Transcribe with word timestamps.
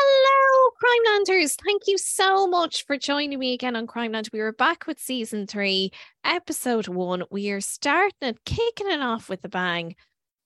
Hello, 0.00 0.70
Crimelanders. 0.80 1.56
Thank 1.60 1.82
you 1.88 1.98
so 1.98 2.46
much 2.46 2.86
for 2.86 2.96
joining 2.96 3.36
me 3.36 3.52
again 3.52 3.74
on 3.74 3.88
Crimeland. 3.88 4.28
We 4.32 4.38
are 4.38 4.52
back 4.52 4.86
with 4.86 5.00
season 5.00 5.48
three, 5.48 5.90
episode 6.24 6.86
one. 6.86 7.24
We 7.32 7.50
are 7.50 7.60
starting 7.60 8.12
it, 8.22 8.44
kicking 8.44 8.88
it 8.88 9.00
off 9.00 9.28
with 9.28 9.44
a 9.44 9.48
bang. 9.48 9.96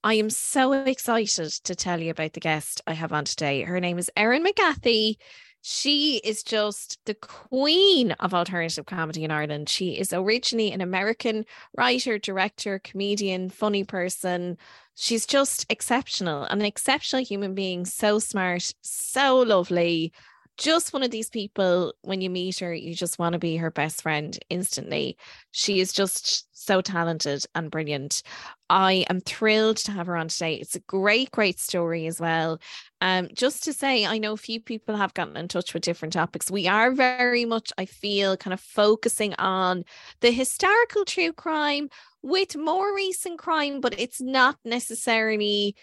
I 0.02 0.14
am 0.14 0.30
so 0.30 0.72
excited 0.72 1.50
to 1.64 1.74
tell 1.74 2.00
you 2.00 2.12
about 2.12 2.32
the 2.32 2.40
guest 2.40 2.80
I 2.86 2.94
have 2.94 3.12
on 3.12 3.26
today. 3.26 3.60
Her 3.62 3.78
name 3.78 3.98
is 3.98 4.10
Erin 4.16 4.42
McGathy. 4.42 5.16
She 5.64 6.16
is 6.24 6.42
just 6.42 6.98
the 7.04 7.14
queen 7.14 8.10
of 8.18 8.34
alternative 8.34 8.84
comedy 8.86 9.22
in 9.22 9.30
Ireland. 9.30 9.68
She 9.68 9.96
is 9.96 10.12
originally 10.12 10.72
an 10.72 10.80
American 10.80 11.46
writer, 11.78 12.18
director, 12.18 12.80
comedian, 12.80 13.48
funny 13.48 13.84
person. 13.84 14.58
She's 14.96 15.24
just 15.24 15.64
exceptional, 15.70 16.44
an 16.44 16.62
exceptional 16.62 17.24
human 17.24 17.54
being, 17.54 17.84
so 17.84 18.18
smart, 18.18 18.74
so 18.82 19.38
lovely. 19.38 20.12
Just 20.58 20.92
one 20.92 21.04
of 21.04 21.12
these 21.12 21.30
people, 21.30 21.94
when 22.02 22.20
you 22.20 22.28
meet 22.28 22.58
her, 22.58 22.74
you 22.74 22.94
just 22.94 23.20
want 23.20 23.34
to 23.34 23.38
be 23.38 23.56
her 23.56 23.70
best 23.70 24.02
friend 24.02 24.36
instantly. 24.50 25.16
She 25.52 25.78
is 25.78 25.92
just 25.92 26.46
so 26.52 26.80
talented 26.80 27.44
and 27.54 27.70
brilliant. 27.70 28.22
I 28.68 29.04
am 29.08 29.20
thrilled 29.20 29.78
to 29.78 29.92
have 29.92 30.06
her 30.06 30.16
on 30.16 30.28
today. 30.28 30.54
It's 30.54 30.76
a 30.76 30.80
great, 30.80 31.30
great 31.30 31.58
story 31.58 32.06
as 32.06 32.20
well. 32.20 32.60
Um, 33.02 33.28
just 33.34 33.64
to 33.64 33.72
say, 33.72 34.06
I 34.06 34.18
know 34.18 34.34
a 34.34 34.36
few 34.36 34.60
people 34.60 34.94
have 34.94 35.12
gotten 35.12 35.36
in 35.36 35.48
touch 35.48 35.74
with 35.74 35.82
different 35.82 36.14
topics. 36.14 36.52
We 36.52 36.68
are 36.68 36.92
very 36.92 37.44
much, 37.44 37.72
I 37.76 37.84
feel, 37.84 38.36
kind 38.36 38.54
of 38.54 38.60
focusing 38.60 39.34
on 39.40 39.84
the 40.20 40.30
historical 40.30 41.04
true 41.04 41.32
crime 41.32 41.88
with 42.22 42.56
more 42.56 42.94
recent 42.94 43.40
crime, 43.40 43.80
but 43.80 43.98
it's 43.98 44.20
not 44.20 44.56
necessarily. 44.64 45.74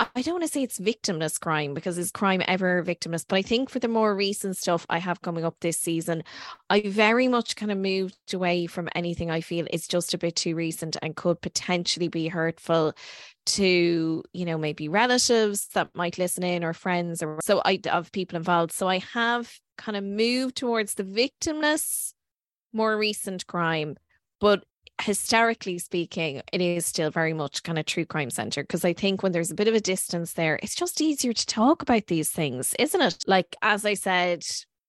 I 0.00 0.22
don't 0.22 0.34
want 0.34 0.42
to 0.42 0.48
say 0.48 0.62
it's 0.64 0.80
victimless 0.80 1.38
crime 1.38 1.72
because 1.72 1.98
is 1.98 2.10
crime 2.10 2.42
ever 2.48 2.82
victimless? 2.82 3.24
But 3.26 3.36
I 3.36 3.42
think 3.42 3.70
for 3.70 3.78
the 3.78 3.86
more 3.86 4.16
recent 4.16 4.56
stuff 4.56 4.84
I 4.90 4.98
have 4.98 5.22
coming 5.22 5.44
up 5.44 5.56
this 5.60 5.78
season, 5.78 6.24
I 6.68 6.80
very 6.80 7.28
much 7.28 7.54
kind 7.54 7.70
of 7.70 7.78
moved 7.78 8.34
away 8.34 8.66
from 8.66 8.88
anything 8.96 9.30
I 9.30 9.40
feel 9.40 9.66
is 9.70 9.86
just 9.86 10.12
a 10.12 10.18
bit 10.18 10.34
too 10.34 10.56
recent 10.56 10.96
and 11.00 11.14
could 11.14 11.40
potentially 11.40 12.08
be 12.08 12.26
hurtful 12.26 12.94
to, 13.46 14.24
you 14.32 14.44
know, 14.44 14.58
maybe 14.58 14.88
relatives 14.88 15.68
that 15.68 15.94
might 15.94 16.18
listen 16.18 16.42
in 16.42 16.64
or 16.64 16.72
friends 16.72 17.22
or 17.22 17.38
so 17.44 17.62
I 17.64 17.78
of 17.92 18.10
people 18.10 18.36
involved. 18.36 18.72
So 18.72 18.88
I 18.88 18.98
have 18.98 19.60
kind 19.78 19.96
of 19.96 20.02
moved 20.02 20.56
towards 20.56 20.94
the 20.94 21.04
victimless, 21.04 22.14
more 22.72 22.96
recent 22.98 23.46
crime, 23.46 23.96
but 24.40 24.64
historically 25.00 25.78
speaking, 25.78 26.42
it 26.52 26.60
is 26.60 26.86
still 26.86 27.10
very 27.10 27.32
much 27.32 27.62
kind 27.62 27.78
of 27.78 27.86
true 27.86 28.06
crime 28.06 28.30
center 28.30 28.62
because 28.62 28.84
I 28.84 28.92
think 28.92 29.22
when 29.22 29.32
there's 29.32 29.50
a 29.50 29.54
bit 29.54 29.68
of 29.68 29.74
a 29.74 29.80
distance 29.80 30.32
there, 30.34 30.58
it's 30.62 30.74
just 30.74 31.00
easier 31.00 31.32
to 31.32 31.46
talk 31.46 31.82
about 31.82 32.06
these 32.06 32.30
things, 32.30 32.74
isn't 32.78 33.00
it? 33.00 33.24
Like, 33.26 33.56
as 33.62 33.84
I 33.84 33.94
said, 33.94 34.44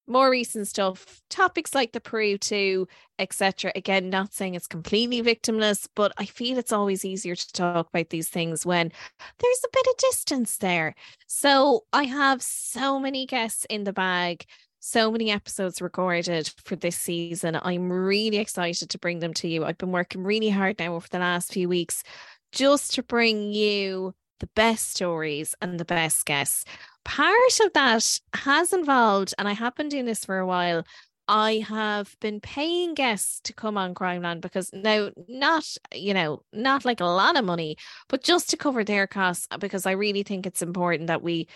more 0.08 0.30
recent 0.30 0.68
stuff, 0.68 1.22
topics 1.30 1.74
like 1.74 1.92
the 1.92 2.00
Peru 2.00 2.38
2, 2.38 2.88
etc. 3.18 3.72
Again, 3.76 4.10
not 4.10 4.34
saying 4.34 4.56
it's 4.56 4.68
completely 4.68 5.22
victimless, 5.22 5.88
but 5.96 6.12
I 6.18 6.26
feel 6.26 6.58
it's 6.58 6.72
always 6.72 7.04
easier 7.04 7.36
to 7.36 7.54
talk 7.54 7.88
about 7.90 8.10
these 8.10 8.30
things 8.30 8.66
when 8.66 8.92
there's 9.40 9.64
a 9.66 9.74
bit 9.74 9.88
of 9.88 9.98
distance 9.98 10.58
there. 10.58 10.94
So 11.28 11.86
I 11.92 12.04
have 12.04 12.42
so 12.42 13.00
many 13.00 13.26
guests 13.26 13.66
in 13.70 13.84
the 13.84 13.94
bag 13.94 14.46
so 14.86 15.12
many 15.12 15.32
episodes 15.32 15.82
recorded 15.82 16.48
for 16.64 16.76
this 16.76 16.96
season. 16.96 17.60
I'm 17.64 17.92
really 17.92 18.38
excited 18.38 18.88
to 18.92 19.00
bring 19.00 19.18
them 19.18 19.34
to 19.36 19.48
you. 19.48 19.66
I've 19.66 19.80
been 19.80 19.92
working 19.92 20.24
really 20.24 20.50
hard 20.50 20.78
now 20.78 20.94
over 20.94 21.08
the 21.10 21.18
last 21.18 21.52
few 21.52 21.68
weeks 21.68 22.04
just 22.52 22.94
to 22.94 23.02
bring 23.02 23.52
you 23.52 24.14
the 24.42 24.50
best 24.56 24.92
stories 24.92 25.56
and 25.60 25.80
the 25.80 25.86
best 25.86 26.28
guests. 26.28 26.66
Part 27.04 27.60
of 27.64 27.74
that 27.74 28.20
has 28.36 28.74
involved, 28.74 29.34
and 29.40 29.48
I 29.48 29.54
have 29.54 29.74
been 29.74 29.90
doing 29.90 30.06
this 30.06 30.24
for 30.24 30.38
a 30.38 30.46
while. 30.46 30.84
I 31.28 31.66
have 31.68 32.16
been 32.22 32.40
paying 32.40 32.94
guests 32.94 33.42
to 33.46 33.54
come 33.54 33.80
on 33.80 33.96
Crimeland 33.96 34.42
because 34.42 34.70
now, 34.72 35.10
not, 35.28 35.66
you 35.96 36.14
know, 36.14 36.44
not 36.54 36.86
like 36.86 37.00
a 37.00 37.06
lot 37.06 37.36
of 37.36 37.44
money, 37.44 37.78
but 38.08 38.24
just 38.24 38.52
to 38.52 38.58
cover 38.58 38.84
their 38.84 39.08
costs 39.08 39.48
because 39.60 39.88
I 39.88 39.94
really 39.94 40.22
think 40.22 40.46
it's 40.46 40.62
important 40.62 41.08
that 41.08 41.24
we 41.24 41.48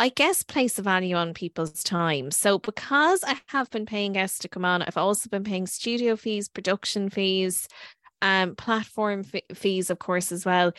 I 0.00 0.08
guess, 0.08 0.42
place 0.42 0.78
a 0.78 0.82
value 0.82 1.14
on 1.14 1.34
people's 1.34 1.82
time. 1.82 2.30
So, 2.30 2.58
because 2.58 3.22
I 3.22 3.38
have 3.48 3.68
been 3.68 3.84
paying 3.84 4.14
guests 4.14 4.38
to 4.38 4.48
come 4.48 4.64
on, 4.64 4.80
I've 4.80 4.96
also 4.96 5.28
been 5.28 5.44
paying 5.44 5.66
studio 5.66 6.16
fees, 6.16 6.48
production 6.48 7.10
fees, 7.10 7.68
um, 8.22 8.56
platform 8.56 9.26
f- 9.30 9.54
fees, 9.54 9.90
of 9.90 9.98
course, 9.98 10.32
as 10.32 10.46
well. 10.46 10.72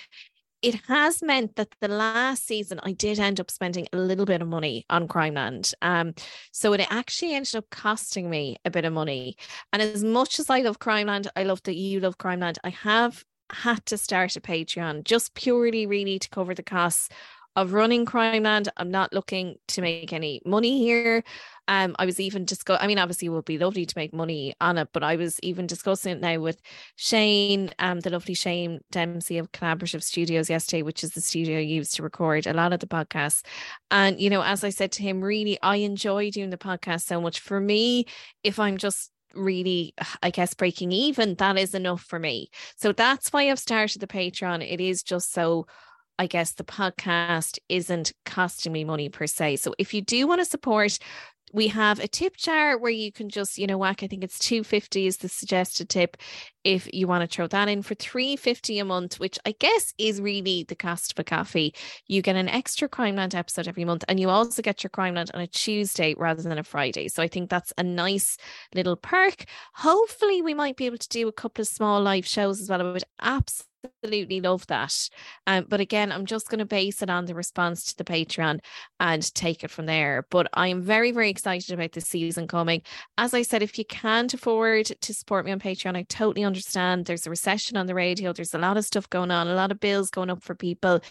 It 0.64 0.74
has 0.88 1.22
meant 1.22 1.56
that 1.58 1.70
the 1.82 1.88
last 1.88 2.48
season 2.48 2.80
I 2.82 2.94
did 2.94 3.20
end 3.20 3.40
up 3.40 3.52
spending 3.52 3.88
a 3.94 3.98
little 3.98 4.26
bit 4.26 4.42
of 4.42 4.48
money 4.48 4.88
on 4.90 5.08
Crimeland. 5.08 5.72
Um, 5.84 6.16
so 6.52 6.74
it 6.74 6.88
actually 6.90 7.36
ended 7.36 7.56
up 7.56 7.70
costing 7.70 8.28
me 8.28 8.58
a 8.66 8.72
bit 8.72 8.86
of 8.86 8.94
money. 8.94 9.36
And 9.72 9.84
as 9.84 10.04
much 10.04 10.40
as 10.40 10.50
I 10.50 10.62
love 10.62 10.80
Crimeland, 10.80 11.28
I 11.36 11.44
love 11.44 11.62
that 11.66 11.76
you 11.76 12.00
love 12.00 12.18
Crimeland. 12.18 12.58
I 12.64 12.70
have 12.72 13.24
had 13.52 13.86
to 13.86 14.00
start 14.00 14.36
a 14.36 14.42
Patreon 14.42 15.04
just 15.04 15.36
purely, 15.36 15.86
really, 15.86 16.18
to 16.18 16.30
cover 16.30 16.56
the 16.56 16.64
costs 16.64 17.10
of 17.56 17.74
running 17.74 18.06
Crimeland. 18.06 18.70
I'm 18.78 18.92
not 18.92 19.14
looking 19.14 19.56
to 19.70 19.82
make 19.82 20.14
any 20.14 20.42
money 20.46 20.80
here. 20.80 21.24
Um, 21.68 21.96
I 22.00 22.06
was 22.06 22.20
even 22.20 22.46
discuss. 22.46 22.80
I 22.82 22.88
mean, 22.88 23.00
obviously, 23.00 23.28
it 23.28 23.30
would 23.30 23.46
be 23.46 23.58
lovely 23.58 23.86
to 23.86 23.98
make 23.98 24.14
money 24.14 24.54
on 24.60 24.78
it, 24.78 24.90
but 24.94 25.04
I 25.04 25.16
was 25.16 25.40
even 25.42 25.68
discussing 25.68 26.14
it 26.14 26.22
now 26.22 26.40
with 26.40 26.60
Shane, 26.96 27.72
um, 27.80 28.00
the 28.00 28.10
lovely 28.10 28.34
Shane 28.34 28.80
Dempsey 28.92 29.38
of 29.38 29.52
Collaborative 29.52 30.04
Studios 30.04 30.50
yesterday, 30.50 30.82
which 30.82 31.04
is 31.04 31.12
the 31.12 31.22
studio 31.22 31.58
I 31.58 31.62
used 31.62 31.96
to 31.96 32.04
record 32.04 32.48
a 32.48 32.54
lot 32.54 32.74
of 32.74 32.80
the 32.80 32.88
podcasts. 32.88 33.44
And 33.90 34.20
you 34.20 34.30
know, 34.30 34.42
as 34.42 34.64
I 34.64 34.70
said 34.70 34.92
to 34.94 35.04
him, 35.04 35.22
really, 35.22 35.58
I 35.62 35.78
enjoy 35.78 36.32
doing 36.32 36.50
the 36.50 36.58
podcast 36.58 37.02
so 37.02 37.22
much. 37.22 37.40
For 37.40 37.60
me, 37.60 38.06
if 38.44 38.60
I'm 38.60 38.78
just 38.78 39.12
really 39.34 39.94
i 40.22 40.30
guess 40.30 40.54
breaking 40.54 40.92
even 40.92 41.36
that 41.36 41.58
is 41.58 41.74
enough 41.74 42.02
for 42.02 42.20
me 42.20 42.50
so 42.76 42.92
that's 42.92 43.32
why 43.32 43.50
i've 43.50 43.58
started 43.58 44.02
the 44.02 44.06
patreon 44.08 44.62
it 44.62 44.82
is 44.82 45.04
just 45.04 45.32
so 45.32 45.66
I 46.20 46.28
guess 46.28 46.54
the 46.54 46.64
podcast 46.64 47.60
isn't 47.70 48.14
costing 48.26 48.72
me 48.72 48.84
money 48.84 49.10
per 49.10 49.28
se. 49.28 49.58
So 49.58 49.74
if 49.80 49.94
you 49.94 50.02
do 50.02 50.28
want 50.28 50.40
to 50.42 50.46
support, 50.46 51.00
we 51.54 51.68
have 51.68 52.00
a 52.00 52.08
tip 52.08 52.38
jar 52.38 52.78
where 52.78 52.92
you 52.92 53.12
can 53.12 53.30
just, 53.30 53.58
you 53.58 53.68
know, 53.68 53.78
whack, 53.78 54.04
I 54.04 54.08
think 54.08 54.24
it's 54.24 54.40
250 54.40 55.08
is 55.08 55.18
the 55.18 55.30
suggested 55.30 55.90
tip. 55.90 56.18
If 56.64 56.88
you 56.94 57.08
want 57.08 57.30
to 57.30 57.34
throw 57.34 57.48
that 57.48 57.68
in 57.68 57.82
for 57.82 57.96
350 57.96 58.80
a 58.80 58.86
month, 58.86 59.20
which 59.20 59.40
I 59.46 59.54
guess 59.60 59.94
is 59.98 60.22
really 60.22 60.64
the 60.64 60.76
cost 60.76 61.12
of 61.12 61.20
a 61.20 61.24
coffee. 61.24 61.74
You 62.08 62.22
get 62.22 62.36
an 62.36 62.50
extra 62.50 62.88
Crimeland 62.88 63.36
episode 63.36 63.68
every 63.68 63.86
month, 63.86 64.04
and 64.08 64.20
you 64.20 64.30
also 64.30 64.62
get 64.62 64.84
your 64.84 64.90
Crimeland 64.90 65.32
on 65.34 65.42
a 65.42 65.48
Tuesday 65.48 66.14
rather 66.18 66.42
than 66.42 66.58
a 66.58 66.64
Friday. 66.64 67.08
So 67.08 67.24
I 67.24 67.28
think 67.28 67.50
that's 67.50 67.74
a 67.78 67.84
nice 67.84 68.38
little 68.74 68.96
perk. 68.96 69.46
Hopefully, 69.76 70.42
we 70.42 70.54
might 70.54 70.78
be 70.78 70.86
able 70.86 70.98
to 70.98 71.10
do 71.10 71.28
a 71.28 71.34
couple 71.34 71.62
of 71.62 71.68
small 71.68 72.02
live 72.02 72.26
shows 72.26 72.62
as 72.62 72.70
well. 72.70 72.82
I 72.82 72.92
would 72.92 73.04
absolutely 73.22 73.72
absolutely 73.84 74.42
love 74.42 74.66
that. 74.68 75.10
Um, 75.48 75.66
but 75.68 75.80
again, 75.80 76.12
I'm 76.12 76.26
just 76.26 76.50
going 76.50 76.60
to 76.60 76.66
base 76.66 77.02
it 77.02 77.10
on 77.10 77.26
the 77.26 77.36
response 77.36 77.86
to 77.86 77.98
the 77.98 78.04
Patreon 78.04 78.60
and 79.00 79.34
take 79.34 79.64
it 79.64 79.72
from 79.72 79.86
there. 79.86 80.26
But 80.30 80.50
I'm 80.54 80.82
very, 80.82 81.12
very 81.12 81.30
excited 81.30 81.72
about 81.74 81.94
this 81.94 82.08
season 82.08 82.48
coming. 82.48 82.82
As 83.18 83.34
I 83.34 83.42
said, 83.42 83.64
if 83.64 83.78
you 83.78 83.86
can't 83.86 84.34
afford 84.34 84.88
to 84.88 85.14
support 85.14 85.46
me 85.46 85.52
on 85.52 85.60
Patreon, 85.60 85.96
I 85.96 86.04
totally 86.04 86.44
understand. 86.52 87.06
There's 87.06 87.26
a 87.26 87.30
recession 87.30 87.78
on 87.78 87.88
the 87.88 87.96
radio, 87.96 88.34
there's 88.34 88.54
a 88.54 88.60
lot 88.60 88.78
of 88.78 88.86
stuff 88.86 89.10
going 89.10 89.32
on, 89.32 89.48
a 89.48 89.56
lot 89.56 89.72
of 89.72 89.80
bills 89.80 90.10
going 90.10 90.30
up 90.30 90.44
for 90.44 90.56
people. 90.56 91.02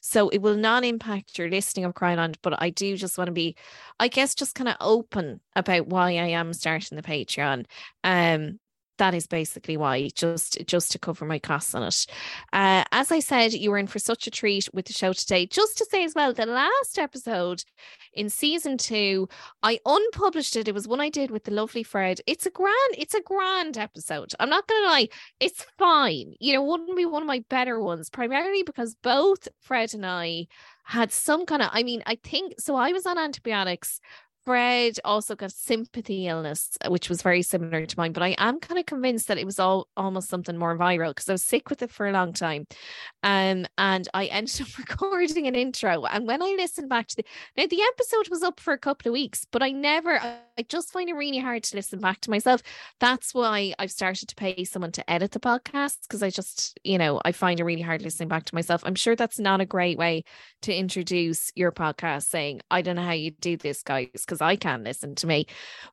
So 0.00 0.28
it 0.28 0.42
will 0.42 0.56
not 0.56 0.84
impact 0.84 1.38
your 1.38 1.48
listening 1.48 1.84
of 1.84 1.94
Crimeland, 1.94 2.38
but 2.42 2.60
I 2.62 2.70
do 2.70 2.96
just 2.96 3.18
want 3.18 3.28
to 3.28 3.32
be, 3.32 3.56
I 3.98 4.08
guess, 4.08 4.34
just 4.34 4.54
kind 4.54 4.68
of 4.68 4.76
open 4.80 5.40
about 5.56 5.88
why 5.88 6.10
I 6.10 6.28
am 6.28 6.52
starting 6.52 6.96
the 6.96 7.02
Patreon. 7.02 7.64
Um, 8.04 8.58
that 9.00 9.14
is 9.14 9.26
basically 9.26 9.78
why 9.78 10.08
just 10.14 10.58
just 10.66 10.92
to 10.92 10.98
cover 10.98 11.24
my 11.24 11.38
costs 11.38 11.74
on 11.74 11.82
it. 11.82 12.06
Uh, 12.52 12.84
as 12.92 13.10
i 13.10 13.18
said 13.18 13.52
you 13.52 13.70
were 13.70 13.78
in 13.78 13.86
for 13.86 13.98
such 13.98 14.26
a 14.26 14.30
treat 14.30 14.68
with 14.74 14.84
the 14.84 14.92
show 14.92 15.12
today. 15.12 15.46
Just 15.46 15.78
to 15.78 15.86
say 15.86 16.04
as 16.04 16.14
well 16.14 16.32
the 16.34 16.46
last 16.46 16.98
episode 16.98 17.64
in 18.12 18.28
season 18.28 18.76
two 18.76 19.26
i 19.62 19.80
unpublished 19.86 20.54
it. 20.54 20.68
It 20.68 20.74
was 20.74 20.86
one 20.86 21.00
i 21.00 21.08
did 21.08 21.30
with 21.30 21.44
the 21.44 21.50
lovely 21.50 21.82
fred. 21.82 22.20
It's 22.26 22.44
a 22.46 22.50
grand 22.50 22.94
it's 22.96 23.14
a 23.14 23.22
grand 23.22 23.78
episode. 23.78 24.32
I'm 24.38 24.50
not 24.50 24.68
gonna 24.68 24.86
lie 24.86 25.08
it's 25.40 25.64
fine. 25.78 26.34
You 26.38 26.52
know 26.52 26.62
wouldn't 26.62 26.96
be 26.96 27.06
one 27.06 27.22
of 27.22 27.28
my 27.28 27.42
better 27.48 27.80
ones 27.80 28.10
primarily 28.10 28.62
because 28.62 28.94
both 28.94 29.48
fred 29.60 29.94
and 29.94 30.04
i 30.04 30.46
had 30.84 31.12
some 31.12 31.46
kind 31.46 31.62
of 31.62 31.70
i 31.72 31.82
mean 31.82 32.02
i 32.04 32.16
think 32.16 32.54
so 32.58 32.74
i 32.74 32.90
was 32.90 33.06
on 33.06 33.16
antibiotics 33.16 34.00
Fred 34.50 34.98
also 35.04 35.36
got 35.36 35.52
sympathy 35.52 36.26
illness, 36.26 36.76
uh, 36.84 36.90
which 36.90 37.08
was 37.08 37.22
very 37.22 37.40
similar 37.40 37.86
to 37.86 37.96
mine, 37.96 38.10
but 38.10 38.24
I 38.24 38.34
am 38.36 38.58
kind 38.58 38.80
of 38.80 38.86
convinced 38.86 39.28
that 39.28 39.38
it 39.38 39.46
was 39.46 39.60
all 39.60 39.86
almost 39.96 40.28
something 40.28 40.58
more 40.58 40.76
viral 40.76 41.10
because 41.10 41.28
I 41.28 41.34
was 41.34 41.44
sick 41.44 41.70
with 41.70 41.82
it 41.82 41.90
for 41.92 42.08
a 42.08 42.12
long 42.12 42.32
time. 42.32 42.66
Um, 43.22 43.66
and 43.78 44.08
I 44.12 44.24
ended 44.24 44.62
up 44.62 44.76
recording 44.90 45.46
an 45.46 45.54
intro. 45.54 46.04
And 46.04 46.26
when 46.26 46.42
I 46.42 46.56
listened 46.58 46.88
back 46.88 47.06
to 47.06 47.16
the 47.16 47.24
now 47.56 47.66
the 47.70 47.80
episode 47.92 48.28
was 48.28 48.42
up 48.42 48.58
for 48.58 48.72
a 48.72 48.78
couple 48.78 49.08
of 49.08 49.12
weeks, 49.12 49.46
but 49.52 49.62
I 49.62 49.70
never 49.70 50.18
I 50.60 50.62
just 50.68 50.92
find 50.92 51.08
it 51.08 51.14
really 51.14 51.38
hard 51.38 51.62
to 51.62 51.76
listen 51.76 52.00
back 52.00 52.20
to 52.22 52.30
myself. 52.30 52.60
That's 52.98 53.32
why 53.32 53.72
I've 53.78 53.90
started 53.90 54.28
to 54.28 54.34
pay 54.34 54.64
someone 54.64 54.92
to 54.92 55.10
edit 55.10 55.30
the 55.30 55.40
podcast 55.40 55.98
because 56.02 56.22
I 56.22 56.30
just, 56.30 56.78
you 56.84 56.98
know, 56.98 57.20
I 57.24 57.32
find 57.32 57.60
it 57.60 57.64
really 57.64 57.82
hard 57.82 58.02
listening 58.02 58.28
back 58.28 58.44
to 58.46 58.54
myself. 58.54 58.82
I'm 58.84 58.94
sure 58.94 59.16
that's 59.16 59.38
not 59.38 59.60
a 59.60 59.64
great 59.64 59.96
way 59.96 60.24
to 60.62 60.74
introduce 60.74 61.52
your 61.54 61.72
podcast 61.72 62.24
saying, 62.24 62.60
I 62.70 62.82
don't 62.82 62.96
know 62.96 63.04
how 63.04 63.12
you 63.12 63.30
do 63.30 63.56
this, 63.56 63.82
guys, 63.82 64.08
because 64.12 64.39
I 64.42 64.56
can 64.56 64.84
listen 64.84 65.14
to 65.16 65.26
me. 65.26 65.46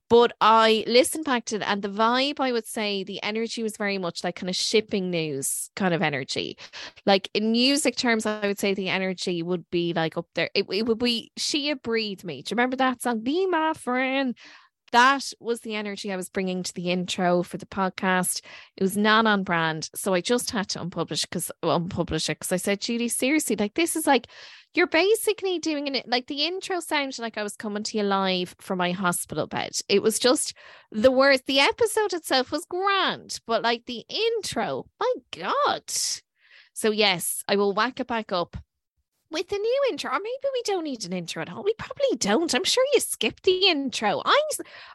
But 0.10 0.34
I 0.40 0.84
listened 0.88 1.26
back 1.26 1.46
to 1.46 1.58
it, 1.58 1.64
and 1.64 1.82
the 1.82 1.90
vibe, 1.90 2.40
I 2.40 2.52
would 2.52 2.66
say, 2.66 3.04
the 3.04 3.22
energy 3.24 3.64
was 3.64 3.78
very 3.78 3.98
much 3.98 4.24
like 4.24 4.36
kind 4.36 4.50
of 4.50 4.56
shipping 4.56 5.10
news 5.10 5.70
kind 5.76 5.94
of 5.94 6.02
energy. 6.02 6.58
Like 7.06 7.30
in 7.34 7.52
music 7.52 7.96
terms, 7.96 8.26
I 8.26 8.48
would 8.48 8.60
say 8.60 8.74
the 8.74 8.90
energy 8.90 9.44
would 9.44 9.70
be 9.70 9.94
like 9.94 10.18
up 10.18 10.28
there. 10.36 10.50
It, 10.54 10.66
it 10.72 10.86
would 10.86 11.00
be 11.00 11.32
Sia 11.38 11.76
Breathe 11.76 12.24
Me. 12.24 12.42
Do 12.42 12.52
you 12.52 12.56
remember 12.56 12.78
that 12.78 13.02
song? 13.02 13.22
Be 13.22 13.46
my 13.48 13.74
friend 13.74 14.36
that 14.92 15.32
was 15.40 15.62
the 15.62 15.76
energy 15.76 16.12
I 16.12 16.16
was 16.16 16.30
bringing 16.30 16.64
to 16.64 16.74
the 16.74 16.92
intro 16.92 17.44
for 17.44 17.58
the 17.58 17.66
podcast. 17.66 18.42
It 18.76 18.84
was 18.84 18.98
not 18.98 19.26
on 19.26 19.44
brand. 19.44 19.90
So 19.96 20.14
I 20.14 20.22
just 20.22 20.52
had 20.52 20.70
to 20.70 20.80
unpublish 20.80 21.22
because 21.24 21.52
unpublish 21.64 22.30
it 22.30 22.40
because 22.40 22.52
I 22.52 22.58
said, 22.58 22.82
Judy, 22.82 23.10
seriously, 23.10 23.56
like 23.56 23.74
this 23.74 23.96
is 23.96 24.08
like 24.08 24.28
you're 24.74 24.88
basically 24.88 25.60
doing 25.60 25.94
it 25.96 26.08
like 26.08 26.28
the 26.28 26.46
intro 26.46 26.80
sounded 26.80 27.20
like 27.20 27.38
I 27.38 27.44
was 27.44 27.56
coming 27.56 27.84
to 27.84 27.98
you 27.98 28.04
live 28.04 28.56
from 28.60 28.78
my 28.78 28.92
hospital 28.92 29.48
bed. 29.48 29.72
It 29.90 30.02
was 30.02 30.20
just 30.20 30.54
the 30.92 31.12
worst. 31.12 31.46
The 31.48 31.60
episode 31.60 32.14
itself 32.14 32.52
was 32.52 32.66
grand, 32.66 33.40
but 33.48 33.64
like 33.64 33.86
the 33.86 34.06
intro, 34.10 34.86
my 35.00 35.14
God. 35.32 35.84
So 36.74 36.92
yes, 36.92 37.44
I 37.48 37.56
will 37.56 37.74
whack 37.74 38.00
it 38.00 38.08
back 38.08 38.32
up 38.32 38.58
with 39.32 39.48
the 39.50 39.58
new 39.58 39.82
intro, 39.90 40.12
or 40.12 40.20
maybe 40.20 40.48
we 40.54 40.62
don't 40.64 40.84
need 40.84 41.06
an 41.06 41.14
intro 41.14 41.42
at 41.42 41.52
all. 41.52 41.64
We 41.64 41.74
probably 41.78 42.18
don't. 42.18 42.54
I'm 42.54 42.64
sure 42.64 42.86
you 42.94 43.00
skip 43.00 43.42
the 43.42 43.68
intro. 43.68 44.22
I 44.26 44.42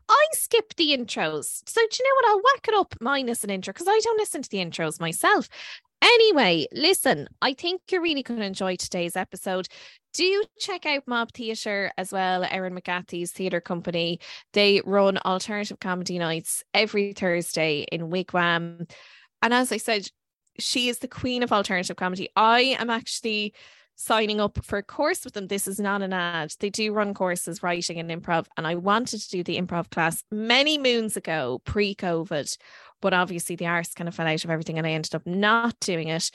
I 0.08 0.26
skip 0.32 0.74
the 0.76 0.96
intros. 0.96 1.62
So 1.68 1.80
do 1.80 1.96
you 1.98 2.04
know 2.08 2.14
what? 2.14 2.28
I'll 2.28 2.42
whack 2.42 2.68
it 2.68 2.74
up 2.74 2.94
minus 3.00 3.44
an 3.44 3.50
intro 3.50 3.72
because 3.72 3.88
I 3.88 4.00
don't 4.02 4.18
listen 4.18 4.42
to 4.42 4.48
the 4.48 4.58
intros 4.58 5.00
myself. 5.00 5.48
Anyway, 6.02 6.66
listen, 6.72 7.28
I 7.40 7.54
think 7.54 7.82
you're 7.90 8.02
really 8.02 8.24
going 8.24 8.40
to 8.40 8.46
enjoy 8.46 8.74
today's 8.74 9.16
episode. 9.16 9.68
Do 10.14 10.42
check 10.58 10.84
out 10.84 11.06
Mob 11.06 11.32
Theatre 11.32 11.92
as 11.96 12.12
well, 12.12 12.44
Erin 12.44 12.74
McGathy's 12.74 13.30
theatre 13.30 13.60
company. 13.60 14.18
They 14.52 14.82
run 14.84 15.18
alternative 15.18 15.78
comedy 15.78 16.18
nights 16.18 16.64
every 16.74 17.12
Thursday 17.12 17.86
in 17.92 18.10
Wigwam. 18.10 18.90
And 19.42 19.54
as 19.54 19.70
I 19.70 19.76
said, 19.76 20.08
she 20.58 20.88
is 20.88 20.98
the 20.98 21.08
queen 21.08 21.42
of 21.42 21.52
alternative 21.52 21.96
comedy. 21.96 22.28
I 22.34 22.76
am 22.78 22.90
actually 22.90 23.54
signing 23.94 24.40
up 24.40 24.64
for 24.64 24.78
a 24.78 24.82
course 24.82 25.24
with 25.24 25.34
them. 25.34 25.46
This 25.46 25.68
is 25.68 25.78
not 25.78 26.02
an 26.02 26.12
ad. 26.12 26.52
They 26.58 26.70
do 26.70 26.92
run 26.92 27.14
courses, 27.14 27.62
writing 27.62 27.98
and 27.98 28.10
improv. 28.10 28.46
And 28.56 28.66
I 28.66 28.74
wanted 28.74 29.20
to 29.20 29.30
do 29.30 29.42
the 29.42 29.60
improv 29.60 29.90
class 29.90 30.24
many 30.30 30.78
moons 30.78 31.16
ago, 31.16 31.60
pre 31.64 31.94
COVID. 31.94 32.56
But 33.00 33.14
obviously, 33.14 33.56
the 33.56 33.66
arse 33.66 33.94
kind 33.94 34.08
of 34.08 34.14
fell 34.14 34.26
out 34.26 34.44
of 34.44 34.50
everything 34.50 34.78
and 34.78 34.86
I 34.86 34.90
ended 34.90 35.14
up 35.14 35.26
not 35.26 35.78
doing 35.80 36.08
it. 36.08 36.30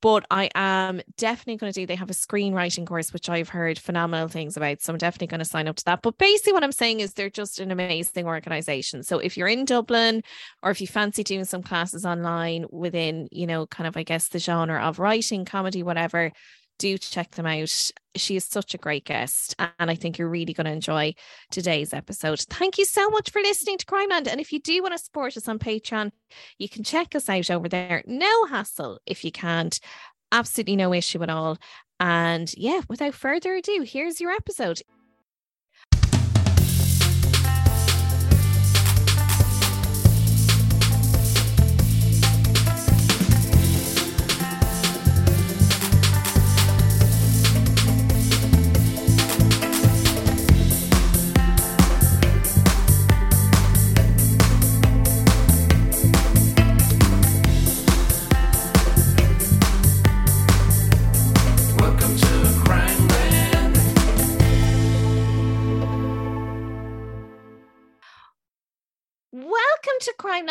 But 0.00 0.26
I 0.30 0.48
am 0.54 1.00
definitely 1.16 1.56
going 1.56 1.72
to 1.72 1.80
do, 1.80 1.84
they 1.84 1.96
have 1.96 2.10
a 2.10 2.14
screenwriting 2.14 2.86
course, 2.86 3.12
which 3.12 3.28
I've 3.28 3.48
heard 3.48 3.80
phenomenal 3.80 4.28
things 4.28 4.56
about. 4.56 4.80
So 4.80 4.92
I'm 4.92 4.98
definitely 4.98 5.26
going 5.26 5.40
to 5.40 5.44
sign 5.44 5.66
up 5.66 5.74
to 5.74 5.84
that. 5.86 6.02
But 6.02 6.18
basically, 6.18 6.52
what 6.52 6.62
I'm 6.62 6.70
saying 6.70 7.00
is 7.00 7.14
they're 7.14 7.28
just 7.28 7.58
an 7.58 7.72
amazing 7.72 8.26
organization. 8.26 9.02
So 9.02 9.18
if 9.18 9.36
you're 9.36 9.48
in 9.48 9.64
Dublin 9.64 10.22
or 10.62 10.70
if 10.70 10.80
you 10.80 10.86
fancy 10.86 11.24
doing 11.24 11.44
some 11.44 11.64
classes 11.64 12.06
online 12.06 12.66
within, 12.70 13.26
you 13.32 13.46
know, 13.46 13.66
kind 13.66 13.88
of, 13.88 13.96
I 13.96 14.04
guess, 14.04 14.28
the 14.28 14.38
genre 14.38 14.80
of 14.80 15.00
writing, 15.00 15.44
comedy, 15.44 15.82
whatever, 15.82 16.30
do 16.78 16.98
check 16.98 17.32
them 17.32 17.46
out. 17.46 17.90
She 18.16 18.36
is 18.36 18.44
such 18.44 18.74
a 18.74 18.78
great 18.78 19.04
guest, 19.04 19.54
and 19.58 19.90
I 19.90 19.94
think 19.94 20.18
you're 20.18 20.28
really 20.28 20.52
going 20.52 20.66
to 20.66 20.72
enjoy 20.72 21.14
today's 21.50 21.92
episode. 21.92 22.40
Thank 22.40 22.78
you 22.78 22.84
so 22.84 23.10
much 23.10 23.30
for 23.30 23.40
listening 23.40 23.78
to 23.78 23.86
Crimeland. 23.86 24.28
And 24.28 24.40
if 24.40 24.52
you 24.52 24.60
do 24.60 24.82
want 24.82 24.94
to 24.94 24.98
support 24.98 25.36
us 25.36 25.48
on 25.48 25.58
Patreon, 25.58 26.10
you 26.58 26.68
can 26.68 26.84
check 26.84 27.14
us 27.14 27.28
out 27.28 27.50
over 27.50 27.68
there. 27.68 28.02
No 28.06 28.46
hassle 28.46 29.00
if 29.06 29.24
you 29.24 29.32
can't. 29.32 29.78
Absolutely 30.32 30.76
no 30.76 30.92
issue 30.92 31.22
at 31.22 31.30
all. 31.30 31.58
And 32.00 32.52
yeah, 32.56 32.80
without 32.88 33.14
further 33.14 33.54
ado, 33.54 33.82
here's 33.82 34.20
your 34.20 34.30
episode. 34.30 34.80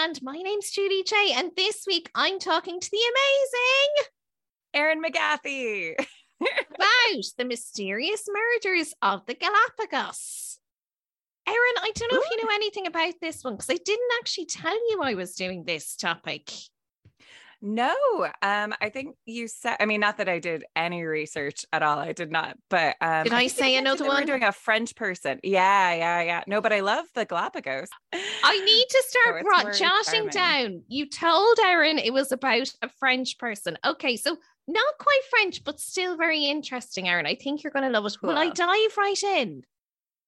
Crimeland. 0.07 0.21
My 0.21 0.41
name's 0.41 0.71
Judy 0.71 1.03
J, 1.03 1.33
and 1.35 1.51
this 1.55 1.85
week 1.85 2.09
I'm 2.15 2.39
talking 2.39 2.79
to 2.79 2.89
the 2.91 2.97
amazing 3.13 4.11
Erin 4.73 5.01
McGathy 5.03 5.95
about 6.41 7.25
the 7.37 7.45
mysterious 7.45 8.25
murders 8.27 8.93
of 9.01 9.25
the 9.25 9.33
Galapagos. 9.33 10.59
Erin, 11.47 11.57
I 11.57 11.91
don't 11.95 12.11
know 12.11 12.19
Ooh. 12.19 12.21
if 12.23 12.31
you 12.31 12.45
know 12.45 12.53
anything 12.53 12.87
about 12.87 13.15
this 13.21 13.43
one 13.43 13.55
because 13.55 13.69
I 13.69 13.77
didn't 13.83 14.11
actually 14.19 14.45
tell 14.45 14.75
you 14.89 15.01
I 15.01 15.15
was 15.15 15.35
doing 15.35 15.63
this 15.63 15.95
topic. 15.95 16.51
No, 17.61 17.95
um, 18.43 18.75
I 18.79 18.89
think 18.89 19.15
you 19.25 19.47
said. 19.47 19.77
I 19.79 19.85
mean, 19.85 19.99
not 19.99 20.17
that 20.17 20.29
I 20.29 20.37
did 20.37 20.63
any 20.75 21.03
research 21.03 21.65
at 21.73 21.81
all. 21.81 21.97
I 21.97 22.13
did 22.13 22.31
not. 22.31 22.55
But 22.69 22.95
um, 23.01 23.23
did 23.23 23.33
I, 23.33 23.41
I 23.41 23.47
say 23.47 23.75
another 23.77 24.05
one? 24.05 24.21
We're 24.21 24.25
doing 24.25 24.43
a 24.43 24.51
French 24.51 24.95
person. 24.95 25.39
Yeah, 25.43 25.93
yeah, 25.93 26.21
yeah. 26.21 26.43
No, 26.45 26.61
but 26.61 26.71
I 26.71 26.81
love 26.81 27.05
the 27.15 27.25
Galapagos. 27.25 27.89
I 28.13 28.59
need 28.63 28.85
to 28.89 29.03
start 29.07 29.43
so 29.43 29.43
brought, 29.43 29.73
jotting 29.73 30.27
down. 30.27 30.83
You 30.87 31.09
told 31.09 31.57
Erin 31.65 31.97
it 31.97 32.13
was 32.13 32.31
about 32.31 32.71
a 32.83 32.89
French 32.99 33.39
person. 33.39 33.77
Okay, 33.83 34.17
so 34.17 34.37
not 34.67 34.93
quite 34.99 35.21
French, 35.31 35.63
but 35.63 35.79
still 35.79 36.15
very 36.15 36.45
interesting, 36.45 37.07
Erin. 37.07 37.25
I 37.25 37.35
think 37.35 37.63
you're 37.63 37.71
going 37.71 37.85
to 37.85 37.89
love 37.89 38.05
it. 38.05 38.17
Cool. 38.21 38.29
Will 38.29 38.37
I 38.37 38.49
dive 38.49 38.97
right 38.97 39.23
in? 39.23 39.63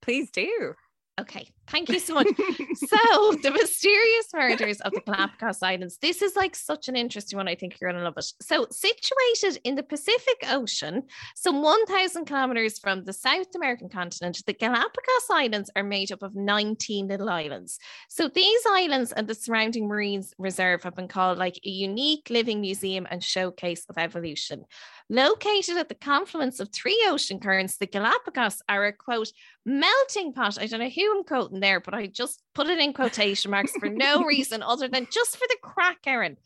Please 0.02 0.32
do. 0.32 0.74
Okay, 1.20 1.50
Thank 1.70 1.90
you 1.90 2.00
so 2.00 2.16
much. 2.16 2.28
so, 2.28 3.34
the 3.44 3.52
mysterious 3.54 4.28
murders 4.34 4.82
of 4.82 4.92
the 4.92 5.02
Galapagos 5.02 5.62
Islands. 5.62 5.98
This 6.02 6.22
is 6.22 6.36
like 6.36 6.56
such 6.56 6.88
an 6.88 6.96
interesting 6.96 7.38
one. 7.38 7.48
I 7.48 7.56
think 7.56 7.80
you're 7.80 7.92
going 7.92 8.00
to 8.00 8.06
love 8.06 8.18
it. 8.18 8.26
So, 8.42 8.68
situated 8.72 9.62
in 9.64 9.76
the 9.76 9.84
Pacific 9.84 10.46
Ocean, 10.48 11.04
some 11.36 11.62
1,000 11.62 12.26
kilometers 12.26 12.80
from 12.80 13.04
the 13.04 13.14
South 13.14 13.54
American 13.56 13.88
continent, 13.90 14.42
the 14.46 14.54
Galapagos 14.54 15.30
Islands 15.30 15.70
are 15.76 15.84
made 15.84 16.12
up 16.12 16.24
of 16.24 16.36
19 16.36 17.08
little 17.08 17.30
islands. 17.30 17.78
So, 18.10 18.28
these 18.28 18.62
islands 18.68 19.12
and 19.12 19.28
the 19.28 19.36
surrounding 19.36 19.88
marine 19.88 20.24
reserve 20.38 20.84
have 20.84 20.96
been 20.96 21.08
called 21.08 21.38
like 21.38 21.60
a 21.66 21.70
unique 21.70 22.30
living 22.32 22.62
museum 22.62 23.06
and 23.12 23.24
showcase 23.24 23.86
of 23.90 23.98
evolution. 23.98 24.66
Located 25.12 25.78
at 25.78 25.90
the 25.90 25.96
confluence 25.96 26.60
of 26.60 26.72
three 26.72 27.04
ocean 27.08 27.40
currents, 27.40 27.78
the 27.78 27.88
Galapagos 27.88 28.62
are 28.70 28.86
a 28.86 28.94
quote, 28.94 29.32
melting 29.66 30.34
pot. 30.34 30.60
I 30.60 30.68
don't 30.68 30.80
know 30.80 30.90
who 30.90 31.18
I'm 31.18 31.24
quoting 31.24 31.59
there, 31.60 31.80
but 31.80 31.94
I 31.94 32.08
just 32.08 32.42
put 32.54 32.68
it 32.68 32.80
in 32.80 32.94
quotation 32.94 33.52
marks 33.52 33.72
for 33.78 33.90
no 33.90 34.24
reason 34.26 34.64
other 34.64 34.88
than 34.88 35.08
just 35.12 35.38
for 35.38 35.46
the 35.48 35.58
crack, 35.62 36.00
Erin, 36.06 36.38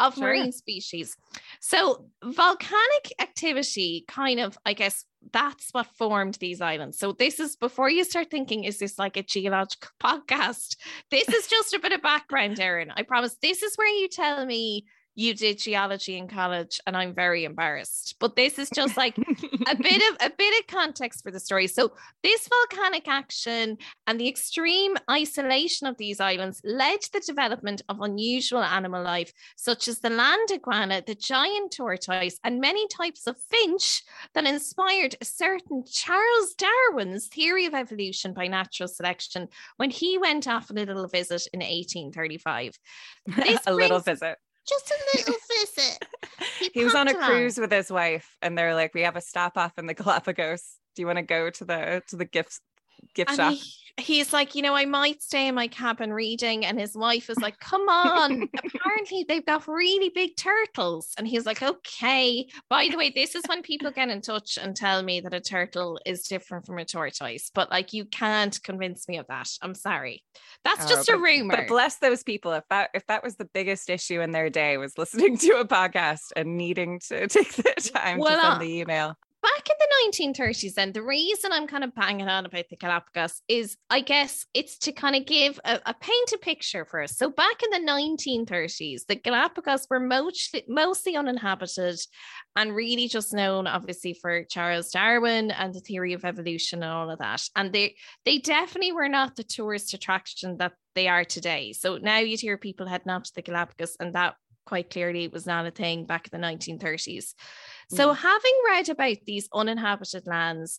of 0.00 0.14
sure. 0.14 0.24
marine 0.24 0.52
species. 0.52 1.16
So, 1.60 2.06
volcanic 2.24 3.12
activity 3.20 4.04
kind 4.08 4.40
of, 4.40 4.58
I 4.64 4.72
guess, 4.72 5.04
that's 5.32 5.70
what 5.72 5.86
formed 5.86 6.34
these 6.34 6.60
islands. 6.60 6.98
So, 6.98 7.12
this 7.12 7.40
is 7.40 7.56
before 7.56 7.90
you 7.90 8.04
start 8.04 8.30
thinking, 8.30 8.64
is 8.64 8.78
this 8.78 8.98
like 8.98 9.16
a 9.16 9.22
geological 9.22 9.90
podcast? 10.02 10.76
This 11.10 11.28
is 11.28 11.46
just 11.46 11.74
a 11.74 11.80
bit 11.80 11.92
of 11.92 12.02
background, 12.02 12.60
Erin. 12.60 12.92
I 12.96 13.02
promise 13.02 13.36
this 13.40 13.62
is 13.62 13.76
where 13.76 13.88
you 13.88 14.08
tell 14.08 14.44
me 14.44 14.86
you 15.14 15.34
did 15.34 15.58
geology 15.58 16.16
in 16.16 16.26
college 16.26 16.80
and 16.86 16.96
I'm 16.96 17.14
very 17.14 17.44
embarrassed. 17.44 18.16
But 18.18 18.36
this 18.36 18.58
is 18.58 18.70
just 18.74 18.96
like 18.96 19.16
a 19.70 19.76
bit 19.76 20.02
of 20.10 20.16
a 20.20 20.30
bit 20.36 20.60
of 20.60 20.66
context 20.66 21.22
for 21.22 21.30
the 21.30 21.40
story. 21.40 21.66
So 21.66 21.92
this 22.22 22.48
volcanic 22.48 23.08
action 23.08 23.76
and 24.06 24.18
the 24.18 24.28
extreme 24.28 24.96
isolation 25.10 25.86
of 25.86 25.98
these 25.98 26.20
islands 26.20 26.60
led 26.64 27.00
to 27.02 27.12
the 27.12 27.20
development 27.20 27.82
of 27.88 28.00
unusual 28.00 28.62
animal 28.62 29.02
life, 29.02 29.32
such 29.56 29.88
as 29.88 30.00
the 30.00 30.10
land 30.10 30.50
iguana, 30.50 31.02
the 31.06 31.14
giant 31.14 31.72
tortoise, 31.72 32.38
and 32.44 32.60
many 32.60 32.86
types 32.88 33.26
of 33.26 33.36
finch 33.50 34.02
that 34.34 34.46
inspired 34.46 35.16
a 35.20 35.24
certain 35.24 35.84
Charles 35.90 36.54
Darwin's 36.54 37.26
theory 37.28 37.66
of 37.66 37.74
evolution 37.74 38.32
by 38.32 38.46
natural 38.46 38.88
selection 38.88 39.48
when 39.76 39.90
he 39.90 40.16
went 40.18 40.48
off 40.48 40.70
on 40.70 40.78
a 40.78 40.84
little 40.84 41.08
visit 41.08 41.46
in 41.52 41.60
1835. 41.60 42.78
a 43.66 43.72
little 43.74 44.00
visit 44.00 44.38
just 44.66 44.90
a 44.90 45.16
little 45.16 45.34
visit. 45.58 46.06
He, 46.58 46.70
he 46.74 46.84
was 46.84 46.94
on 46.94 47.08
a 47.08 47.14
cruise 47.14 47.58
with 47.58 47.70
his 47.70 47.90
wife, 47.90 48.36
and 48.40 48.56
they're 48.56 48.74
like, 48.74 48.94
"We 48.94 49.02
have 49.02 49.16
a 49.16 49.20
stop 49.20 49.56
off 49.56 49.78
in 49.78 49.86
the 49.86 49.94
Galapagos. 50.00 50.78
Do 50.94 51.02
you 51.02 51.06
want 51.06 51.18
to 51.18 51.22
go 51.22 51.50
to 51.50 51.64
the 51.64 52.02
to 52.08 52.16
the 52.16 52.24
gift 52.24 52.60
gift 53.14 53.30
and 53.30 53.36
shop?" 53.36 53.52
He, 53.52 53.62
he's 53.98 54.32
like, 54.32 54.54
you 54.54 54.62
know, 54.62 54.74
I 54.74 54.86
might 54.86 55.22
stay 55.22 55.48
in 55.48 55.54
my 55.54 55.68
cabin 55.68 56.12
reading. 56.12 56.64
And 56.64 56.78
his 56.78 56.96
wife 56.96 57.28
is 57.28 57.38
like, 57.38 57.58
come 57.58 57.88
on. 57.88 58.48
Apparently, 58.64 59.24
they've 59.28 59.44
got 59.44 59.68
really 59.68 60.10
big 60.14 60.36
turtles. 60.36 61.12
And 61.18 61.26
he's 61.26 61.46
like, 61.46 61.62
okay. 61.62 62.46
By 62.68 62.88
the 62.88 62.96
way, 62.96 63.12
this 63.14 63.34
is 63.34 63.42
when 63.46 63.62
people 63.62 63.90
get 63.90 64.08
in 64.08 64.20
touch 64.20 64.58
and 64.60 64.74
tell 64.74 65.02
me 65.02 65.20
that 65.20 65.34
a 65.34 65.40
turtle 65.40 65.98
is 66.06 66.22
different 66.22 66.66
from 66.66 66.78
a 66.78 66.84
tortoise. 66.84 67.50
But 67.54 67.70
like, 67.70 67.92
you 67.92 68.04
can't 68.06 68.60
convince 68.62 69.08
me 69.08 69.18
of 69.18 69.26
that. 69.28 69.48
I'm 69.60 69.74
sorry. 69.74 70.24
That's 70.64 70.88
just 70.88 71.08
uh, 71.08 71.12
but, 71.12 71.18
a 71.18 71.22
rumor. 71.22 71.56
But 71.56 71.68
bless 71.68 71.96
those 71.96 72.22
people. 72.22 72.52
If 72.52 72.64
that 72.70 72.90
if 72.94 73.06
that 73.06 73.22
was 73.22 73.36
the 73.36 73.44
biggest 73.44 73.90
issue 73.90 74.20
in 74.20 74.30
their 74.30 74.50
day 74.50 74.76
was 74.78 74.96
listening 74.96 75.36
to 75.38 75.60
a 75.60 75.66
podcast 75.66 76.32
and 76.36 76.56
needing 76.56 77.00
to 77.08 77.28
take 77.28 77.52
the 77.54 77.90
time 77.94 78.18
well, 78.18 78.36
to 78.36 78.42
send 78.42 78.62
the 78.62 78.80
email 78.80 79.16
back 79.42 79.68
in 79.68 79.76
the 79.78 80.28
1930s, 80.28 80.74
then 80.74 80.92
the 80.92 81.02
reason 81.02 81.52
I'm 81.52 81.66
kind 81.66 81.84
of 81.84 81.94
banging 81.94 82.28
on 82.28 82.46
about 82.46 82.68
the 82.70 82.76
Galapagos 82.76 83.42
is, 83.48 83.76
I 83.90 84.00
guess, 84.00 84.46
it's 84.54 84.78
to 84.78 84.92
kind 84.92 85.16
of 85.16 85.26
give 85.26 85.58
a, 85.64 85.80
a 85.84 85.94
paint 85.94 86.32
a 86.32 86.38
picture 86.38 86.84
for 86.84 87.02
us. 87.02 87.16
So 87.16 87.30
back 87.30 87.62
in 87.62 87.70
the 87.70 87.90
1930s, 87.90 89.06
the 89.06 89.16
Galapagos 89.16 89.86
were 89.90 90.00
mostly 90.00 90.64
mostly 90.68 91.16
uninhabited, 91.16 91.98
and 92.56 92.74
really 92.74 93.08
just 93.08 93.34
known, 93.34 93.66
obviously, 93.66 94.14
for 94.14 94.44
Charles 94.44 94.90
Darwin 94.90 95.50
and 95.50 95.74
the 95.74 95.80
theory 95.80 96.12
of 96.12 96.24
evolution 96.24 96.82
and 96.82 96.92
all 96.92 97.10
of 97.10 97.18
that. 97.18 97.42
And 97.56 97.72
they 97.72 97.96
they 98.24 98.38
definitely 98.38 98.92
were 98.92 99.08
not 99.08 99.36
the 99.36 99.44
tourist 99.44 99.92
attraction 99.94 100.56
that 100.58 100.72
they 100.94 101.08
are 101.08 101.24
today. 101.24 101.72
So 101.72 101.98
now 101.98 102.18
you'd 102.18 102.40
hear 102.40 102.58
people 102.58 102.86
heading 102.86 103.10
up 103.10 103.24
to 103.24 103.34
the 103.34 103.42
Galapagos, 103.42 103.96
and 103.98 104.14
that 104.14 104.36
quite 104.66 104.90
clearly 104.90 105.24
it 105.24 105.32
was 105.32 105.46
not 105.46 105.66
a 105.66 105.70
thing 105.70 106.04
back 106.04 106.28
in 106.30 106.40
the 106.40 106.46
1930s. 106.46 107.34
So, 107.90 108.10
mm. 108.10 108.16
having 108.16 108.52
read 108.66 108.88
about 108.88 109.18
these 109.26 109.48
uninhabited 109.52 110.26
lands, 110.26 110.78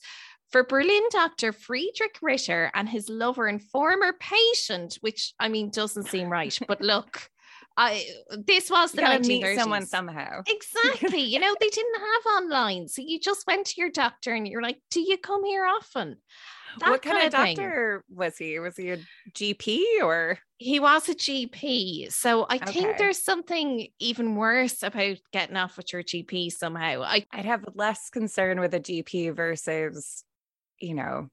for 0.54 0.64
Berlin 0.64 1.02
doctor 1.10 1.52
Friedrich 1.52 2.20
Ritter 2.22 2.70
and 2.76 2.88
his 2.88 3.10
lover 3.10 3.48
and 3.48 3.62
former 3.62 4.14
patient, 4.20 5.00
which 5.02 5.34
I 5.40 5.50
mean 5.50 5.72
doesn't 5.72 6.08
seem 6.08 6.30
right, 6.30 6.58
but 6.68 6.80
look, 6.94 7.28
I 7.76 8.06
this 8.46 8.70
was 8.70 8.92
the 8.92 9.02
1930s. 9.02 9.28
meet 9.28 9.60
someone 9.60 9.86
somehow. 9.86 10.44
Exactly. 10.48 11.22
you 11.22 11.40
know, 11.40 11.56
they 11.60 11.70
didn't 11.70 12.00
have 12.00 12.44
online. 12.44 12.88
So 12.88 13.02
you 13.04 13.20
just 13.20 13.48
went 13.48 13.66
to 13.68 13.82
your 13.82 13.90
doctor 13.90 14.34
and 14.34 14.48
you're 14.48 14.62
like, 14.62 14.78
Do 14.92 15.02
you 15.02 15.18
come 15.18 15.44
here 15.44 15.66
often? 15.66 16.18
That 16.80 16.90
what 16.90 17.02
kind, 17.02 17.16
kind 17.16 17.28
of 17.28 17.32
doctor 17.34 18.04
was 18.10 18.38
he? 18.38 18.60
Was 18.60 18.78
he 18.78 18.92
a 18.92 18.98
GP 19.34 19.82
or? 20.02 20.38
He 20.58 20.80
was 20.80 21.10
a 21.10 21.16
GP. 21.16 22.12
So 22.12 22.44
I 22.44 22.56
okay. 22.56 22.72
think 22.72 22.98
there's 22.98 23.24
something 23.24 23.88
even 24.00 24.36
worse 24.36 24.84
about 24.84 25.18
getting 25.32 25.58
off 25.58 25.78
with 25.78 25.92
your 25.94 26.04
GP 26.04 26.52
somehow. 26.52 27.04
I, 27.04 27.26
I'd 27.32 27.46
have 27.46 27.66
less 27.76 28.10
concern 28.10 28.60
with 28.60 28.74
a 28.74 28.80
GP 28.80 29.36
versus, 29.36 30.24
you 30.80 30.94
know, 30.94 31.30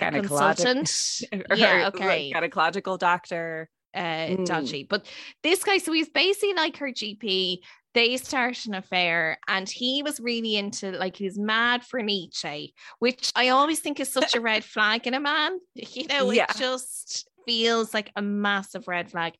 gynecological, 0.00 1.24
yeah, 1.56 1.88
okay. 1.88 2.32
gynecological 2.34 2.98
doctor. 2.98 3.68
Uh, 3.92 4.28
mm. 4.28 4.46
dodgy, 4.46 4.84
but 4.84 5.04
this 5.42 5.64
guy, 5.64 5.78
so 5.78 5.92
he's 5.92 6.08
basically 6.08 6.54
like 6.54 6.76
her 6.76 6.92
GP 6.92 7.58
they 7.94 8.16
start 8.16 8.66
an 8.66 8.74
affair 8.74 9.38
and 9.48 9.68
he 9.68 10.02
was 10.02 10.20
really 10.20 10.56
into 10.56 10.92
like 10.92 11.16
he 11.16 11.24
was 11.24 11.38
mad 11.38 11.84
for 11.84 12.02
Nietzsche, 12.02 12.74
which 12.98 13.32
I 13.34 13.48
always 13.48 13.80
think 13.80 14.00
is 14.00 14.12
such 14.12 14.34
a 14.34 14.40
red 14.40 14.64
flag 14.64 15.06
in 15.06 15.14
a 15.14 15.20
man. 15.20 15.58
You 15.74 16.06
know, 16.06 16.30
yeah. 16.30 16.46
it 16.48 16.56
just 16.56 17.28
feels 17.46 17.92
like 17.92 18.12
a 18.14 18.22
massive 18.22 18.86
red 18.86 19.10
flag 19.10 19.34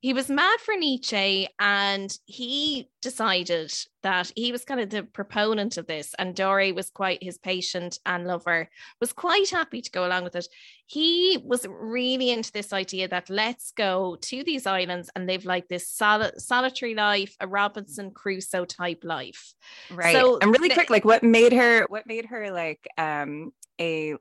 he 0.00 0.14
was 0.14 0.30
mad 0.30 0.58
for 0.60 0.74
Nietzsche 0.76 1.46
and 1.58 2.16
he 2.24 2.88
decided 3.02 3.72
that 4.02 4.32
he 4.34 4.50
was 4.50 4.64
kind 4.64 4.80
of 4.80 4.88
the 4.88 5.02
proponent 5.02 5.76
of 5.76 5.86
this 5.86 6.14
and 6.18 6.34
Dory 6.34 6.72
was 6.72 6.88
quite 6.88 7.22
his 7.22 7.36
patient 7.36 7.98
and 8.06 8.26
lover 8.26 8.70
was 8.98 9.12
quite 9.12 9.50
happy 9.50 9.82
to 9.82 9.90
go 9.90 10.06
along 10.06 10.24
with 10.24 10.36
it. 10.36 10.48
He 10.86 11.38
was 11.44 11.66
really 11.68 12.30
into 12.30 12.50
this 12.50 12.72
idea 12.72 13.08
that 13.08 13.28
let's 13.28 13.72
go 13.72 14.16
to 14.22 14.42
these 14.42 14.66
islands 14.66 15.10
and 15.14 15.26
live 15.26 15.44
like 15.44 15.68
this 15.68 15.86
sol- 15.86 16.32
solitary 16.38 16.94
life 16.94 17.36
a 17.38 17.46
Robinson 17.46 18.10
Crusoe 18.10 18.64
type 18.64 19.04
life. 19.04 19.52
Right. 19.90 20.16
So 20.16 20.38
and 20.40 20.50
really 20.50 20.70
quick 20.70 20.88
like 20.88 21.04
what 21.04 21.22
made 21.22 21.52
her 21.52 21.84
what 21.88 22.06
made 22.06 22.24
her 22.24 22.50
like 22.50 22.88
um 22.96 23.52
a 23.78 24.14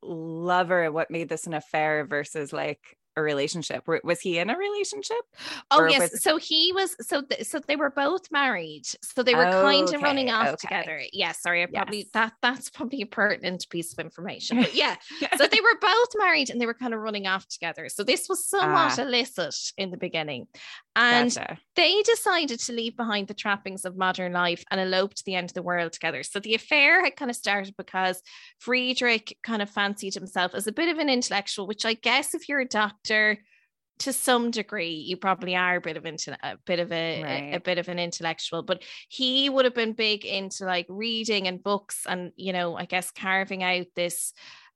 lover 0.00 0.92
what 0.92 1.10
made 1.10 1.28
this 1.28 1.46
an 1.48 1.54
affair 1.54 2.06
versus 2.06 2.52
like 2.52 2.96
a 3.16 3.22
relationship. 3.22 3.86
Was 4.04 4.20
he 4.20 4.38
in 4.38 4.50
a 4.50 4.56
relationship? 4.56 5.16
Oh 5.70 5.84
yes. 5.86 6.12
Was... 6.12 6.22
So 6.22 6.36
he 6.36 6.72
was. 6.74 6.96
So 7.00 7.22
th- 7.22 7.44
so 7.46 7.58
they 7.58 7.76
were 7.76 7.90
both 7.90 8.30
married. 8.30 8.86
So 9.02 9.22
they 9.22 9.34
were 9.34 9.46
oh, 9.46 9.62
kind 9.62 9.92
of 9.94 10.02
running 10.02 10.30
off 10.30 10.48
okay. 10.48 10.56
together. 10.60 10.98
Yes. 10.98 11.10
Yeah, 11.12 11.32
sorry. 11.32 11.62
I 11.62 11.66
probably 11.66 11.98
yes. 11.98 12.08
that 12.14 12.32
that's 12.42 12.70
probably 12.70 13.02
a 13.02 13.06
pertinent 13.06 13.66
piece 13.68 13.92
of 13.92 13.98
information. 13.98 14.58
But 14.58 14.74
yeah. 14.74 14.96
so 15.36 15.46
they 15.46 15.60
were 15.60 15.78
both 15.80 16.08
married 16.16 16.50
and 16.50 16.60
they 16.60 16.66
were 16.66 16.74
kind 16.74 16.94
of 16.94 17.00
running 17.00 17.26
off 17.26 17.46
together. 17.48 17.88
So 17.88 18.02
this 18.02 18.28
was 18.28 18.48
somewhat 18.48 18.98
uh, 18.98 19.02
illicit 19.02 19.54
in 19.76 19.90
the 19.90 19.96
beginning, 19.96 20.46
and 20.96 21.34
gotcha. 21.34 21.58
they 21.76 22.02
decided 22.02 22.60
to 22.60 22.72
leave 22.72 22.96
behind 22.96 23.28
the 23.28 23.34
trappings 23.34 23.84
of 23.84 23.96
modern 23.96 24.32
life 24.32 24.64
and 24.70 24.80
elope 24.80 25.14
to 25.14 25.24
the 25.24 25.34
end 25.34 25.50
of 25.50 25.54
the 25.54 25.62
world 25.62 25.92
together. 25.92 26.22
So 26.22 26.40
the 26.40 26.54
affair 26.54 27.04
had 27.04 27.16
kind 27.16 27.30
of 27.30 27.36
started 27.36 27.74
because 27.76 28.22
Friedrich 28.58 29.36
kind 29.42 29.60
of 29.60 29.70
fancied 29.70 30.14
himself 30.14 30.54
as 30.54 30.66
a 30.66 30.72
bit 30.72 30.88
of 30.88 30.98
an 30.98 31.08
intellectual, 31.08 31.66
which 31.66 31.84
I 31.84 31.94
guess 31.94 32.34
if 32.34 32.48
you're 32.48 32.60
a 32.60 32.66
doctor 32.66 33.01
to 33.04 34.12
some 34.12 34.50
degree 34.50 34.90
you 34.90 35.16
probably 35.16 35.54
are 35.54 35.76
a 35.76 35.80
bit 35.80 35.96
of 35.96 36.04
into 36.04 36.36
a 36.42 36.56
bit 36.66 36.80
of 36.80 36.90
a, 36.90 37.22
right. 37.22 37.52
a, 37.52 37.56
a 37.56 37.60
bit 37.60 37.78
of 37.78 37.88
an 37.88 37.98
intellectual 37.98 38.62
but 38.62 38.82
he 39.08 39.48
would 39.48 39.64
have 39.64 39.74
been 39.74 39.92
big 39.92 40.24
into 40.24 40.64
like 40.64 40.86
reading 40.88 41.46
and 41.46 41.62
books 41.62 42.04
and 42.08 42.32
you 42.36 42.52
know 42.52 42.76
i 42.76 42.84
guess 42.84 43.10
carving 43.10 43.62
out 43.62 43.86
this 43.94 44.32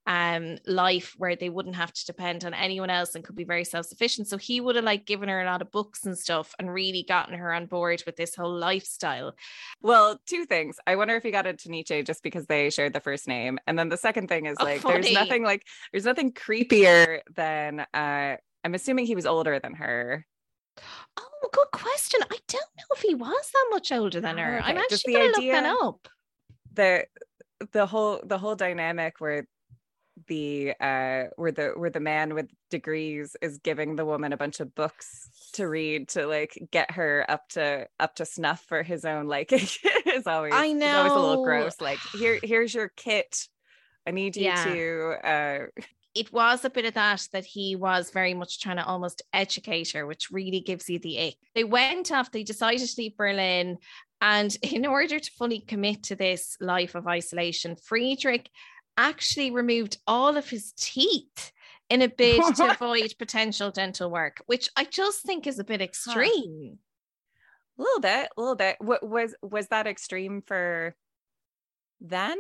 um 0.07 0.59
life 0.67 1.15
where 1.19 1.37
they 1.37 1.49
wouldn't 1.49 1.77
have 1.77 1.93
to 1.93 2.07
depend 2.07 2.45
on 2.45 2.55
anyone 2.55 2.91
else 2.91 3.15
and 3.15 3.25
could 3.25 3.35
be 3.35 3.45
very 3.45 3.65
self-sufficient 3.65 4.29
so 4.29 4.37
he 4.37 4.61
would 4.61 4.77
have 4.77 4.85
like 4.85 5.05
given 5.05 5.29
her 5.29 5.43
a 5.43 5.47
lot 5.47 5.63
of 5.63 5.71
books 5.71 6.05
and 6.05 6.19
stuff 6.19 6.55
and 6.59 6.73
really 6.73 7.05
gotten 7.09 7.35
her 7.35 7.53
on 7.53 7.67
board 7.67 8.03
with 8.07 8.17
this 8.17 8.35
whole 8.35 8.55
lifestyle 8.55 9.35
well 9.83 10.19
two 10.27 10.45
things 10.45 10.77
i 10.87 10.97
wonder 10.97 11.17
if 11.17 11.23
he 11.23 11.31
got 11.31 11.47
into 11.47 11.71
nietzsche 11.71 12.03
just 12.03 12.23
because 12.23 12.47
they 12.47 12.71
shared 12.71 12.93
the 12.93 13.01
first 13.01 13.27
name 13.27 13.59
and 13.67 13.79
then 13.79 13.89
the 13.89 13.97
second 13.97 14.29
thing 14.29 14.47
is 14.47 14.57
oh, 14.61 14.65
like 14.65 14.83
there's 14.83 15.13
nothing 15.13 15.43
like 15.43 15.63
there's 15.93 16.05
nothing 16.05 16.33
creepier 16.33 17.21
than 17.35 17.81
uh 17.95 18.37
i'm 18.65 18.75
assuming 18.75 19.07
he 19.07 19.17
was 19.17 19.27
older 19.27 19.59
than 19.59 19.75
her 19.75 20.25
Oh, 21.17 21.49
good 21.53 21.71
question. 21.73 22.21
I 22.23 22.37
don't 22.49 22.71
know 22.77 22.85
if 22.95 23.01
he 23.01 23.15
was 23.15 23.51
that 23.53 23.67
much 23.71 23.93
older 23.93 24.21
than 24.21 24.39
her. 24.39 24.59
Okay. 24.59 24.69
I'm 24.69 24.77
actually 24.77 25.15
going 25.15 25.33
to 25.33 25.41
look 25.41 25.53
that 25.53 25.67
up. 25.67 26.09
The 26.75 27.07
the 27.73 27.87
whole 27.87 28.21
the 28.23 28.37
whole 28.37 28.55
dynamic 28.55 29.15
where 29.19 29.47
the 30.29 30.75
uh 30.81 31.25
where 31.37 31.53
the 31.53 31.73
where 31.77 31.91
the 31.91 32.01
man 32.01 32.35
with 32.35 32.51
degrees 32.71 33.37
is 33.41 33.59
giving 33.59 33.97
the 33.97 34.05
woman 34.05 34.33
a 34.33 34.37
bunch 34.37 34.61
of 34.61 34.75
books 34.75 35.29
to 35.53 35.67
read 35.67 36.09
to 36.09 36.27
like 36.27 36.69
get 36.71 36.91
her 36.91 37.25
up 37.29 37.49
to 37.49 37.87
up 37.99 38.15
to 38.17 38.25
snuff 38.25 38.65
for 38.67 38.83
his 38.83 39.05
own 39.05 39.27
liking 39.27 39.59
is 40.07 40.27
always 40.27 40.53
I 40.55 40.73
know 40.73 40.99
always 40.99 41.13
a 41.13 41.19
little 41.19 41.45
gross 41.45 41.81
like 41.81 41.99
here 42.19 42.39
here's 42.43 42.75
your 42.75 42.89
kit 42.97 43.49
I 44.07 44.11
need 44.11 44.37
you 44.37 44.45
yeah. 44.45 44.65
to 44.65 45.15
uh 45.25 45.83
it 46.17 46.33
was 46.33 46.65
a 46.65 46.71
bit 46.71 46.87
of 46.87 46.95
that 46.95 47.29
that 47.33 47.45
he 47.45 47.77
was 47.77 48.11
very 48.11 48.33
much 48.33 48.59
trying 48.61 48.79
to 48.79 48.87
almost 48.87 49.21
educate 49.35 49.93
her, 49.93 50.07
which 50.07 50.31
really 50.31 50.61
gives 50.61 50.89
you 50.89 50.99
the 50.99 51.29
ick. 51.29 51.35
They 51.55 51.63
went 51.63 52.11
off, 52.11 52.33
they 52.33 52.43
decided 52.43 52.89
to 52.89 52.95
leave 52.97 53.19
Berlin. 53.19 53.77
And 54.23 54.57
in 54.63 54.87
order 54.87 55.19
to 55.19 55.31
fully 55.33 55.61
commit 55.61 56.05
to 56.05 56.17
this 56.17 56.57
life 56.59 56.95
of 56.95 57.07
isolation, 57.07 57.77
Friedrich 57.77 58.49
actually 58.97 59.51
removed 59.51 59.99
all 60.07 60.37
of 60.37 60.49
his 60.49 60.73
teeth 60.77 61.53
in 61.89 62.03
a 62.03 62.09
bid 62.09 62.43
to 62.57 62.71
avoid 62.71 63.15
potential 63.19 63.71
dental 63.71 64.11
work, 64.11 64.43
which 64.47 64.69
I 64.77 64.85
just 64.85 65.23
think 65.23 65.47
is 65.47 65.59
a 65.59 65.65
bit 65.65 65.81
extreme. 65.81 66.79
Huh. 67.79 67.79
A 67.79 67.83
little 67.83 68.01
bit, 68.01 68.29
a 68.37 68.41
little 68.41 68.57
bit. 68.57 68.77
What 68.81 69.07
was 69.07 69.35
was 69.43 69.69
that 69.69 69.87
extreme 69.87 70.43
for 70.47 70.95
then? 72.01 72.39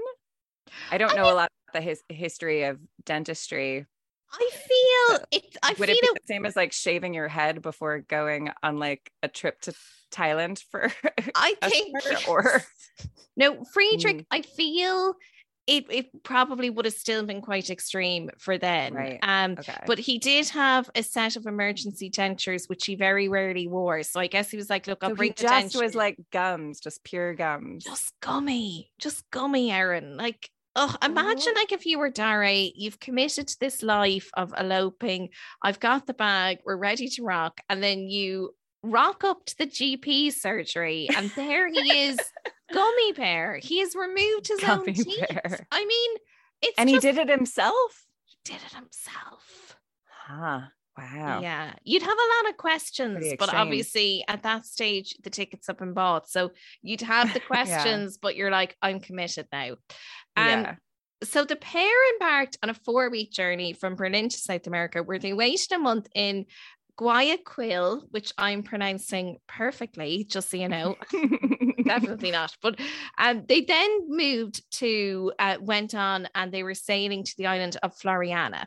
I 0.90 0.98
don't 0.98 1.12
I 1.12 1.16
know 1.16 1.24
mean, 1.24 1.32
a 1.32 1.36
lot 1.36 1.50
about 1.68 1.80
the 1.80 1.88
his, 1.88 2.02
history 2.08 2.64
of 2.64 2.78
dentistry. 3.04 3.86
I 4.32 4.50
feel 4.52 5.26
it. 5.30 5.56
I 5.62 5.74
would 5.78 5.88
feel 5.88 5.96
it 5.96 6.00
be 6.00 6.06
it, 6.06 6.14
the 6.14 6.26
same 6.26 6.46
as 6.46 6.56
like 6.56 6.72
shaving 6.72 7.14
your 7.14 7.28
head 7.28 7.62
before 7.62 8.00
going 8.00 8.50
on 8.62 8.78
like 8.78 9.12
a 9.22 9.28
trip 9.28 9.60
to 9.62 9.74
Thailand 10.10 10.62
for? 10.70 10.90
I 11.34 11.54
think 11.62 11.96
or 12.28 12.62
no, 13.36 13.64
Friedrich. 13.72 14.18
Mm. 14.18 14.26
I 14.30 14.42
feel 14.42 15.14
it 15.66 15.86
it 15.90 16.22
probably 16.22 16.70
would 16.70 16.84
have 16.84 16.94
still 16.94 17.24
been 17.24 17.40
quite 17.40 17.70
extreme 17.70 18.30
for 18.38 18.56
then. 18.56 18.94
Right. 18.94 19.18
Um, 19.22 19.52
okay. 19.58 19.82
but 19.86 19.98
he 19.98 20.18
did 20.18 20.48
have 20.50 20.88
a 20.94 21.02
set 21.02 21.36
of 21.36 21.46
emergency 21.46 22.10
dentures, 22.10 22.68
which 22.68 22.86
he 22.86 22.94
very 22.94 23.28
rarely 23.28 23.66
wore. 23.66 24.02
So 24.02 24.20
I 24.20 24.28
guess 24.28 24.50
he 24.50 24.56
was 24.56 24.70
like, 24.70 24.86
"Look, 24.86 25.02
I'll 25.02 25.10
so 25.10 25.16
bring 25.16 25.34
the 25.36 25.42
just 25.42 25.76
was 25.76 25.94
like 25.94 26.16
gums, 26.32 26.80
just 26.80 27.02
pure 27.04 27.34
gums, 27.34 27.84
just 27.84 28.14
gummy, 28.20 28.90
just 28.98 29.28
gummy, 29.30 29.72
Erin. 29.72 30.16
Like, 30.16 30.48
oh, 30.76 30.94
imagine 31.02 31.54
like 31.54 31.72
if 31.72 31.84
you 31.84 31.98
were 31.98 32.10
Dara, 32.10 32.52
you've 32.52 33.00
committed 33.00 33.48
to 33.48 33.56
this 33.58 33.82
life 33.82 34.30
of 34.34 34.54
eloping. 34.56 35.30
I've 35.62 35.80
got 35.80 36.06
the 36.06 36.14
bag, 36.14 36.58
we're 36.64 36.76
ready 36.76 37.08
to 37.08 37.24
rock, 37.24 37.60
and 37.68 37.82
then 37.82 38.00
you 38.08 38.54
rock 38.82 39.24
up 39.24 39.44
to 39.46 39.58
the 39.58 39.66
GP 39.66 40.32
surgery, 40.32 41.08
and 41.14 41.30
there 41.30 41.68
he 41.68 42.06
is 42.06 42.18
gummy 42.72 43.12
bear. 43.12 43.58
He 43.62 43.80
has 43.80 43.94
removed 43.94 44.48
his 44.48 44.60
gummy 44.60 44.88
own 44.88 44.94
teeth. 44.94 45.28
Bear. 45.28 45.66
I 45.70 45.84
mean, 45.84 46.10
it's 46.62 46.74
and 46.78 46.88
just, 46.88 47.04
he 47.04 47.12
did 47.12 47.18
it 47.18 47.28
himself. 47.28 48.06
He 48.24 48.36
did 48.44 48.60
it 48.66 48.74
himself. 48.74 49.76
Huh. 50.26 50.62
Wow. 50.98 51.40
Yeah. 51.42 51.74
You'd 51.84 52.02
have 52.02 52.16
a 52.16 52.44
lot 52.44 52.50
of 52.50 52.56
questions, 52.56 53.34
but 53.38 53.52
obviously 53.52 54.24
at 54.28 54.44
that 54.44 54.64
stage, 54.64 55.14
the 55.22 55.30
tickets 55.30 55.66
have 55.66 55.78
been 55.78 55.92
bought. 55.92 56.28
So 56.28 56.52
you'd 56.80 57.02
have 57.02 57.34
the 57.34 57.40
questions, 57.46 58.14
yeah. 58.14 58.18
but 58.22 58.34
you're 58.34 58.50
like, 58.50 58.76
I'm 58.80 59.00
committed 59.00 59.46
now. 59.52 59.72
Um, 60.36 60.48
yeah. 60.48 60.74
So 61.22 61.44
the 61.44 61.56
pair 61.56 62.12
embarked 62.14 62.58
on 62.62 62.70
a 62.70 62.74
four 62.74 63.10
week 63.10 63.30
journey 63.30 63.72
from 63.72 63.94
Berlin 63.94 64.28
to 64.28 64.38
South 64.38 64.66
America, 64.66 65.02
where 65.02 65.18
they 65.18 65.32
waited 65.32 65.72
a 65.72 65.78
month 65.78 66.08
in 66.14 66.46
Guayaquil, 66.96 68.06
which 68.10 68.32
I'm 68.38 68.62
pronouncing 68.62 69.36
perfectly, 69.46 70.24
just 70.24 70.50
so 70.50 70.56
you 70.56 70.68
know. 70.68 70.96
Definitely 71.84 72.30
not. 72.30 72.56
But 72.62 72.80
um, 73.18 73.44
they 73.46 73.60
then 73.60 74.08
moved 74.08 74.62
to, 74.78 75.32
uh, 75.38 75.56
went 75.60 75.94
on 75.94 76.28
and 76.34 76.50
they 76.50 76.62
were 76.62 76.74
sailing 76.74 77.22
to 77.24 77.34
the 77.36 77.46
island 77.46 77.76
of 77.82 77.96
Floreana. 77.96 78.64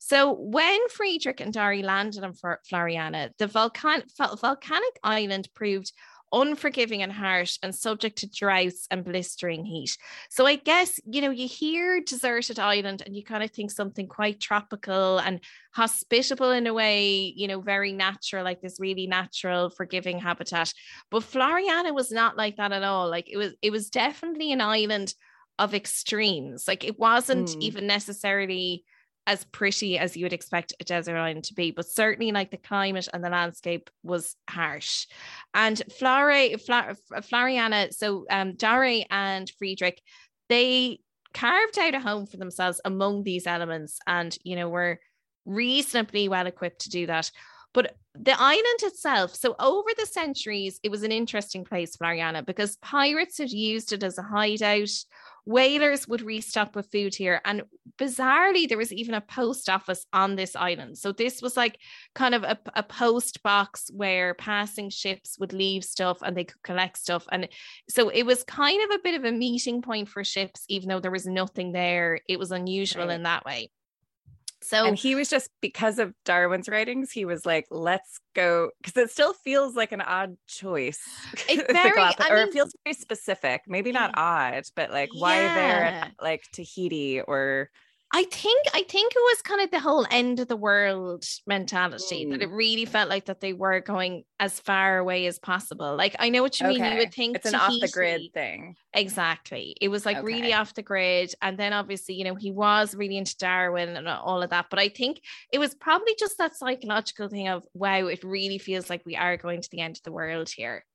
So 0.00 0.32
when 0.32 0.88
Friedrich 0.88 1.40
and 1.40 1.52
Dari 1.52 1.82
landed 1.82 2.24
on 2.24 2.32
Floreana, 2.32 3.30
the 3.38 3.46
volcan- 3.46 4.04
volcanic 4.40 4.98
island 5.02 5.48
proved 5.54 5.92
unforgiving 6.32 7.02
and 7.02 7.12
harsh 7.12 7.58
and 7.62 7.74
subject 7.74 8.18
to 8.18 8.28
droughts 8.28 8.86
and 8.90 9.04
blistering 9.04 9.64
heat. 9.64 9.96
So 10.30 10.46
I 10.46 10.56
guess, 10.56 10.98
you 11.04 11.20
know, 11.20 11.30
you 11.30 11.46
hear 11.46 12.00
deserted 12.00 12.58
island 12.58 13.02
and 13.04 13.16
you 13.16 13.24
kind 13.24 13.42
of 13.42 13.50
think 13.50 13.70
something 13.70 14.08
quite 14.08 14.40
tropical 14.40 15.18
and 15.18 15.40
hospitable 15.72 16.50
in 16.50 16.66
a 16.66 16.74
way, 16.74 17.32
you 17.36 17.48
know, 17.48 17.60
very 17.60 17.92
natural, 17.92 18.44
like 18.44 18.60
this 18.60 18.80
really 18.80 19.06
natural, 19.06 19.70
forgiving 19.70 20.18
habitat. 20.18 20.72
But 21.10 21.22
Floreana 21.22 21.94
was 21.94 22.10
not 22.10 22.36
like 22.36 22.56
that 22.56 22.72
at 22.72 22.82
all. 22.82 23.08
Like 23.08 23.28
it 23.30 23.36
was, 23.36 23.54
it 23.62 23.70
was 23.70 23.90
definitely 23.90 24.52
an 24.52 24.60
island 24.60 25.14
of 25.58 25.74
extremes. 25.74 26.66
Like 26.68 26.84
it 26.84 26.98
wasn't 26.98 27.48
mm. 27.48 27.60
even 27.60 27.86
necessarily 27.86 28.84
as 29.26 29.44
pretty 29.44 29.98
as 29.98 30.16
you 30.16 30.24
would 30.24 30.32
expect 30.32 30.72
a 30.80 30.84
desert 30.84 31.16
island 31.16 31.44
to 31.44 31.54
be, 31.54 31.70
but 31.72 31.86
certainly 31.86 32.32
like 32.32 32.50
the 32.50 32.56
climate 32.56 33.08
and 33.12 33.24
the 33.24 33.30
landscape 33.30 33.90
was 34.02 34.36
harsh. 34.48 35.06
And 35.52 35.82
Flore, 35.98 36.58
Fla, 36.58 36.96
Floreana, 37.12 37.92
so 37.92 38.24
um, 38.30 38.56
and 39.10 39.50
Friedrich, 39.58 40.00
they 40.48 41.00
carved 41.34 41.78
out 41.78 41.94
a 41.94 42.00
home 42.00 42.26
for 42.26 42.36
themselves 42.36 42.80
among 42.84 43.24
these 43.24 43.46
elements 43.46 43.98
and, 44.06 44.36
you 44.44 44.56
know, 44.56 44.68
were 44.68 45.00
reasonably 45.44 46.28
well 46.28 46.46
equipped 46.46 46.82
to 46.82 46.90
do 46.90 47.06
that. 47.06 47.30
But 47.76 47.94
the 48.14 48.34
island 48.40 48.80
itself, 48.84 49.34
so 49.34 49.54
over 49.60 49.90
the 49.98 50.06
centuries, 50.06 50.80
it 50.82 50.90
was 50.90 51.02
an 51.02 51.12
interesting 51.12 51.62
place, 51.62 51.94
Floreana, 51.94 52.42
because 52.42 52.76
pirates 52.76 53.36
had 53.36 53.50
used 53.50 53.92
it 53.92 54.02
as 54.02 54.16
a 54.16 54.22
hideout 54.22 54.88
whalers 55.44 56.08
would 56.08 56.22
restock 56.22 56.74
with 56.74 56.90
food 56.90 57.14
here. 57.14 57.42
And 57.44 57.64
bizarrely, 57.98 58.66
there 58.66 58.78
was 58.78 58.94
even 58.94 59.14
a 59.14 59.20
post 59.20 59.68
office 59.68 60.06
on 60.14 60.36
this 60.36 60.56
island. 60.56 60.96
So 60.96 61.12
this 61.12 61.42
was 61.42 61.54
like 61.54 61.78
kind 62.14 62.34
of 62.34 62.44
a, 62.44 62.58
a 62.74 62.82
post 62.82 63.42
box 63.42 63.90
where 63.92 64.32
passing 64.32 64.88
ships 64.88 65.36
would 65.38 65.52
leave 65.52 65.84
stuff 65.84 66.22
and 66.22 66.34
they 66.34 66.44
could 66.44 66.62
collect 66.62 66.96
stuff. 66.96 67.26
And 67.30 67.46
so 67.90 68.08
it 68.08 68.22
was 68.22 68.42
kind 68.42 68.82
of 68.84 68.96
a 68.96 69.02
bit 69.04 69.16
of 69.16 69.26
a 69.26 69.32
meeting 69.32 69.82
point 69.82 70.08
for 70.08 70.24
ships, 70.24 70.64
even 70.70 70.88
though 70.88 71.00
there 71.00 71.10
was 71.10 71.26
nothing 71.26 71.72
there. 71.72 72.20
It 72.26 72.38
was 72.38 72.52
unusual 72.52 73.08
right. 73.08 73.16
in 73.16 73.24
that 73.24 73.44
way. 73.44 73.70
So 74.66 74.84
and 74.86 74.98
he 74.98 75.14
was 75.14 75.28
just 75.28 75.50
because 75.60 76.00
of 76.00 76.12
Darwin's 76.24 76.68
writings, 76.68 77.12
he 77.12 77.24
was 77.24 77.46
like, 77.46 77.66
let's 77.70 78.18
go 78.34 78.70
because 78.82 78.96
it 79.00 79.10
still 79.10 79.32
feels 79.32 79.76
like 79.76 79.92
an 79.92 80.00
odd 80.00 80.36
choice. 80.48 81.00
It 81.48 81.70
very, 81.70 82.00
or 82.00 82.34
mean, 82.34 82.48
it 82.48 82.52
feels 82.52 82.74
very 82.84 82.94
specific. 82.94 83.62
Maybe 83.68 83.92
not 83.92 84.10
odd, 84.14 84.64
but 84.74 84.90
like 84.90 85.10
why 85.12 85.40
yeah. 85.42 85.54
there 85.54 86.12
like 86.20 86.42
Tahiti 86.52 87.20
or 87.20 87.70
I 88.16 88.24
think 88.24 88.66
I 88.72 88.82
think 88.82 89.12
it 89.14 89.18
was 89.18 89.42
kind 89.42 89.60
of 89.60 89.70
the 89.70 89.78
whole 89.78 90.06
end 90.10 90.40
of 90.40 90.48
the 90.48 90.56
world 90.56 91.22
mentality 91.46 92.24
mm. 92.24 92.30
that 92.30 92.40
it 92.40 92.48
really 92.48 92.86
felt 92.86 93.10
like 93.10 93.26
that 93.26 93.42
they 93.42 93.52
were 93.52 93.80
going 93.80 94.24
as 94.40 94.58
far 94.58 94.96
away 94.96 95.26
as 95.26 95.38
possible. 95.38 95.94
Like 95.96 96.16
I 96.18 96.30
know 96.30 96.40
what 96.40 96.58
you 96.58 96.66
okay. 96.66 96.78
mean. 96.80 96.92
You 96.92 96.98
would 97.00 97.12
think 97.12 97.36
it's 97.36 97.44
an 97.44 97.54
off 97.54 97.74
the 97.78 97.90
grid 97.92 98.32
thing. 98.32 98.74
Exactly. 98.94 99.76
It 99.82 99.88
was 99.88 100.06
like 100.06 100.16
okay. 100.16 100.24
really 100.24 100.54
off 100.54 100.72
the 100.72 100.82
grid. 100.82 101.34
And 101.42 101.58
then 101.58 101.74
obviously, 101.74 102.14
you 102.14 102.24
know, 102.24 102.36
he 102.36 102.50
was 102.50 102.94
really 102.94 103.18
into 103.18 103.36
Darwin 103.36 103.98
and 103.98 104.08
all 104.08 104.42
of 104.42 104.48
that. 104.48 104.68
But 104.70 104.78
I 104.78 104.88
think 104.88 105.20
it 105.52 105.58
was 105.58 105.74
probably 105.74 106.16
just 106.18 106.38
that 106.38 106.56
psychological 106.56 107.28
thing 107.28 107.48
of 107.48 107.66
wow, 107.74 108.06
it 108.06 108.24
really 108.24 108.56
feels 108.56 108.88
like 108.88 109.02
we 109.04 109.14
are 109.14 109.36
going 109.36 109.60
to 109.60 109.68
the 109.70 109.82
end 109.82 109.96
of 109.98 110.02
the 110.04 110.12
world 110.12 110.48
here. 110.48 110.86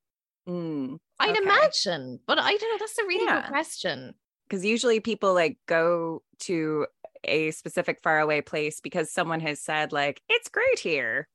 Mm. 0.49 0.97
I'd 1.19 1.37
okay. 1.37 1.43
imagine, 1.43 2.19
but 2.25 2.39
I 2.39 2.57
don't 2.57 2.71
know. 2.71 2.77
That's 2.79 2.97
a 2.97 3.05
really 3.05 3.25
yeah. 3.25 3.41
good 3.41 3.49
question 3.51 4.15
because 4.51 4.65
usually 4.65 4.99
people 4.99 5.33
like 5.33 5.57
go 5.65 6.21
to 6.39 6.85
a 7.23 7.51
specific 7.51 7.99
faraway 8.01 8.41
place 8.41 8.79
because 8.79 9.11
someone 9.11 9.39
has 9.41 9.59
said 9.59 9.91
like 9.91 10.21
it's 10.29 10.49
great 10.49 10.79
here. 10.79 11.27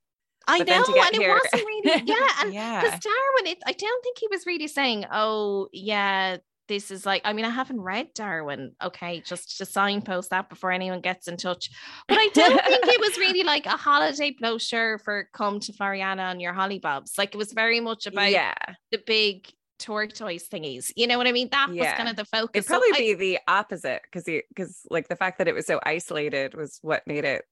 I 0.49 0.59
know, 0.61 0.85
and 0.87 1.17
here... 1.17 1.37
it 1.37 1.41
wasn't 1.53 1.67
really 1.67 2.03
yeah, 2.07 2.29
and 2.41 2.55
yeah. 2.55 2.81
Because 2.81 3.01
Darwin, 3.01 3.53
it, 3.53 3.59
I 3.67 3.73
don't 3.73 4.03
think 4.05 4.19
he 4.19 4.29
was 4.31 4.47
really 4.47 4.69
saying, 4.69 5.05
"Oh, 5.11 5.69
yeah, 5.73 6.37
this 6.69 6.93
is 6.93 7.05
like." 7.05 7.23
I 7.25 7.33
mean, 7.33 7.45
I 7.45 7.51
haven't 7.51 7.81
read 7.81 8.15
Darwin. 8.15 8.73
Okay, 8.83 9.23
just 9.27 9.59
to 9.59 9.67
signpost 9.67 10.31
that 10.31 10.49
before 10.49 10.71
anyone 10.71 11.01
gets 11.01 11.27
in 11.27 11.37
touch. 11.37 11.71
But 12.07 12.19
I 12.19 12.29
don't 12.33 12.65
think 12.65 12.87
it 12.87 13.01
was 13.01 13.19
really 13.19 13.43
like 13.43 13.67
a 13.67 13.71
holiday 13.71 14.37
brochure 14.39 14.99
for 14.99 15.29
come 15.33 15.59
to 15.61 15.73
Floreana 15.73 16.31
on 16.31 16.39
your 16.39 16.55
hollybobs. 16.55 17.19
Like 17.19 17.35
it 17.35 17.39
was 17.39 17.53
very 17.53 17.81
much 17.81 18.07
about 18.07 18.31
yeah. 18.31 18.55
the 18.93 19.03
big 19.05 19.49
tortoise 19.79 20.49
thingies. 20.49 20.93
You 20.97 21.07
know 21.07 21.19
what 21.19 21.27
I 21.27 21.33
mean? 21.33 21.49
That 21.51 21.69
yeah. 21.73 21.85
was 21.85 21.93
kind 21.93 22.09
of 22.09 22.17
the 22.17 22.25
focus. 22.25 22.51
It'd 22.55 22.67
probably 22.67 22.93
so 22.93 22.99
be 22.99 23.11
I, 23.11 23.15
the 23.15 23.39
opposite 23.49 24.03
because 24.03 24.25
because 24.25 24.81
like 24.91 25.09
the 25.09 25.17
fact 25.17 25.39
that 25.39 25.49
it 25.49 25.55
was 25.55 25.67
so 25.67 25.81
isolated 25.85 26.55
was 26.55 26.79
what 26.83 27.07
made 27.07 27.25
it 27.25 27.45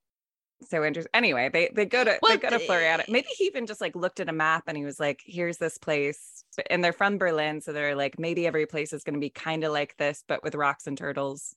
so 0.69 0.85
interesting. 0.85 1.11
Anyway, 1.15 1.51
they 1.53 1.71
they 1.75 1.87
go 1.87 2.05
to 2.05 2.19
well, 2.23 2.33
they 2.33 2.39
go 2.39 2.51
to 2.51 2.59
Floreana. 2.59 3.09
Maybe 3.09 3.29
he 3.37 3.45
even 3.45 3.67
just 3.67 3.81
like 3.81 3.95
looked 3.95 4.21
at 4.21 4.29
a 4.29 4.33
map 4.33 4.65
and 4.67 4.77
he 4.77 4.85
was 4.85 5.01
like, 5.01 5.23
"Here's 5.25 5.59
this 5.59 5.79
place," 5.79 6.45
and 6.71 6.83
they're 6.83 6.93
from 6.93 7.19
Berlin, 7.19 7.61
so 7.61 7.73
they're 7.73 7.95
like, 7.95 8.19
maybe 8.19 8.47
every 8.47 8.67
place 8.67 8.93
is 8.93 9.05
going 9.05 9.15
to 9.15 9.21
be 9.21 9.31
kind 9.31 9.65
of 9.65 9.73
like 9.73 9.97
this, 9.97 10.25
but 10.27 10.43
with 10.43 10.55
rocks 10.55 10.87
and 10.87 10.97
turtles. 10.97 11.55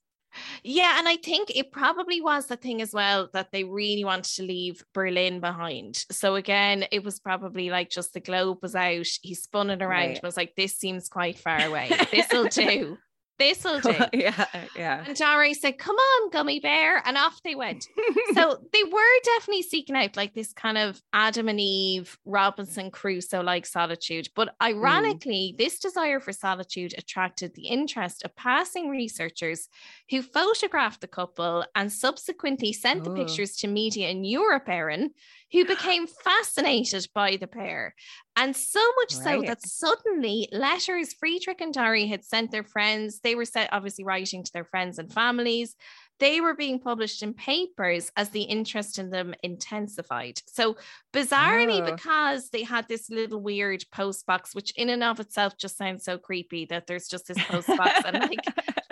Yeah, 0.62 0.98
and 0.98 1.08
I 1.08 1.16
think 1.16 1.50
it 1.54 1.72
probably 1.72 2.20
was 2.20 2.46
the 2.46 2.56
thing 2.56 2.82
as 2.82 2.92
well 2.92 3.28
that 3.32 3.50
they 3.52 3.64
really 3.64 4.04
wanted 4.04 4.34
to 4.36 4.42
leave 4.42 4.84
Berlin 4.92 5.40
behind. 5.40 6.04
So 6.10 6.34
again, 6.34 6.84
it 6.92 7.02
was 7.02 7.18
probably 7.18 7.70
like 7.70 7.90
just 7.90 8.12
the 8.12 8.20
globe 8.20 8.58
was 8.62 8.74
out. 8.74 9.06
He 9.22 9.34
spun 9.34 9.70
it 9.70 9.82
around 9.82 9.90
right. 9.90 10.16
and 10.16 10.22
was 10.22 10.36
like, 10.36 10.54
"This 10.56 10.76
seems 10.76 11.08
quite 11.08 11.38
far 11.38 11.60
away. 11.60 11.90
This'll 12.10 12.44
do." 12.48 12.98
This'll 13.38 13.80
do. 13.80 13.94
yeah, 14.12 14.46
yeah. 14.76 15.04
And 15.06 15.16
Dory 15.16 15.54
said, 15.54 15.78
Come 15.78 15.96
on, 15.96 16.30
gummy 16.30 16.60
bear. 16.60 17.02
And 17.06 17.16
off 17.16 17.40
they 17.42 17.54
went. 17.54 17.86
so 18.34 18.58
they 18.72 18.84
were 18.84 19.20
definitely 19.24 19.62
seeking 19.62 19.96
out 19.96 20.16
like 20.16 20.34
this 20.34 20.52
kind 20.52 20.76
of 20.76 21.00
Adam 21.12 21.48
and 21.48 21.60
Eve, 21.60 22.18
Robinson 22.24 22.90
Crusoe 22.90 23.42
like 23.42 23.66
solitude. 23.66 24.28
But 24.34 24.48
mm. 24.48 24.66
ironically, 24.66 25.52
mm. 25.54 25.58
this 25.58 25.78
desire 25.78 26.20
for 26.20 26.32
solitude 26.32 26.94
attracted 26.98 27.54
the 27.54 27.68
interest 27.68 28.24
of 28.24 28.34
passing 28.34 28.88
researchers 28.88 29.68
who 30.10 30.22
photographed 30.22 31.00
the 31.00 31.08
couple 31.08 31.64
and 31.74 31.92
subsequently 31.92 32.72
sent 32.72 33.02
oh. 33.02 33.04
the 33.04 33.14
pictures 33.14 33.56
to 33.56 33.68
media 33.68 34.08
in 34.08 34.24
Europe, 34.24 34.68
Erin, 34.68 35.10
who 35.52 35.64
became 35.66 36.06
fascinated 36.06 37.06
by 37.14 37.36
the 37.36 37.46
pair. 37.46 37.94
And 38.36 38.54
so 38.54 38.80
much 38.96 39.16
right. 39.16 39.40
so 39.40 39.42
that 39.42 39.66
suddenly 39.66 40.48
letters 40.52 41.12
Friedrich 41.14 41.60
and 41.60 41.74
Dory 41.74 42.06
had 42.06 42.24
sent 42.24 42.50
their 42.50 42.64
friends, 42.64 43.20
they 43.20 43.34
were 43.34 43.44
set, 43.44 43.68
obviously 43.72 44.04
writing 44.04 44.44
to 44.44 44.52
their 44.52 44.64
friends 44.64 44.98
and 44.98 45.12
families. 45.12 45.74
They 46.20 46.40
were 46.40 46.54
being 46.54 46.80
published 46.80 47.22
in 47.22 47.32
papers 47.32 48.10
as 48.16 48.30
the 48.30 48.42
interest 48.42 48.98
in 48.98 49.10
them 49.10 49.34
intensified. 49.44 50.40
So, 50.48 50.76
bizarrely, 51.12 51.80
oh. 51.80 51.92
because 51.92 52.50
they 52.50 52.64
had 52.64 52.88
this 52.88 53.08
little 53.08 53.40
weird 53.40 53.84
post 53.92 54.26
box, 54.26 54.52
which 54.52 54.72
in 54.76 54.88
and 54.90 55.04
of 55.04 55.20
itself 55.20 55.56
just 55.56 55.76
sounds 55.76 56.04
so 56.04 56.18
creepy 56.18 56.66
that 56.66 56.88
there's 56.88 57.06
just 57.06 57.28
this 57.28 57.42
post 57.44 57.68
box 57.68 58.02
and 58.04 58.18
like 58.18 58.40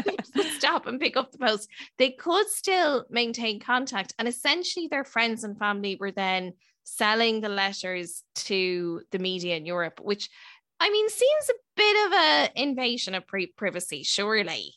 stop 0.67 0.87
and 0.87 1.01
pick 1.01 1.17
up 1.17 1.31
the 1.31 1.39
post, 1.39 1.69
they 1.99 2.11
could 2.11 2.49
still 2.49 3.07
maintain 3.09 3.61
contact. 3.61 4.15
And 4.19 4.27
essentially, 4.27 4.89
their 4.89 5.05
friends 5.05 5.45
and 5.45 5.59
family 5.59 5.97
were 5.99 6.11
then 6.11 6.55
selling 6.85 7.41
the 7.41 7.49
letters 7.49 8.23
to 8.35 9.03
the 9.11 9.19
media 9.19 9.57
in 9.57 9.67
Europe, 9.67 10.01
which 10.03 10.29
I 10.81 10.91
mean 10.91 11.09
seems 11.09 11.51
a 11.51 11.53
bit 11.77 12.07
of 12.07 12.13
an 12.13 12.49
invasion 12.57 13.15
of 13.15 13.25
privacy, 13.57 14.03
surely. 14.03 14.75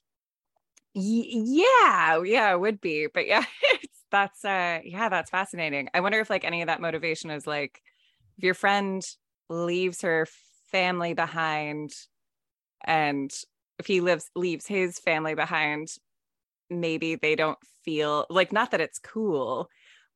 Yeah, 0.94 2.22
yeah, 2.24 2.54
it 2.54 2.60
would 2.60 2.82
be. 2.82 3.08
But 3.12 3.28
yeah, 3.28 3.46
that's 4.12 4.46
uh 4.46 4.80
yeah, 4.84 5.10
that's 5.10 5.30
fascinating. 5.30 5.90
I 5.94 6.02
wonder 6.02 6.20
if 6.20 6.30
like 6.30 6.46
any 6.46 6.62
of 6.62 6.68
that 6.68 6.82
motivation 6.82 7.32
is 7.32 7.48
like 7.48 7.82
if 8.38 8.44
your 8.44 8.54
friend 8.54 9.04
leaves 9.50 10.02
her 10.02 10.28
family 10.72 11.14
behind 11.14 11.92
and 12.84 13.32
if 13.80 13.88
he 13.88 14.02
lives 14.02 14.30
leaves 14.36 14.68
his 14.68 15.00
family 15.00 15.34
behind 15.34 15.88
maybe 16.70 17.16
they 17.16 17.36
don't 17.36 17.58
feel 17.84 18.26
like 18.30 18.54
not 18.54 18.72
that 18.72 18.82
it's 18.82 19.00
cool 19.00 19.70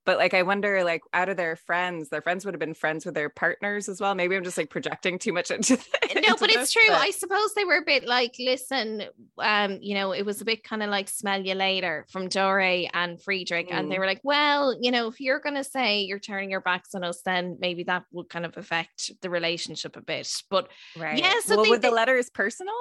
but 0.05 0.17
like 0.17 0.33
i 0.33 0.43
wonder 0.43 0.83
like 0.83 1.01
out 1.13 1.29
of 1.29 1.37
their 1.37 1.55
friends 1.55 2.09
their 2.09 2.21
friends 2.21 2.45
would 2.45 2.53
have 2.53 2.59
been 2.59 2.73
friends 2.73 3.05
with 3.05 3.15
their 3.15 3.29
partners 3.29 3.89
as 3.89 3.99
well 3.99 4.15
maybe 4.15 4.35
i'm 4.35 4.43
just 4.43 4.57
like 4.57 4.69
projecting 4.69 5.17
too 5.17 5.33
much 5.33 5.49
into 5.51 5.75
the, 5.75 6.21
no 6.27 6.35
but 6.39 6.49
it's 6.49 6.71
true 6.71 6.81
but... 6.87 7.01
i 7.01 7.11
suppose 7.11 7.53
they 7.55 7.63
were 7.63 7.77
a 7.77 7.85
bit 7.85 8.05
like 8.05 8.35
listen 8.39 9.03
um 9.39 9.79
you 9.81 9.95
know 9.95 10.11
it 10.11 10.25
was 10.25 10.41
a 10.41 10.45
bit 10.45 10.63
kind 10.63 10.83
of 10.83 10.89
like 10.89 11.09
smell 11.09 11.41
you 11.41 11.55
later 11.55 12.05
from 12.11 12.27
dore 12.27 12.59
and 12.93 13.21
friedrich 13.21 13.69
mm. 13.69 13.73
and 13.73 13.91
they 13.91 13.95
mm. 13.95 13.99
were 13.99 14.05
like 14.05 14.21
well 14.23 14.77
you 14.79 14.91
know 14.91 15.07
if 15.07 15.19
you're 15.19 15.39
going 15.39 15.55
to 15.55 15.63
say 15.63 16.01
you're 16.01 16.19
turning 16.19 16.51
your 16.51 16.61
backs 16.61 16.93
on 16.95 17.03
us 17.03 17.21
then 17.23 17.57
maybe 17.59 17.83
that 17.83 18.03
would 18.11 18.29
kind 18.29 18.45
of 18.45 18.57
affect 18.57 19.11
the 19.21 19.29
relationship 19.29 19.95
a 19.95 20.01
bit 20.01 20.29
but 20.49 20.69
right 20.97 21.17
yeah 21.17 21.33
so 21.43 21.55
well, 21.55 21.63
they, 21.63 21.69
were 21.71 21.77
the 21.77 21.91
letters 21.91 22.29
personal 22.29 22.73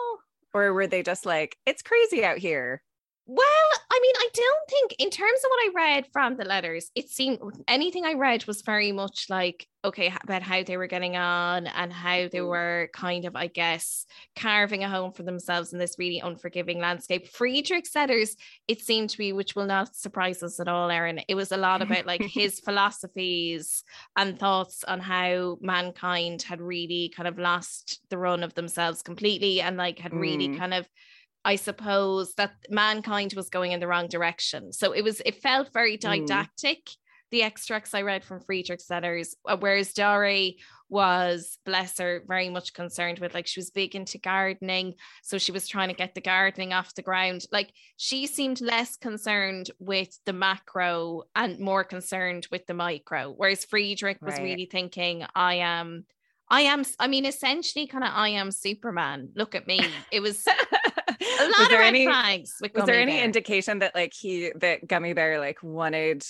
or 0.55 0.73
were 0.73 0.87
they 0.87 1.03
just 1.03 1.27
like, 1.27 1.57
it's 1.67 1.83
crazy 1.83 2.25
out 2.25 2.39
here? 2.39 2.83
Well, 3.27 3.47
I 3.91 4.01
mean, 4.03 4.15
I 4.17 4.29
don't 4.35 4.69
think, 4.69 4.97
in 4.99 5.11
terms 5.11 5.41
of 5.45 5.51
what 5.51 5.61
I 5.61 5.71
read 5.75 6.07
from 6.13 6.37
the 6.37 6.45
letters, 6.45 6.91
it 6.97 7.09
seemed 7.09 7.39
anything 7.69 8.05
I 8.05 8.15
read 8.15 8.45
was 8.47 8.63
very 8.63 8.91
much 8.91 9.27
like, 9.31 9.69
okay, 9.85 10.13
about 10.25 10.43
how 10.43 10.65
they 10.65 10.77
were 10.77 10.89
getting 10.89 11.17
on 11.17 11.69
and 11.69 11.93
how 11.93 12.29
they 12.29 12.39
mm. 12.39 12.49
were 12.49 12.89
kind 12.93 13.25
of, 13.25 13.37
I 13.37 13.47
guess, 13.47 14.07
carving 14.35 14.83
a 14.83 14.89
home 14.89 15.13
for 15.13 15.23
themselves 15.23 15.73
in 15.73 15.79
this 15.79 16.01
really 16.01 16.19
unforgiving 16.19 16.81
landscape. 16.81 17.29
Friedrich's 17.29 17.95
letters, 17.95 18.35
it 18.67 18.81
seemed 18.81 19.11
to 19.11 19.19
be, 19.19 19.33
which 19.33 19.55
will 19.55 19.67
not 19.67 19.95
surprise 19.95 20.43
us 20.43 20.59
at 20.59 20.67
all, 20.67 20.91
Erin. 20.91 21.21
It 21.29 21.37
was 21.37 21.53
a 21.53 21.57
lot 21.57 21.81
about 21.81 22.07
like 22.07 22.23
his 22.29 22.59
philosophies 22.59 23.85
and 24.17 24.37
thoughts 24.37 24.83
on 24.83 24.99
how 24.99 25.59
mankind 25.61 26.43
had 26.43 26.61
really 26.61 27.13
kind 27.17 27.29
of 27.29 27.39
lost 27.39 28.01
the 28.11 28.19
run 28.19 28.43
of 28.43 28.55
themselves 28.55 29.01
completely 29.01 29.61
and 29.61 29.77
like 29.77 30.01
had 30.01 30.13
really 30.13 30.49
mm. 30.49 30.59
kind 30.59 30.75
of 30.75 30.89
I 31.45 31.57
suppose 31.57 32.35
that 32.35 32.53
mankind 32.71 33.35
was 33.35 33.49
going 33.49 33.73
in 33.73 33.81
the 33.81 33.89
wrong 33.89 34.09
direction. 34.09 34.73
So 34.73 34.93
it 34.93 35.03
was, 35.03 35.21
it 35.25 35.43
felt 35.43 35.73
very 35.73 35.97
hmm. 35.97 36.01
didactic. 36.01 36.85
Mm. 36.87 36.97
The 37.31 37.43
extracts 37.45 37.95
I 37.95 38.03
read 38.03 38.25
from 38.25 38.41
Friedrich's 38.41 38.91
letters, 38.91 39.35
uh, 39.49 39.57
whereas 39.59 39.95
Dory 39.95 40.59
was, 40.91 41.57
bless 41.65 41.99
her, 41.99 42.23
very 42.29 42.51
much 42.51 42.75
concerned 42.75 43.21
with 43.21 43.33
like 43.33 43.47
she 43.47 43.59
was 43.59 43.71
big 43.71 43.95
into 43.95 44.19
gardening. 44.19 44.97
So 45.23 45.39
she 45.39 45.51
was 45.51 45.67
trying 45.67 45.89
to 45.89 45.95
get 45.95 46.15
the 46.15 46.21
gardening 46.21 46.75
off 46.75 46.95
the 46.95 47.01
ground. 47.01 47.47
Like 47.51 47.73
she 47.97 48.27
seemed 48.27 48.61
less 48.61 48.97
concerned 48.99 49.71
with 49.79 50.19
the 50.27 50.35
macro 50.35 51.23
and 51.35 51.59
more 51.59 51.85
concerned 51.85 52.49
with 52.53 52.67
the 52.67 52.75
micro. 52.75 53.33
Whereas 53.35 53.65
Friedrich 53.65 54.19
was 54.21 54.35
right. 54.35 54.43
really 54.43 54.69
thinking, 54.71 55.25
I 55.35 55.55
am 55.55 56.05
I 56.53 56.63
am, 56.63 56.85
I 56.99 57.09
mean, 57.09 57.25
essentially 57.25 57.87
kind 57.87 58.05
of 58.05 58.11
I 58.13 58.29
am 58.29 58.51
Superman. 58.51 59.31
Look 59.35 59.55
at 59.55 59.67
me. 59.67 59.81
It 60.11 60.21
was 60.21 60.45
a 61.43 61.49
lot 61.49 61.59
was 61.59 61.69
there 61.69 61.83
any, 61.83 62.07
flags. 62.07 62.57
was 62.75 62.85
there 62.85 63.01
any 63.01 63.13
bear. 63.13 63.25
indication 63.25 63.81
that 63.81 63.95
like 63.95 64.13
he 64.15 64.53
that 64.57 64.87
Gummy 64.87 65.13
Bear 65.13 65.39
like 65.39 65.63
wanted 65.63 66.25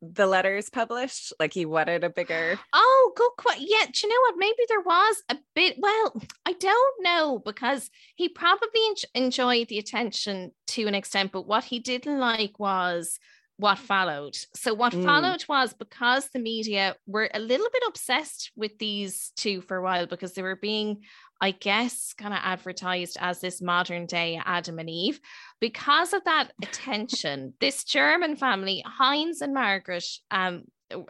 the 0.00 0.26
letters 0.26 0.70
published? 0.70 1.32
Like 1.40 1.52
he 1.52 1.66
wanted 1.66 2.04
a 2.04 2.10
bigger. 2.10 2.58
Oh, 2.72 3.12
good 3.16 3.30
question. 3.36 3.66
Yeah, 3.68 3.86
do 3.92 4.06
you 4.06 4.08
know 4.08 4.20
what? 4.20 4.34
Maybe 4.38 4.62
there 4.68 4.80
was 4.80 5.22
a 5.28 5.36
bit. 5.54 5.76
Well, 5.78 6.22
I 6.46 6.52
don't 6.52 7.02
know 7.02 7.38
because 7.44 7.90
he 8.14 8.28
probably 8.28 8.80
en- 8.88 9.24
enjoyed 9.24 9.68
the 9.68 9.78
attention 9.78 10.52
to 10.68 10.86
an 10.86 10.94
extent, 10.94 11.32
but 11.32 11.46
what 11.46 11.64
he 11.64 11.78
didn't 11.80 12.18
like 12.18 12.58
was 12.58 13.18
what 13.62 13.78
followed. 13.78 14.36
So, 14.54 14.74
what 14.74 14.92
mm. 14.92 15.04
followed 15.04 15.44
was 15.48 15.72
because 15.72 16.28
the 16.28 16.38
media 16.38 16.96
were 17.06 17.30
a 17.32 17.38
little 17.38 17.68
bit 17.72 17.82
obsessed 17.86 18.50
with 18.56 18.78
these 18.78 19.32
two 19.36 19.60
for 19.62 19.76
a 19.76 19.82
while 19.82 20.06
because 20.06 20.32
they 20.32 20.42
were 20.42 20.56
being 20.56 21.02
I 21.42 21.50
guess, 21.50 22.14
kind 22.16 22.32
of 22.32 22.38
advertised 22.40 23.18
as 23.20 23.40
this 23.40 23.60
modern 23.60 24.06
day 24.06 24.40
Adam 24.44 24.78
and 24.78 24.88
Eve. 24.88 25.20
Because 25.60 26.12
of 26.12 26.22
that 26.24 26.52
attention, 26.62 27.54
this 27.60 27.82
German 27.82 28.36
family, 28.36 28.84
Heinz 28.86 29.42
and 29.42 29.52
Margaret, 29.52 30.06
um, 30.30 30.62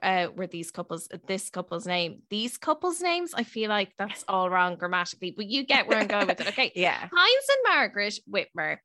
uh, 0.03 0.29
were 0.35 0.47
these 0.47 0.71
couples, 0.71 1.09
this 1.27 1.51
couple's 1.51 1.87
name. 1.87 2.23
These 2.31 2.57
couples' 2.57 3.03
names, 3.03 3.35
I 3.35 3.43
feel 3.43 3.69
like 3.69 3.93
that's 3.99 4.25
all 4.27 4.49
wrong 4.49 4.77
grammatically, 4.77 5.33
but 5.37 5.47
you 5.47 5.67
get 5.67 5.87
where 5.87 5.99
I'm 5.99 6.07
going 6.07 6.29
with 6.29 6.41
it. 6.41 6.49
Okay. 6.49 6.73
yeah. 6.77 6.97
Heinz 6.97 7.47
and 7.51 7.75
Margaret 7.75 8.19
Wittmer 8.31 8.79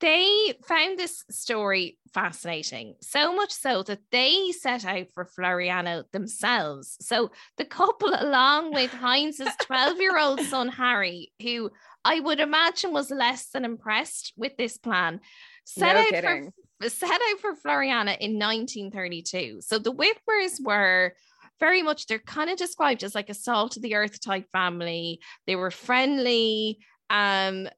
they 0.00 0.54
found 0.66 0.98
this 0.98 1.24
story 1.30 1.98
fascinating, 2.12 2.94
so 3.00 3.34
much 3.34 3.52
so 3.52 3.82
that 3.84 4.00
they 4.10 4.52
set 4.52 4.84
out 4.84 5.06
for 5.14 5.24
Floreana 5.26 6.04
themselves. 6.12 6.96
So 7.00 7.30
the 7.58 7.64
couple, 7.64 8.12
along 8.16 8.72
with 8.72 8.90
Heinz's 8.90 9.54
12 9.62 10.00
year 10.00 10.18
old 10.18 10.40
son, 10.40 10.68
Harry, 10.68 11.32
who 11.40 11.70
I 12.04 12.20
would 12.20 12.40
imagine 12.40 12.92
was 12.92 13.10
less 13.10 13.50
than 13.50 13.64
impressed 13.64 14.32
with 14.36 14.56
this 14.56 14.76
plan, 14.76 15.20
set, 15.64 15.94
no 15.94 16.00
out, 16.00 16.08
kidding. 16.08 16.52
for, 16.80 16.88
set 16.88 17.10
out 17.10 17.40
for 17.40 17.54
Floreana 17.54 18.18
in 18.18 18.38
1932. 18.38 19.60
So 19.60 19.78
the 19.78 19.92
Wittmers 19.92 20.62
were 20.62 21.14
very 21.60 21.82
much, 21.82 22.06
they're 22.06 22.18
kind 22.18 22.50
of 22.50 22.58
described 22.58 23.04
as 23.04 23.14
like 23.14 23.30
a 23.30 23.34
salt 23.34 23.76
of 23.76 23.82
the 23.82 23.94
earth 23.94 24.20
type 24.20 24.46
family. 24.52 25.20
They 25.46 25.56
were 25.56 25.70
friendly. 25.70 26.78
Um, 27.10 27.68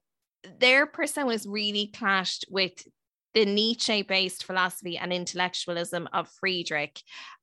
their 0.58 0.86
personas 0.86 1.46
really 1.48 1.88
clashed 1.88 2.44
with 2.50 2.86
the 3.34 3.44
Nietzsche 3.44 4.02
based 4.02 4.44
philosophy 4.44 4.96
and 4.96 5.12
intellectualism 5.12 6.08
of 6.12 6.28
Friedrich 6.40 7.02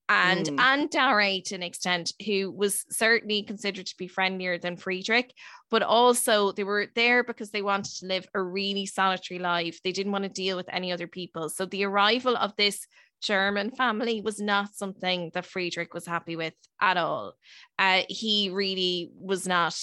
and 0.10 0.48
mm. 0.48 0.60
and 0.60 0.90
Dore 0.90 1.42
to 1.46 1.56
an 1.56 1.64
extent, 1.64 2.14
who 2.26 2.52
was 2.52 2.86
certainly 2.90 3.44
considered 3.44 3.86
to 3.86 3.98
be 3.98 4.08
friendlier 4.08 4.58
than 4.58 4.76
Friedrich, 4.76 5.34
but 5.70 5.82
also 5.82 6.52
they 6.52 6.64
were 6.64 6.88
there 6.96 7.24
because 7.24 7.52
they 7.52 7.62
wanted 7.62 7.96
to 8.00 8.08
live 8.08 8.28
a 8.34 8.42
really 8.42 8.86
solitary 8.86 9.40
life. 9.40 9.80
They 9.84 9.92
didn't 9.92 10.12
want 10.12 10.26
to 10.26 10.30
deal 10.30 10.58
with 10.58 10.68
any 10.72 10.92
other 10.92 11.08
people. 11.08 11.50
So 11.50 11.66
the 11.66 11.86
arrival 11.86 12.36
of 12.36 12.56
this 12.58 12.86
German 13.22 13.72
family 13.72 14.20
was 14.20 14.40
not 14.40 14.74
something 14.74 15.32
that 15.34 15.46
Friedrich 15.46 15.94
was 15.94 16.06
happy 16.06 16.36
with 16.36 16.54
at 16.82 16.98
all. 16.98 17.34
Uh, 17.80 18.02
he 18.10 18.50
really 18.50 19.12
was 19.18 19.48
not 19.48 19.80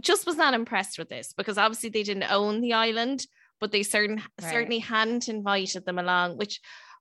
just 0.00 0.26
was 0.26 0.36
not 0.36 0.54
impressed 0.54 0.98
with 0.98 1.08
this 1.08 1.32
because 1.32 1.58
obviously 1.58 1.88
they 1.88 2.02
didn't 2.02 2.30
own 2.30 2.60
the 2.60 2.74
island, 2.74 3.26
but 3.60 3.72
they 3.72 3.82
certain 3.82 4.16
right. 4.16 4.50
certainly 4.50 4.78
hadn't 4.78 5.28
invited 5.28 5.84
them 5.84 5.98
along, 5.98 6.36
which 6.36 6.60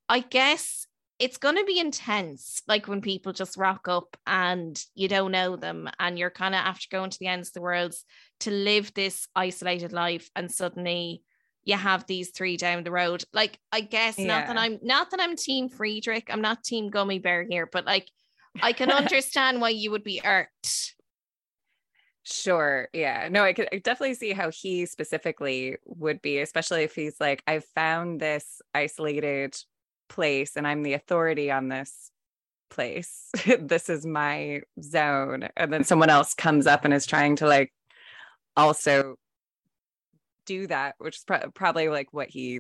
I 0.10 0.19
guess 0.19 0.88
it's 1.19 1.38
going 1.38 1.55
to 1.55 1.65
be 1.65 1.79
intense 1.79 2.62
like 2.67 2.88
when 2.88 3.01
people 3.01 3.33
just 3.33 3.57
rock 3.57 3.88
up 3.88 4.15
and 4.27 4.83
you 4.93 5.07
don't 5.07 5.31
know 5.31 5.55
them 5.55 5.89
and 5.99 6.17
you're 6.17 6.29
kind 6.29 6.53
of 6.53 6.60
after 6.60 6.88
going 6.91 7.10
to 7.10 7.19
the 7.19 7.27
ends 7.27 7.49
of 7.49 7.53
the 7.53 7.62
world 7.62 7.93
to 8.39 8.51
live 8.51 8.93
this 8.93 9.27
isolated 9.36 9.91
life 9.91 10.29
and 10.36 10.51
suddenly 10.51 11.23
you 11.63 11.75
have 11.75 12.05
these 12.05 12.29
three 12.29 12.55
down 12.55 12.83
the 12.83 12.91
road 12.91 13.23
like 13.33 13.60
i 13.71 13.81
guess 13.81 14.17
yeah. 14.17 14.27
not 14.27 14.47
that 14.47 14.57
i'm 14.57 14.79
not 14.83 15.12
that 15.12 15.19
i'm 15.19 15.36
team 15.36 15.69
friedrich 15.69 16.29
i'm 16.31 16.41
not 16.41 16.63
team 16.63 16.89
gummy 16.89 17.19
bear 17.19 17.43
here 17.49 17.67
but 17.71 17.86
like 17.86 18.07
i 18.62 18.71
can 18.71 18.91
understand 19.03 19.60
why 19.60 19.69
you 19.69 19.91
would 19.91 20.03
be 20.03 20.21
irked 20.23 20.95
Sure. 22.29 22.89
Yeah. 22.91 23.29
No, 23.31 23.43
I 23.43 23.53
could 23.53 23.69
I 23.71 23.77
definitely 23.77 24.15
see 24.15 24.33
how 24.33 24.51
he 24.51 24.85
specifically 24.85 25.77
would 25.85 26.21
be, 26.21 26.39
especially 26.39 26.83
if 26.83 26.93
he's 26.93 27.15
like, 27.21 27.41
I've 27.47 27.63
found 27.63 28.19
this 28.19 28.61
isolated 28.73 29.55
place 30.09 30.57
and 30.57 30.67
I'm 30.67 30.83
the 30.83 30.93
authority 30.93 31.51
on 31.51 31.69
this 31.69 32.11
place. 32.69 33.29
this 33.59 33.87
is 33.89 34.05
my 34.05 34.61
zone. 34.81 35.47
And 35.55 35.71
then 35.71 35.85
someone 35.85 36.09
else 36.09 36.33
comes 36.33 36.67
up 36.67 36.83
and 36.83 36.93
is 36.93 37.05
trying 37.05 37.37
to 37.37 37.47
like 37.47 37.71
also 38.57 39.15
do 40.45 40.67
that, 40.67 40.95
which 40.97 41.17
is 41.17 41.23
pro- 41.23 41.49
probably 41.51 41.87
like 41.87 42.11
what 42.11 42.27
he, 42.29 42.59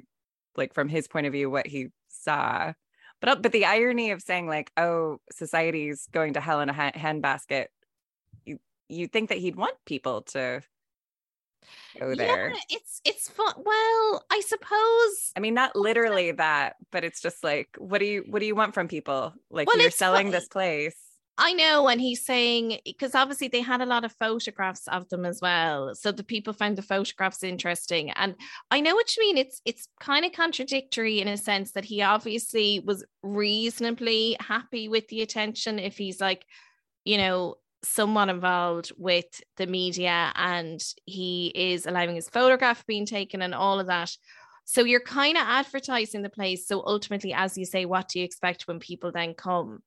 like 0.55 0.73
from 0.73 0.87
his 0.87 1.09
point 1.09 1.27
of 1.27 1.33
view, 1.33 1.49
what 1.49 1.67
he 1.67 1.87
saw. 2.07 2.71
But 3.19 3.29
uh, 3.29 3.35
but 3.35 3.51
the 3.51 3.65
irony 3.65 4.11
of 4.11 4.21
saying 4.21 4.47
like, 4.47 4.71
oh, 4.77 5.17
society's 5.29 6.07
going 6.13 6.33
to 6.35 6.39
hell 6.39 6.61
in 6.61 6.69
a 6.69 6.73
handbasket 6.73 7.65
you 8.89 9.07
think 9.07 9.29
that 9.29 9.37
he'd 9.37 9.55
want 9.55 9.75
people 9.85 10.21
to 10.21 10.61
go 11.99 12.15
there. 12.15 12.49
Yeah, 12.49 12.59
it's 12.69 13.01
it's 13.05 13.29
fun. 13.29 13.53
Well, 13.57 14.25
I 14.31 14.41
suppose. 14.45 15.31
I 15.35 15.39
mean, 15.39 15.53
not 15.53 15.75
literally 15.75 16.31
that, 16.33 16.75
but 16.91 17.03
it's 17.03 17.21
just 17.21 17.43
like, 17.43 17.69
what 17.77 17.99
do 17.99 18.05
you 18.05 18.23
what 18.27 18.39
do 18.39 18.45
you 18.45 18.55
want 18.55 18.73
from 18.73 18.87
people? 18.87 19.33
Like 19.49 19.67
well, 19.67 19.79
you're 19.79 19.91
selling 19.91 20.31
this 20.31 20.47
place. 20.47 20.95
I 21.39 21.53
know, 21.53 21.87
and 21.87 22.01
he's 22.01 22.25
saying 22.25 22.79
because 22.83 23.13
obviously 23.13 23.47
they 23.47 23.61
had 23.61 23.81
a 23.81 23.85
lot 23.85 24.03
of 24.03 24.11
photographs 24.13 24.87
of 24.87 25.07
them 25.09 25.23
as 25.23 25.39
well, 25.39 25.93
so 25.93 26.11
the 26.11 26.23
people 26.23 26.51
found 26.51 26.77
the 26.77 26.81
photographs 26.81 27.43
interesting. 27.43 28.09
And 28.11 28.35
I 28.71 28.81
know 28.81 28.95
what 28.95 29.15
you 29.15 29.21
mean. 29.21 29.37
It's 29.37 29.61
it's 29.63 29.87
kind 29.99 30.25
of 30.25 30.31
contradictory 30.31 31.21
in 31.21 31.27
a 31.27 31.37
sense 31.37 31.73
that 31.73 31.85
he 31.85 32.01
obviously 32.01 32.79
was 32.79 33.05
reasonably 33.21 34.35
happy 34.39 34.87
with 34.89 35.07
the 35.09 35.21
attention. 35.21 35.77
If 35.77 35.95
he's 35.95 36.19
like, 36.19 36.43
you 37.05 37.17
know, 37.17 37.57
somewhat 37.83 38.29
involved 38.29 38.91
with 38.97 39.41
the 39.57 39.67
media 39.67 40.31
and 40.35 40.81
he 41.05 41.51
is 41.55 41.85
allowing 41.85 42.15
his 42.15 42.29
photograph 42.29 42.85
being 42.85 43.05
taken 43.05 43.41
and 43.41 43.53
all 43.53 43.79
of 43.79 43.87
that. 43.87 44.11
So 44.65 44.83
you're 44.83 44.99
kind 44.99 45.37
of 45.37 45.43
advertising 45.45 46.23
the 46.23 46.29
place. 46.29 46.67
So 46.67 46.83
ultimately, 46.85 47.33
as 47.33 47.57
you 47.57 47.65
say, 47.65 47.85
what 47.85 48.09
do 48.09 48.19
you 48.19 48.25
expect 48.25 48.67
when 48.67 48.79
people 48.79 49.11
then 49.11 49.33
come? 49.33 49.81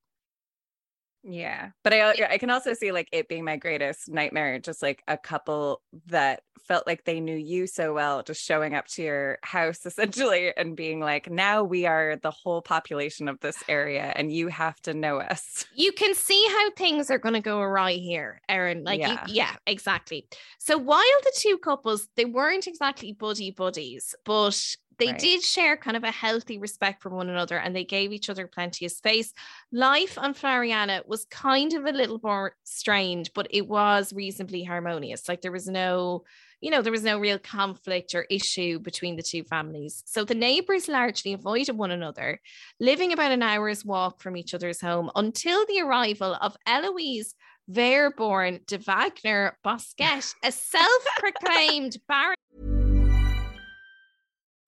Yeah. 1.22 1.70
But 1.84 1.92
I 1.92 2.12
I 2.30 2.38
can 2.38 2.50
also 2.50 2.72
see 2.74 2.92
like 2.92 3.08
it 3.12 3.28
being 3.28 3.44
my 3.44 3.56
greatest 3.56 4.08
nightmare, 4.08 4.58
just 4.58 4.82
like 4.82 5.02
a 5.06 5.18
couple 5.18 5.82
that 6.06 6.42
felt 6.66 6.86
like 6.86 7.04
they 7.04 7.20
knew 7.20 7.36
you 7.36 7.66
so 7.66 7.92
well, 7.92 8.22
just 8.22 8.42
showing 8.42 8.74
up 8.74 8.86
to 8.86 9.02
your 9.02 9.38
house 9.42 9.84
essentially 9.86 10.52
and 10.56 10.76
being 10.76 11.00
like, 11.00 11.30
now 11.30 11.62
we 11.64 11.86
are 11.86 12.16
the 12.22 12.30
whole 12.30 12.62
population 12.62 13.28
of 13.28 13.40
this 13.40 13.62
area 13.68 14.12
and 14.16 14.32
you 14.32 14.48
have 14.48 14.80
to 14.82 14.94
know 14.94 15.18
us. 15.20 15.66
You 15.80 15.92
can 15.92 16.14
see 16.14 16.46
how 16.50 16.70
things 16.72 17.10
are 17.10 17.18
going 17.18 17.34
to 17.34 17.40
go 17.40 17.58
awry 17.58 17.92
here, 17.92 18.42
Erin. 18.50 18.84
Like, 18.84 19.00
yeah. 19.00 19.24
You, 19.26 19.34
yeah, 19.34 19.56
exactly. 19.66 20.26
So 20.58 20.76
while 20.76 21.00
the 21.22 21.32
two 21.38 21.56
couples, 21.56 22.08
they 22.16 22.26
weren't 22.26 22.66
exactly 22.66 23.12
buddy 23.12 23.50
buddies, 23.50 24.14
but 24.26 24.76
they 25.00 25.08
right. 25.08 25.18
did 25.18 25.42
share 25.42 25.76
kind 25.76 25.96
of 25.96 26.04
a 26.04 26.10
healthy 26.10 26.58
respect 26.58 27.02
for 27.02 27.08
one 27.08 27.28
another 27.28 27.58
and 27.58 27.74
they 27.74 27.84
gave 27.84 28.12
each 28.12 28.30
other 28.30 28.46
plenty 28.46 28.84
of 28.84 28.92
space. 28.92 29.32
Life 29.72 30.18
on 30.18 30.34
Floreana 30.34 31.06
was 31.08 31.24
kind 31.24 31.72
of 31.72 31.86
a 31.86 31.92
little 31.92 32.20
more 32.22 32.54
strained, 32.64 33.30
but 33.34 33.48
it 33.50 33.66
was 33.66 34.12
reasonably 34.12 34.62
harmonious. 34.62 35.28
Like 35.28 35.40
there 35.40 35.50
was 35.50 35.66
no, 35.66 36.24
you 36.60 36.70
know, 36.70 36.82
there 36.82 36.92
was 36.92 37.02
no 37.02 37.18
real 37.18 37.38
conflict 37.38 38.14
or 38.14 38.26
issue 38.30 38.78
between 38.78 39.16
the 39.16 39.22
two 39.22 39.42
families. 39.42 40.02
So 40.06 40.24
the 40.24 40.34
neighbors 40.34 40.86
largely 40.86 41.32
avoided 41.32 41.76
one 41.76 41.90
another, 41.90 42.40
living 42.78 43.12
about 43.12 43.32
an 43.32 43.42
hour's 43.42 43.84
walk 43.84 44.20
from 44.20 44.36
each 44.36 44.54
other's 44.54 44.80
home 44.80 45.10
until 45.16 45.64
the 45.66 45.80
arrival 45.80 46.36
of 46.40 46.56
Eloise 46.66 47.34
Wehrborn 47.70 48.66
de 48.66 48.78
Wagner 48.78 49.56
Bosquet, 49.64 50.20
a 50.44 50.52
self 50.52 51.04
proclaimed 51.18 51.96
baron. 52.06 52.79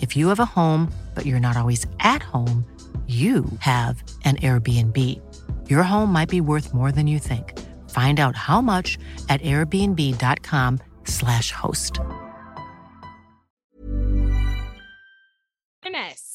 If 0.00 0.16
you 0.16 0.28
have 0.28 0.40
a 0.40 0.44
home, 0.44 0.92
but 1.14 1.24
you're 1.24 1.40
not 1.40 1.56
always 1.56 1.86
at 2.00 2.22
home, 2.22 2.66
you 3.06 3.46
have 3.60 4.02
an 4.24 4.36
Airbnb. 4.36 5.18
Your 5.70 5.82
home 5.82 6.12
might 6.12 6.28
be 6.28 6.42
worth 6.42 6.74
more 6.74 6.92
than 6.92 7.06
you 7.06 7.18
think. 7.18 7.58
Find 7.88 8.20
out 8.20 8.36
how 8.36 8.60
much 8.60 8.98
at 9.30 9.40
airbnb.com/slash 9.40 11.52
host. 11.52 12.00
Baroness 15.82 16.28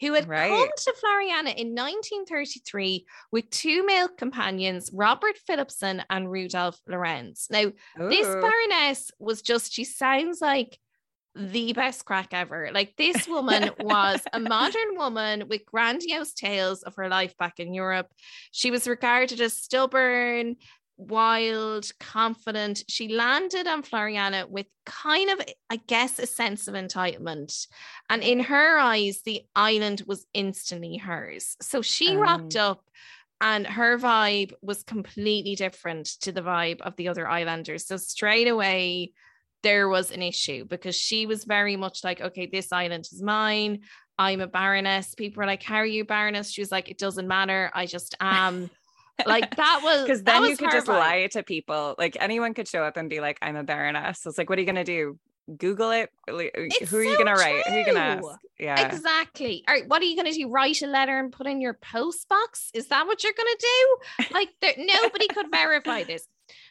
who 0.00 0.14
had 0.14 0.28
right. 0.28 0.50
come 0.50 0.68
to 0.76 0.92
Floreana 0.92 1.54
in 1.54 1.74
1933 1.74 3.06
with 3.30 3.48
two 3.50 3.84
male 3.86 4.08
companions, 4.08 4.90
Robert 4.92 5.38
Philipson 5.46 6.02
and 6.10 6.30
Rudolph 6.30 6.80
Lorenz. 6.86 7.48
Now, 7.50 7.62
Ooh. 7.62 8.08
this 8.08 8.26
Baroness 8.26 9.10
was 9.18 9.42
just, 9.42 9.72
she 9.72 9.84
sounds 9.84 10.40
like 10.40 10.78
the 11.34 11.72
best 11.72 12.04
crack 12.04 12.28
ever. 12.32 12.70
Like 12.72 12.96
this 12.96 13.26
woman 13.26 13.70
was 13.80 14.20
a 14.32 14.40
modern 14.40 14.96
woman 14.96 15.48
with 15.48 15.66
grandiose 15.66 16.32
tales 16.32 16.82
of 16.82 16.94
her 16.96 17.08
life 17.08 17.36
back 17.36 17.58
in 17.58 17.74
Europe. 17.74 18.08
She 18.52 18.70
was 18.70 18.86
regarded 18.86 19.40
as 19.40 19.56
stubborn, 19.56 20.56
wild, 20.96 21.90
confident. 21.98 22.84
She 22.88 23.08
landed 23.08 23.66
on 23.66 23.82
Floreana 23.82 24.48
with 24.48 24.66
kind 24.86 25.30
of, 25.30 25.40
I 25.70 25.76
guess, 25.76 26.18
a 26.18 26.26
sense 26.26 26.68
of 26.68 26.74
entitlement. 26.74 27.66
And 28.08 28.22
in 28.22 28.40
her 28.40 28.78
eyes, 28.78 29.22
the 29.24 29.42
island 29.56 30.02
was 30.06 30.26
instantly 30.34 30.98
hers. 30.98 31.56
So 31.60 31.82
she 31.82 32.10
um. 32.10 32.18
rocked 32.18 32.56
up 32.56 32.84
and 33.40 33.66
her 33.66 33.98
vibe 33.98 34.52
was 34.62 34.84
completely 34.84 35.56
different 35.56 36.06
to 36.20 36.32
the 36.32 36.42
vibe 36.42 36.80
of 36.80 36.96
the 36.96 37.08
other 37.08 37.28
islanders. 37.28 37.86
So 37.86 37.96
straight 37.96 38.48
away, 38.48 39.12
there 39.64 39.88
was 39.88 40.12
an 40.12 40.22
issue 40.22 40.64
because 40.66 40.94
she 40.94 41.26
was 41.26 41.44
very 41.44 41.74
much 41.74 42.04
like, 42.04 42.20
okay, 42.20 42.46
this 42.46 42.70
island 42.70 43.08
is 43.10 43.20
mine. 43.20 43.80
I'm 44.16 44.40
a 44.40 44.46
baroness. 44.46 45.14
People 45.16 45.40
were 45.40 45.46
like, 45.46 45.64
How 45.64 45.76
are 45.76 45.86
you, 45.86 46.04
baroness? 46.04 46.52
She 46.52 46.60
was 46.60 46.70
like, 46.70 46.88
It 46.88 46.98
doesn't 46.98 47.26
matter. 47.26 47.72
I 47.74 47.86
just 47.86 48.14
am. 48.20 48.70
like 49.26 49.56
that 49.56 49.80
was 49.82 50.02
because 50.02 50.22
then 50.22 50.44
you 50.44 50.56
could 50.56 50.70
just 50.70 50.86
lie 50.86 51.28
to 51.32 51.42
people. 51.42 51.96
Like 51.98 52.16
anyone 52.20 52.54
could 52.54 52.68
show 52.68 52.84
up 52.84 52.96
and 52.96 53.10
be 53.10 53.20
like, 53.20 53.38
I'm 53.42 53.56
a 53.56 53.64
baroness. 53.64 54.24
It's 54.24 54.38
like, 54.38 54.48
what 54.48 54.58
are 54.58 54.62
you 54.62 54.66
gonna 54.66 54.84
do? 54.84 55.18
Google 55.58 55.90
it. 55.90 56.10
It's 56.28 56.90
Who 56.90 56.98
are 56.98 57.02
you 57.02 57.18
gonna 57.18 57.34
write? 57.34 57.66
Who 57.66 57.74
are 57.74 57.78
you 57.78 57.86
gonna 57.86 57.98
ask? 57.98 58.24
Yeah. 58.58 58.86
Exactly. 58.86 59.64
All 59.66 59.74
right. 59.74 59.88
What 59.88 60.00
are 60.00 60.04
you 60.04 60.16
gonna 60.16 60.32
do? 60.32 60.48
Write 60.48 60.80
a 60.82 60.86
letter 60.86 61.18
and 61.18 61.32
put 61.32 61.46
in 61.46 61.60
your 61.60 61.74
post 61.74 62.28
box? 62.28 62.70
Is 62.72 62.88
that 62.88 63.06
what 63.06 63.24
you're 63.24 63.34
gonna 63.36 63.50
do? 63.58 64.26
Like 64.34 64.48
there, 64.60 64.74
nobody 64.78 65.28
could 65.28 65.50
verify 65.50 66.04
this. 66.04 66.26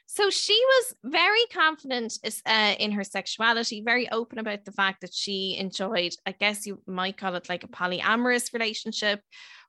So 0.05 0.29
she 0.29 0.53
was 0.53 0.95
very 1.03 1.45
confident 1.51 2.17
uh, 2.45 2.75
in 2.77 2.91
her 2.91 3.03
sexuality, 3.03 3.81
very 3.83 4.09
open 4.11 4.37
about 4.37 4.63
the 4.65 4.71
fact 4.71 5.01
that 5.01 5.13
she 5.13 5.57
enjoyed, 5.57 6.13
I 6.25 6.33
guess 6.33 6.67
you 6.67 6.81
might 6.85 7.17
call 7.17 7.35
it 7.35 7.49
like 7.49 7.63
a 7.63 7.67
polyamorous 7.67 8.53
relationship 8.53 9.21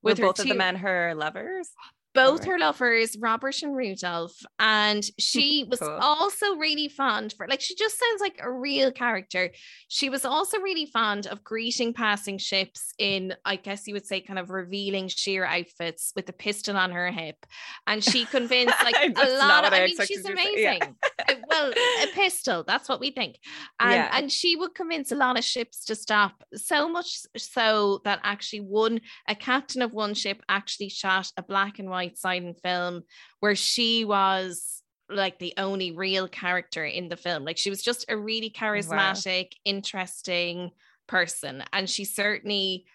with 0.02 0.20
both 0.20 0.36
two- 0.36 0.42
of 0.42 0.48
the 0.48 0.54
men 0.54 0.76
her 0.76 1.14
lovers. 1.14 1.70
Both 2.14 2.40
right. 2.40 2.50
her 2.50 2.58
lovers, 2.58 3.16
Robert 3.18 3.60
and 3.62 3.74
Rudolph, 3.74 4.36
and 4.58 5.04
she 5.18 5.66
was 5.68 5.80
cool. 5.80 5.98
also 6.00 6.54
really 6.56 6.88
fond 6.88 7.34
for 7.36 7.46
like 7.48 7.60
she 7.60 7.74
just 7.74 7.98
sounds 7.98 8.20
like 8.20 8.38
a 8.40 8.50
real 8.50 8.92
character. 8.92 9.50
She 9.88 10.08
was 10.08 10.24
also 10.24 10.60
really 10.60 10.86
fond 10.86 11.26
of 11.26 11.42
greeting 11.42 11.92
passing 11.92 12.38
ships 12.38 12.94
in, 12.98 13.34
I 13.44 13.56
guess 13.56 13.86
you 13.86 13.94
would 13.94 14.06
say, 14.06 14.20
kind 14.20 14.38
of 14.38 14.50
revealing 14.50 15.08
sheer 15.08 15.44
outfits 15.44 16.12
with 16.14 16.28
a 16.28 16.32
pistol 16.32 16.76
on 16.76 16.92
her 16.92 17.10
hip, 17.10 17.44
and 17.86 18.02
she 18.02 18.24
convinced 18.24 18.82
like 18.84 18.96
a 19.02 19.38
lot. 19.38 19.64
Of, 19.64 19.72
I, 19.72 19.82
I 19.82 19.86
mean, 19.86 19.96
she's 20.06 20.24
amazing. 20.24 20.54
Yeah. 20.56 20.88
Uh, 21.28 21.34
well, 21.48 21.72
a 22.02 22.06
pistol. 22.14 22.64
That's 22.66 22.88
what 22.88 23.00
we 23.00 23.10
think, 23.10 23.38
and 23.80 23.92
yeah. 23.92 24.10
and 24.12 24.30
she 24.30 24.56
would 24.56 24.74
convince 24.74 25.10
a 25.10 25.16
lot 25.16 25.36
of 25.36 25.44
ships 25.44 25.84
to 25.86 25.96
stop. 25.96 26.44
So 26.54 26.88
much 26.88 27.22
so 27.36 28.00
that 28.04 28.20
actually 28.22 28.60
one 28.60 29.00
a 29.28 29.34
captain 29.34 29.82
of 29.82 29.92
one 29.92 30.14
ship 30.14 30.42
actually 30.48 30.88
shot 30.88 31.32
a 31.36 31.42
black 31.42 31.78
and 31.78 31.90
white 31.90 32.03
white 32.04 32.18
silent 32.18 32.60
film 32.62 33.02
where 33.40 33.54
she 33.54 34.04
was 34.04 34.82
like 35.08 35.38
the 35.38 35.54
only 35.56 35.92
real 35.92 36.28
character 36.28 36.84
in 36.84 37.08
the 37.08 37.16
film. 37.16 37.44
Like 37.44 37.58
she 37.58 37.70
was 37.70 37.82
just 37.82 38.04
a 38.08 38.16
really 38.16 38.50
charismatic, 38.50 39.44
wow. 39.44 39.60
interesting 39.64 40.70
person. 41.06 41.62
And 41.72 41.88
she 41.88 42.04
certainly 42.04 42.86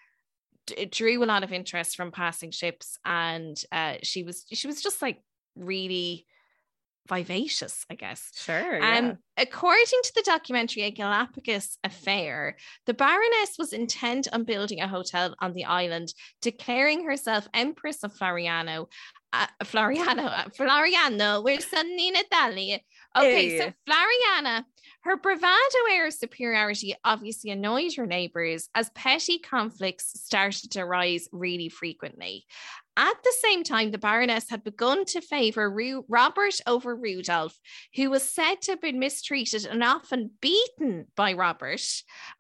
d- 0.65 0.86
drew 0.86 1.24
a 1.24 1.26
lot 1.26 1.43
of 1.43 1.54
interest 1.54 1.95
from 1.95 2.12
passing 2.12 2.52
ships. 2.52 2.98
And 3.06 3.62
uh, 3.72 3.95
she 4.04 4.24
was 4.24 4.45
she 4.52 4.67
was 4.67 4.82
just 4.82 5.02
like 5.02 5.22
really 5.56 6.26
vivacious, 7.10 7.86
I 7.89 7.95
guess. 7.95 8.32
Sure. 8.36 8.80
Yeah. 8.80 8.98
Um, 8.98 9.17
according 9.38 10.00
to 10.04 10.12
the 10.15 10.24
documentary 10.26 10.84
A 10.84 10.91
Galapagos 10.91 11.78
Affair, 11.84 12.56
the 12.86 12.93
Baroness 12.93 13.56
was 13.58 13.74
intent 13.74 14.28
on 14.32 14.43
building 14.43 14.80
a 14.80 14.88
hotel 14.88 15.36
on 15.39 15.54
the 15.54 15.65
island, 15.65 16.13
declaring 16.41 17.04
herself 17.04 17.48
Empress 17.54 18.04
of 18.04 18.13
Floriano. 18.13 18.88
Uh, 19.32 19.48
Floriano, 19.63 20.26
uh, 20.26 20.45
Floriano, 20.58 21.43
we're 21.43 21.60
suddenly 21.60 22.08
in 22.08 22.15
Italy. 22.15 22.84
Okay, 23.15 23.50
hey. 23.50 23.58
so 23.60 23.74
Floreana, 23.88 24.63
her 25.02 25.17
bravado 25.17 25.50
air 25.91 26.08
of 26.08 26.13
superiority 26.13 26.95
obviously 27.04 27.52
annoyed 27.52 27.93
her 27.95 28.06
neighbours 28.06 28.69
as 28.76 28.89
petty 28.91 29.39
conflicts 29.39 30.12
started 30.22 30.72
to 30.72 30.86
rise 30.86 31.28
really 31.32 31.69
frequently. 31.69 32.45
At 32.99 33.23
the 33.23 33.33
same 33.41 33.63
time, 33.63 33.91
the 33.91 33.97
Baroness 33.97 34.49
had 34.49 34.62
begun 34.62 35.05
to 35.05 35.21
favour 35.21 35.71
Ru- 35.71 36.03
Robert 36.09 36.55
over 36.67 36.93
Rudolph, 36.93 37.57
who 37.95 38.09
was 38.09 38.23
said 38.23 38.55
to 38.63 38.71
have 38.71 38.81
been 38.81 38.99
mistreated 38.99 39.65
and 39.65 39.81
often 39.81 40.31
beaten 40.41 41.05
by 41.15 41.31
Robert. 41.31 41.81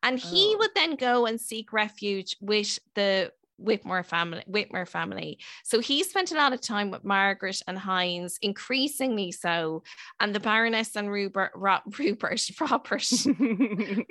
And 0.03 0.19
he 0.19 0.51
oh. 0.53 0.57
would 0.57 0.71
then 0.75 0.97
go 0.97 1.25
and 1.25 1.39
seek 1.39 1.71
refuge 1.71 2.35
with 2.41 2.77
the 2.93 3.31
Whitmore 3.57 4.03
family, 4.03 4.43
Whitmore 4.47 4.85
family. 4.85 5.39
So 5.63 5.79
he 5.79 6.03
spent 6.03 6.33
a 6.33 6.35
lot 6.35 6.51
of 6.51 6.59
time 6.59 6.91
with 6.91 7.05
Margaret 7.05 7.61
and 7.65 7.79
Heinz, 7.79 8.37
increasingly 8.41 9.31
so. 9.31 9.83
And 10.19 10.35
the 10.35 10.41
Baroness 10.41 10.97
and 10.97 11.09
Rupert, 11.09 11.51
Ro- 11.55 11.79
Rupert, 11.97 12.41
Robert, 12.59 13.23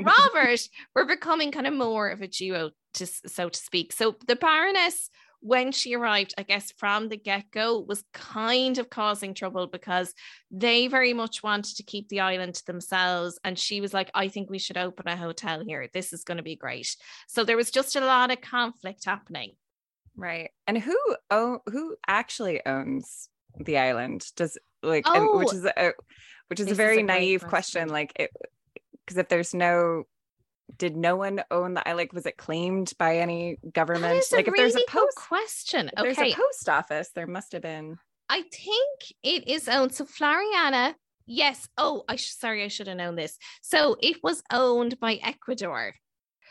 Robert 0.01 0.61
were 0.95 1.05
becoming 1.05 1.53
kind 1.53 1.67
of 1.67 1.75
more 1.75 2.09
of 2.09 2.23
a 2.23 2.27
duo, 2.27 2.71
to, 2.95 3.07
so 3.07 3.51
to 3.51 3.59
speak. 3.59 3.93
So 3.93 4.17
the 4.27 4.37
Baroness 4.37 5.11
when 5.41 5.73
she 5.73 5.95
arrived, 5.95 6.35
I 6.37 6.43
guess 6.43 6.73
from 6.73 7.09
the 7.09 7.17
get 7.17 7.51
go, 7.51 7.79
was 7.79 8.05
kind 8.13 8.79
of 8.79 8.91
causing 8.91 9.35
trouble 9.35 9.67
because 9.67 10.13
they 10.51 10.89
very 10.89 11.13
much 11.13 11.43
wanted 11.43 11.77
to 11.77 11.83
keep 11.85 12.09
the 12.09 12.21
island 12.21 12.55
to 12.55 12.67
themselves. 12.67 13.39
And 13.45 13.59
she 13.59 13.81
was 13.81 13.95
like, 13.95 14.11
I 14.15 14.29
think 14.29 14.51
we 14.51 14.59
should 14.59 14.77
open 14.77 15.07
a 15.07 15.17
hotel 15.17 15.63
here. 15.65 15.89
This 15.93 16.13
is 16.13 16.25
going 16.25 16.39
to 16.39 16.43
be 16.43 16.57
great. 16.57 16.97
So 17.29 17.45
there 17.45 17.57
was 17.57 17.71
just 17.71 17.95
a 17.95 18.01
lot 18.01 18.33
of 18.33 18.41
conflict 18.41 19.05
happening. 19.05 19.53
Right. 20.17 20.51
And 20.67 20.77
who 20.77 20.99
oh 21.31 21.61
who 21.67 21.97
actually 22.07 22.65
owns 22.67 23.29
the 23.57 23.79
island? 23.79 24.27
Does 24.35 24.59
like 24.83 25.05
oh, 25.07 25.15
and, 25.15 25.39
which 25.39 25.49
oh! 25.53 25.57
is 25.57 25.65
a 25.65 25.93
which 26.49 26.61
is 26.61 26.71
a 26.73 26.75
very 26.75 26.97
is 26.97 27.03
a 27.03 27.07
naive 27.07 27.41
question. 27.43 27.89
question. 27.89 27.89
Like 27.89 28.13
it 28.17 28.31
because 29.07 29.19
if 29.19 29.29
there's 29.29 29.55
no 29.55 30.05
did 30.77 30.97
no 30.97 31.17
one 31.17 31.43
own 31.51 31.75
the 31.75 31.83
like 31.87 32.13
was 32.13 32.27
it 32.27 32.37
claimed 32.37 32.93
by 32.99 33.19
any 33.19 33.59
government? 33.73 34.25
like 34.33 34.47
if 34.47 34.53
really 34.53 34.71
there's 34.71 34.83
a 34.83 34.91
post 34.91 35.17
question. 35.17 35.91
okay 35.99 36.13
there's 36.13 36.19
a 36.19 36.37
post 36.37 36.69
office 36.69 37.11
there 37.15 37.27
must 37.27 37.53
have 37.53 37.63
been. 37.63 37.99
I 38.29 38.43
think 38.43 39.01
it 39.23 39.49
is 39.49 39.69
owned 39.69 39.95
so 39.95 40.05
floreana 40.05 40.95
yes 41.27 41.67
oh 41.79 42.05
i 42.09 42.17
sorry 42.17 42.65
i 42.65 42.69
should 42.69 42.87
have 42.87 42.97
known 42.97 43.17
this. 43.17 43.39
So 43.63 43.97
it 44.01 44.19
was 44.23 44.43
owned 44.53 44.99
by 45.01 45.15
ecuador. 45.23 45.95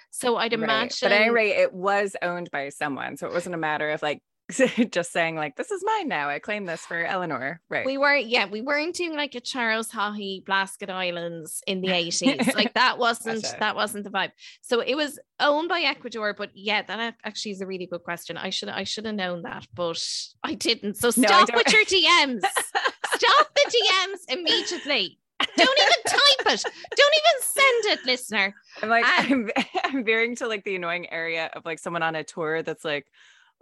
So 0.09 0.37
i'd 0.37 0.53
imagine 0.53 0.79
right. 0.79 0.99
but 1.01 1.11
at 1.11 1.21
any 1.21 1.29
rate 1.29 1.57
it 1.57 1.73
was 1.73 2.15
owned 2.21 2.49
by 2.51 2.69
someone 2.69 3.17
so 3.17 3.27
it 3.27 3.33
wasn't 3.33 3.55
a 3.55 3.59
matter 3.59 3.91
of 3.91 4.01
like 4.01 4.21
just 4.91 5.11
saying 5.11 5.35
like 5.35 5.57
this 5.57 5.71
is 5.71 5.83
mine 5.85 6.07
now. 6.07 6.29
I 6.29 6.39
claim 6.39 6.65
this 6.65 6.81
for 6.81 7.03
Eleanor. 7.03 7.59
Right. 7.69 7.85
We 7.85 7.97
weren't 7.97 8.27
yeah, 8.27 8.47
we 8.47 8.61
weren't 8.61 8.95
doing 8.95 9.15
like 9.15 9.35
a 9.35 9.41
Charles 9.41 9.91
Haughey 9.91 10.45
Blasket 10.45 10.89
Islands 10.89 11.61
in 11.67 11.81
the 11.81 11.87
80s. 11.89 12.55
like 12.55 12.73
that 12.75 12.97
wasn't 12.97 13.45
that 13.59 13.75
wasn't 13.75 14.05
the 14.05 14.09
vibe. 14.09 14.31
So 14.61 14.79
it 14.79 14.95
was 14.95 15.19
owned 15.41 15.67
by 15.67 15.81
Ecuador, 15.81 16.33
but 16.33 16.51
yeah, 16.53 16.81
that 16.83 17.15
actually 17.25 17.51
is 17.51 17.61
a 17.61 17.67
really 17.67 17.87
good 17.87 18.03
question. 18.03 18.37
I 18.37 18.49
should 18.49 18.69
I 18.69 18.85
should 18.85 19.05
have 19.05 19.15
known 19.15 19.41
that, 19.41 19.67
but 19.73 20.01
I 20.43 20.53
didn't. 20.53 20.95
So 20.95 21.11
stop 21.11 21.49
no, 21.49 21.55
with 21.55 21.73
your 21.73 21.83
DMs. 21.83 22.41
stop 23.15 23.47
the 23.53 23.71
DMs 23.71 24.33
immediately. 24.33 25.19
Don't 25.39 25.79
even 25.79 26.03
type 26.05 26.53
it. 26.53 26.63
Don't 26.95 27.15
even 27.17 27.41
send 27.41 27.99
it, 27.99 28.05
listener. 28.05 28.55
I'm 28.81 28.89
like, 28.89 29.05
um, 29.05 29.49
I'm, 29.55 29.67
I'm 29.83 30.03
veering 30.03 30.35
to 30.37 30.47
like 30.47 30.63
the 30.63 30.75
annoying 30.75 31.11
area 31.11 31.49
of 31.53 31.63
like 31.63 31.79
someone 31.79 32.01
on 32.01 32.15
a 32.15 32.23
tour 32.23 32.63
that's 32.63 32.83
like, 32.83 33.05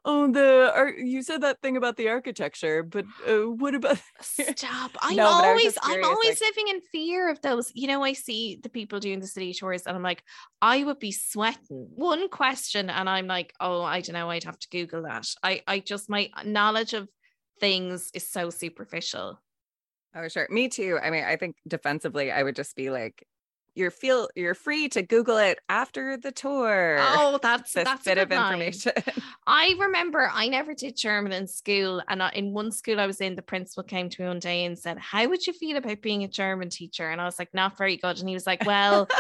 oh 0.06 0.32
the 0.32 0.72
art 0.74 0.98
you 0.98 1.22
said 1.22 1.42
that 1.42 1.60
thing 1.62 1.78
about 1.78 1.98
the 1.98 2.08
architecture 2.08 2.84
but 2.84 3.06
uh, 3.28 3.50
what 3.50 3.74
about 3.74 4.00
stop. 4.22 4.92
I'm 5.02 5.16
no, 5.16 5.26
always 5.26 5.78
i'm 5.82 6.04
always 6.04 6.42
like... 6.42 6.56
living 6.56 6.68
in 6.76 6.82
fear 6.92 7.30
of 7.30 7.42
those 7.42 7.72
you 7.74 7.88
know 7.88 8.04
i 8.04 8.14
see 8.14 8.60
the 8.62 8.70
people 8.70 9.00
doing 9.00 9.20
the 9.20 9.28
city 9.28 9.54
tours 9.54 9.84
and 9.86 9.96
i'm 9.96 10.04
like 10.04 10.24
i 10.62 10.84
would 10.84 11.00
be 11.00 11.12
sweating. 11.12 11.60
One 11.70 12.30
question 12.30 12.90
and 12.90 13.10
i'm 13.10 13.28
like 13.28 13.54
oh 13.60 13.82
i 13.82 14.02
don't 14.02 14.14
know 14.14 14.30
i'd 14.30 14.44
have 14.44 14.60
to 14.60 14.70
google 14.70 15.04
that. 15.04 15.28
I 15.44 15.62
i 15.68 15.80
just 15.80 16.10
my 16.10 16.30
knowledge 16.46 16.94
of 16.94 17.10
things 17.60 18.12
is 18.14 18.30
so 18.30 18.50
superficial. 18.50 19.42
Oh 20.16 20.28
sure. 20.28 20.48
Me 20.50 20.70
too. 20.70 21.00
I 21.02 21.10
mean 21.10 21.24
i 21.24 21.36
think 21.36 21.56
defensively 21.68 22.32
i 22.32 22.44
would 22.44 22.56
just 22.56 22.76
be 22.76 22.90
like 22.90 23.26
you're 23.76 23.92
feel 23.92 24.30
you're 24.36 24.56
free 24.56 24.90
to 24.90 25.02
Google 25.02 25.38
it 25.38 25.60
after 25.70 26.18
the 26.18 26.32
tour. 26.32 26.98
Oh, 27.00 27.40
that's 27.42 27.74
this 27.74 27.84
that's 27.84 28.04
bit 28.04 28.18
of 28.18 28.32
information. 28.32 28.94
I 29.48 29.76
remember 29.80 30.30
I 30.32 30.48
never 30.48 30.74
did 30.74 30.96
German 30.96 31.32
in 31.34 31.48
school, 31.48 32.02
and 32.08 32.24
in 32.34 32.54
one 32.54 32.72
school 32.72 33.00
I 33.00 33.06
was 33.06 33.22
in, 33.22 33.36
the 33.36 33.42
principal 33.42 33.84
came 33.84 34.10
to 34.10 34.22
me 34.22 34.28
one 34.28 34.40
day 34.40 34.66
and 34.66 34.78
said, 34.78 34.98
"How 34.98 35.28
would 35.28 35.46
you 35.46 35.54
feel 35.54 35.78
about 35.78 36.02
being 36.02 36.24
a 36.24 36.28
German 36.28 36.70
teacher?" 36.70 37.10
And 37.10 37.22
I 37.22 37.26
was 37.26 37.38
like, 37.38 37.54
"Not 37.54 37.78
very 37.78 37.98
good." 37.98 38.20
And 38.20 38.30
he 38.30 38.36
was 38.36 38.48
like, 38.48 38.66
"Well." 38.66 39.08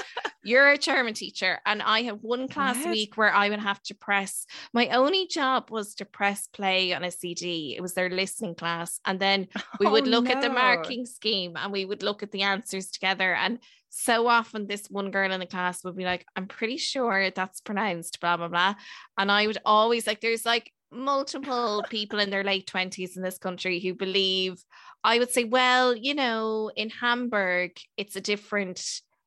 You're 0.48 0.70
a 0.70 0.78
German 0.78 1.16
teacher, 1.16 1.60
and 1.66 1.82
I 1.82 2.04
have 2.04 2.20
one 2.22 2.48
class 2.48 2.76
what? 2.76 2.86
a 2.86 2.92
week 2.92 3.18
where 3.18 3.34
I 3.34 3.50
would 3.50 3.58
have 3.58 3.82
to 3.82 3.96
press. 3.96 4.46
My 4.74 4.90
only 4.90 5.26
job 5.26 5.72
was 5.72 5.96
to 5.96 6.06
press 6.06 6.46
play 6.46 6.94
on 6.94 7.04
a 7.04 7.10
CD. 7.10 7.74
It 7.76 7.82
was 7.82 7.96
their 7.96 8.12
listening 8.12 8.54
class, 8.54 9.00
and 9.06 9.20
then 9.20 9.48
we 9.80 9.88
would 9.88 10.08
oh, 10.08 10.12
look 10.12 10.26
no. 10.26 10.34
at 10.34 10.44
the 10.44 10.50
marking 10.50 11.08
scheme 11.08 11.58
and 11.58 11.72
we 11.72 11.84
would 11.84 12.04
look 12.04 12.22
at 12.22 12.32
the 12.32 12.44
answers 12.44 12.92
together. 12.92 13.34
And 13.34 13.60
so 13.98 14.28
often 14.28 14.68
this 14.68 14.88
one 14.90 15.10
girl 15.10 15.32
in 15.32 15.40
the 15.40 15.46
class 15.46 15.82
would 15.86 15.96
be 15.96 16.04
like, 16.04 16.26
I'm 16.36 16.48
pretty 16.48 16.76
sure 16.76 17.32
that's 17.32 17.62
pronounced 17.62 18.20
blah 18.20 18.36
blah 18.36 18.50
blah. 18.50 18.76
And 19.18 19.32
I 19.32 19.48
would 19.48 19.58
always 19.64 20.06
like 20.06 20.20
there's 20.20 20.46
like 20.46 20.70
multiple 20.92 21.82
people 21.90 22.20
in 22.20 22.30
their 22.30 22.44
late 22.44 22.68
20s 22.68 23.16
in 23.16 23.24
this 23.24 23.38
country 23.38 23.80
who 23.80 23.94
believe 23.94 24.62
I 25.02 25.18
would 25.18 25.32
say, 25.32 25.46
well, 25.46 25.96
you 25.96 26.14
know, 26.14 26.72
in 26.76 26.90
Hamburg, 26.90 27.72
it's 27.96 28.18
a 28.18 28.22
different, 28.22 28.84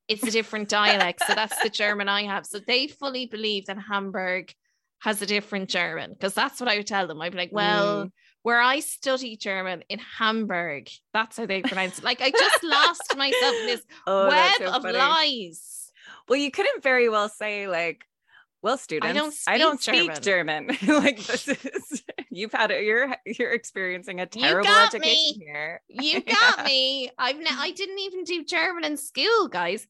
it's 0.07 0.24
a 0.24 0.31
different 0.31 0.68
dialect. 0.68 1.22
So 1.26 1.35
that's 1.35 1.62
the 1.62 1.70
German 1.70 2.11
I 2.11 2.24
have. 2.24 2.44
So 2.44 2.59
they 2.59 2.88
fully 2.88 3.24
believe 3.24 3.66
that 3.66 3.78
Hamburg 3.78 4.52
has 4.98 5.22
a 5.22 5.26
different 5.26 5.70
German 5.70 6.12
because 6.12 6.35
that's 6.35 6.61
what 6.61 6.68
I 6.68 6.76
would 6.76 6.87
tell 6.87 7.07
them. 7.07 7.22
I'd 7.22 7.33
be 7.33 7.38
like, 7.38 7.52
well, 7.52 8.04
mm 8.04 8.11
where 8.49 8.63
I 8.63 8.81
study 8.81 9.37
German 9.37 9.85
in 9.91 9.99
Hamburg. 9.99 10.89
That's 11.13 11.37
how 11.37 11.45
they 11.45 11.61
pronounce 11.61 11.99
it. 11.99 12.05
Like 12.05 12.23
I 12.23 12.31
just 12.31 12.65
lost 12.65 13.15
myself 13.15 13.55
in 13.61 13.67
this 13.67 13.83
oh, 14.07 14.29
web 14.29 14.53
so 14.57 14.73
of 14.73 14.83
funny. 14.85 14.97
lies. 14.97 15.93
Well, 16.31 16.39
you 16.39 16.51
couldn't 16.51 16.83
very 16.83 17.11
well 17.11 17.29
say 17.29 17.69
like, 17.69 18.07
well, 18.63 18.79
students, 18.79 19.07
I 19.07 19.13
don't 19.13 19.35
speak, 19.35 19.55
I 19.55 19.59
don't 19.59 19.83
speak 19.83 20.23
German. 20.23 20.75
German. 20.81 21.03
like 21.05 21.19
this 21.27 21.47
is 21.47 22.03
you've 22.31 22.53
had 22.53 22.71
it. 22.71 22.85
You're 22.85 23.15
you're 23.27 23.53
experiencing 23.53 24.19
a 24.23 24.25
terrible 24.25 24.67
education 24.67 25.41
me. 25.41 25.45
here. 25.45 25.83
You 25.87 26.21
got 26.25 26.59
yeah. 26.61 26.65
me. 26.65 27.11
I've 27.19 27.37
ne- 27.37 27.45
I 27.51 27.71
didn't 27.73 27.99
even 27.99 28.25
do 28.25 28.47
German 28.47 28.85
in 28.85 28.97
school, 28.97 29.49
guys. 29.49 29.87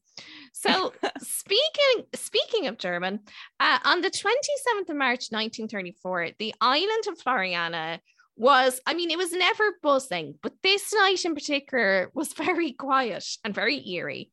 So 0.51 0.91
speaking 1.19 2.07
speaking 2.13 2.67
of 2.67 2.77
German, 2.77 3.21
uh, 3.61 3.79
on 3.85 4.01
the 4.01 4.09
27th 4.11 4.89
of 4.89 4.97
March 4.97 5.29
1934, 5.31 6.31
the 6.37 6.53
island 6.59 7.03
of 7.07 7.17
Floreana 7.17 7.99
was, 8.39 8.79
I 8.87 8.93
mean, 8.93 9.11
it 9.11 9.17
was 9.17 9.33
never 9.33 9.75
buzzing, 9.83 10.35
but 10.41 10.53
this 10.63 10.93
night 10.93 11.25
in 11.25 11.35
particular 11.35 12.09
was 12.13 12.33
very 12.45 12.71
quiet 12.71 13.25
and 13.43 13.53
very 13.53 13.87
eerie. 13.87 14.31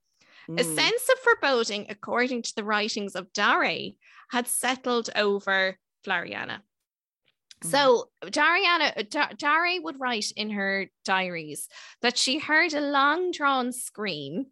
Mm. 0.49 0.61
A 0.61 0.65
sense 0.65 1.09
of 1.13 1.19
foreboding, 1.19 1.87
according 1.91 2.43
to 2.43 2.55
the 2.55 2.65
writings 2.65 3.17
of 3.17 3.33
Dare, 3.33 3.91
had 4.31 4.47
settled 4.47 5.11
over 5.17 5.77
Floreana. 6.07 6.61
Mm-hmm. 7.65 7.69
So 7.69 8.11
Dariana, 8.23 9.37
Dari 9.37 9.81
would 9.81 9.99
write 9.99 10.31
in 10.37 10.51
her 10.51 10.87
diaries 11.05 11.69
that 12.03 12.17
she 12.17 12.39
heard 12.39 12.75
a 12.75 12.81
long 12.81 13.33
drawn 13.33 13.73
scream 13.73 14.47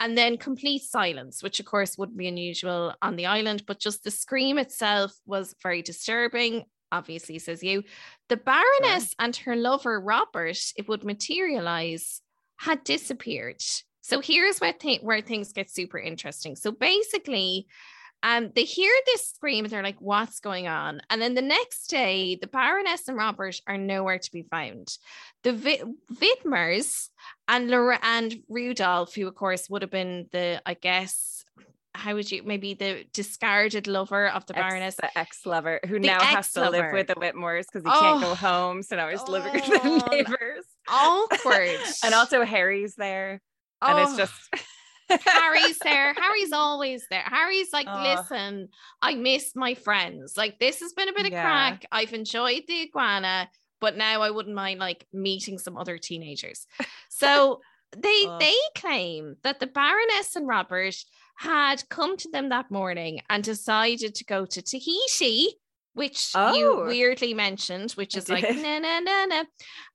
and 0.00 0.18
then 0.18 0.36
complete 0.36 0.82
silence, 0.82 1.42
which 1.42 1.60
of 1.60 1.66
course 1.66 1.96
wouldn't 1.96 2.18
be 2.18 2.28
unusual 2.28 2.94
on 3.00 3.16
the 3.16 3.26
island, 3.26 3.64
but 3.66 3.78
just 3.78 4.04
the 4.04 4.10
scream 4.10 4.58
itself 4.58 5.12
was 5.24 5.54
very 5.62 5.80
disturbing. 5.80 6.64
Obviously, 6.92 7.38
says 7.40 7.62
you. 7.62 7.82
The 8.28 8.36
Baroness 8.36 9.14
and 9.18 9.34
her 9.36 9.56
lover 9.56 9.98
Robert, 9.98 10.58
it 10.76 10.88
would 10.88 11.02
materialize, 11.02 12.20
had 12.56 12.84
disappeared. 12.84 13.62
So 14.02 14.20
here's 14.20 14.60
where, 14.60 14.72
th- 14.72 15.02
where 15.02 15.22
things 15.22 15.52
get 15.52 15.70
super 15.70 15.98
interesting. 15.98 16.54
So 16.54 16.70
basically, 16.70 17.66
um, 18.22 18.52
they 18.54 18.64
hear 18.64 18.92
this 19.06 19.28
scream 19.28 19.64
and 19.64 19.72
they're 19.72 19.82
like, 19.82 20.00
what's 20.00 20.38
going 20.38 20.68
on? 20.68 21.00
And 21.10 21.20
then 21.20 21.34
the 21.34 21.42
next 21.42 21.88
day, 21.88 22.36
the 22.40 22.46
Baroness 22.46 23.08
and 23.08 23.16
Robert 23.16 23.60
are 23.66 23.78
nowhere 23.78 24.18
to 24.18 24.32
be 24.32 24.42
found. 24.42 24.96
The 25.42 25.52
Vi- 25.52 25.82
Vidmers 26.12 27.08
and 27.48 27.68
Laura 27.68 27.98
and 28.02 28.42
Rudolph, 28.48 29.14
who 29.14 29.26
of 29.26 29.34
course 29.34 29.68
would 29.68 29.82
have 29.82 29.90
been 29.90 30.28
the, 30.30 30.62
I 30.64 30.74
guess, 30.74 31.31
how 31.94 32.14
would 32.14 32.30
you 32.30 32.42
maybe 32.42 32.74
the 32.74 33.04
discarded 33.12 33.86
lover 33.86 34.28
of 34.28 34.46
the 34.46 34.58
ex, 34.58 34.68
Baroness, 34.68 34.96
the 34.96 35.18
ex-lover 35.18 35.80
who 35.86 36.00
the 36.00 36.06
now 36.06 36.20
has 36.20 36.52
to 36.52 36.70
live 36.70 36.92
with 36.92 37.06
the 37.06 37.14
Whitmores 37.14 37.66
because 37.70 37.82
he 37.84 37.90
oh, 37.90 38.00
can't 38.00 38.20
go 38.22 38.30
oh. 38.30 38.34
home. 38.34 38.82
So 38.82 38.96
now 38.96 39.08
he's 39.08 39.20
oh, 39.26 39.30
living 39.30 39.52
with 39.52 39.66
the 39.66 39.80
oh, 39.84 40.08
neighbors. 40.10 40.64
Awkward. 40.88 41.78
and 42.04 42.14
also 42.14 42.44
Harry's 42.44 42.94
there. 42.94 43.42
Oh. 43.82 43.88
And 43.88 43.98
it's 44.00 44.12
oh, 44.12 44.16
just 44.16 45.26
Harry's 45.26 45.78
there. 45.80 46.14
Harry's 46.18 46.52
always 46.52 47.06
there. 47.10 47.24
Harry's 47.26 47.72
like, 47.72 47.86
oh. 47.88 48.02
listen, 48.02 48.68
I 49.02 49.14
miss 49.14 49.54
my 49.54 49.74
friends. 49.74 50.36
Like, 50.36 50.58
this 50.58 50.80
has 50.80 50.92
been 50.94 51.08
a 51.08 51.12
bit 51.12 51.26
of 51.26 51.32
yeah. 51.32 51.42
crack. 51.42 51.86
I've 51.92 52.14
enjoyed 52.14 52.62
the 52.68 52.82
iguana, 52.82 53.50
but 53.80 53.96
now 53.96 54.22
I 54.22 54.30
wouldn't 54.30 54.54
mind 54.54 54.80
like 54.80 55.06
meeting 55.12 55.58
some 55.58 55.76
other 55.76 55.98
teenagers. 55.98 56.66
So 57.10 57.60
they 57.96 58.24
oh. 58.26 58.38
they 58.40 58.54
claim 58.74 59.36
that 59.42 59.60
the 59.60 59.66
Baroness 59.66 60.34
and 60.36 60.48
Robert 60.48 60.96
had 61.42 61.88
come 61.88 62.16
to 62.16 62.30
them 62.30 62.48
that 62.50 62.70
morning 62.70 63.20
and 63.28 63.42
decided 63.42 64.14
to 64.14 64.24
go 64.24 64.46
to 64.46 64.62
Tahiti 64.62 65.48
which 65.94 66.32
oh. 66.34 66.54
you 66.54 66.84
weirdly 66.86 67.34
mentioned, 67.34 67.92
which 67.92 68.16
is 68.16 68.28
like 68.28 68.44
na 68.44 68.78
na 68.78 69.00
na 69.00 69.26
na. 69.26 69.44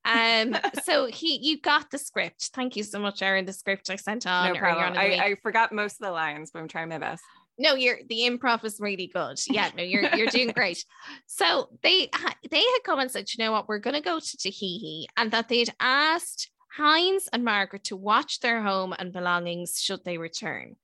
Um, 0.06 0.56
so 0.84 1.08
he, 1.08 1.40
you 1.42 1.60
got 1.60 1.90
the 1.90 1.98
script. 1.98 2.52
Thank 2.54 2.76
you 2.76 2.84
so 2.84 3.00
much, 3.00 3.22
Erin. 3.22 3.46
The 3.46 3.54
script 3.54 3.90
I 3.90 3.96
sent 3.96 4.28
on. 4.28 4.54
No 4.54 4.60
problem. 4.60 4.94
I, 4.96 5.18
I 5.18 5.36
forgot 5.42 5.72
most 5.72 5.94
of 5.94 6.06
the 6.06 6.12
lines, 6.12 6.52
but 6.52 6.60
I'm 6.60 6.68
trying 6.68 6.90
my 6.90 7.00
best. 7.00 7.24
No, 7.58 7.74
you're 7.74 7.98
the 8.08 8.30
improv 8.30 8.64
is 8.64 8.80
really 8.80 9.08
good. 9.08 9.40
Yeah, 9.50 9.72
no, 9.76 9.82
you're 9.82 10.04
you're 10.16 10.28
doing 10.28 10.50
great. 10.56 10.86
So 11.26 11.70
they 11.82 12.10
they 12.52 12.60
had 12.60 12.80
come 12.84 13.00
and 13.00 13.10
said, 13.10 13.34
you 13.34 13.44
know 13.44 13.52
what, 13.52 13.68
we're 13.68 13.80
going 13.80 13.96
to 13.96 14.02
go 14.02 14.20
to 14.20 14.38
Tahiti, 14.38 15.08
and 15.18 15.32
that 15.32 15.50
they'd 15.50 15.74
asked 15.80 16.52
Heinz 16.78 17.28
and 17.34 17.44
Margaret 17.44 17.86
to 17.86 17.96
watch 17.96 18.40
their 18.40 18.62
home 18.62 18.94
and 19.00 19.12
belongings 19.12 19.82
should 19.82 20.06
they 20.06 20.20
return. 20.20 20.76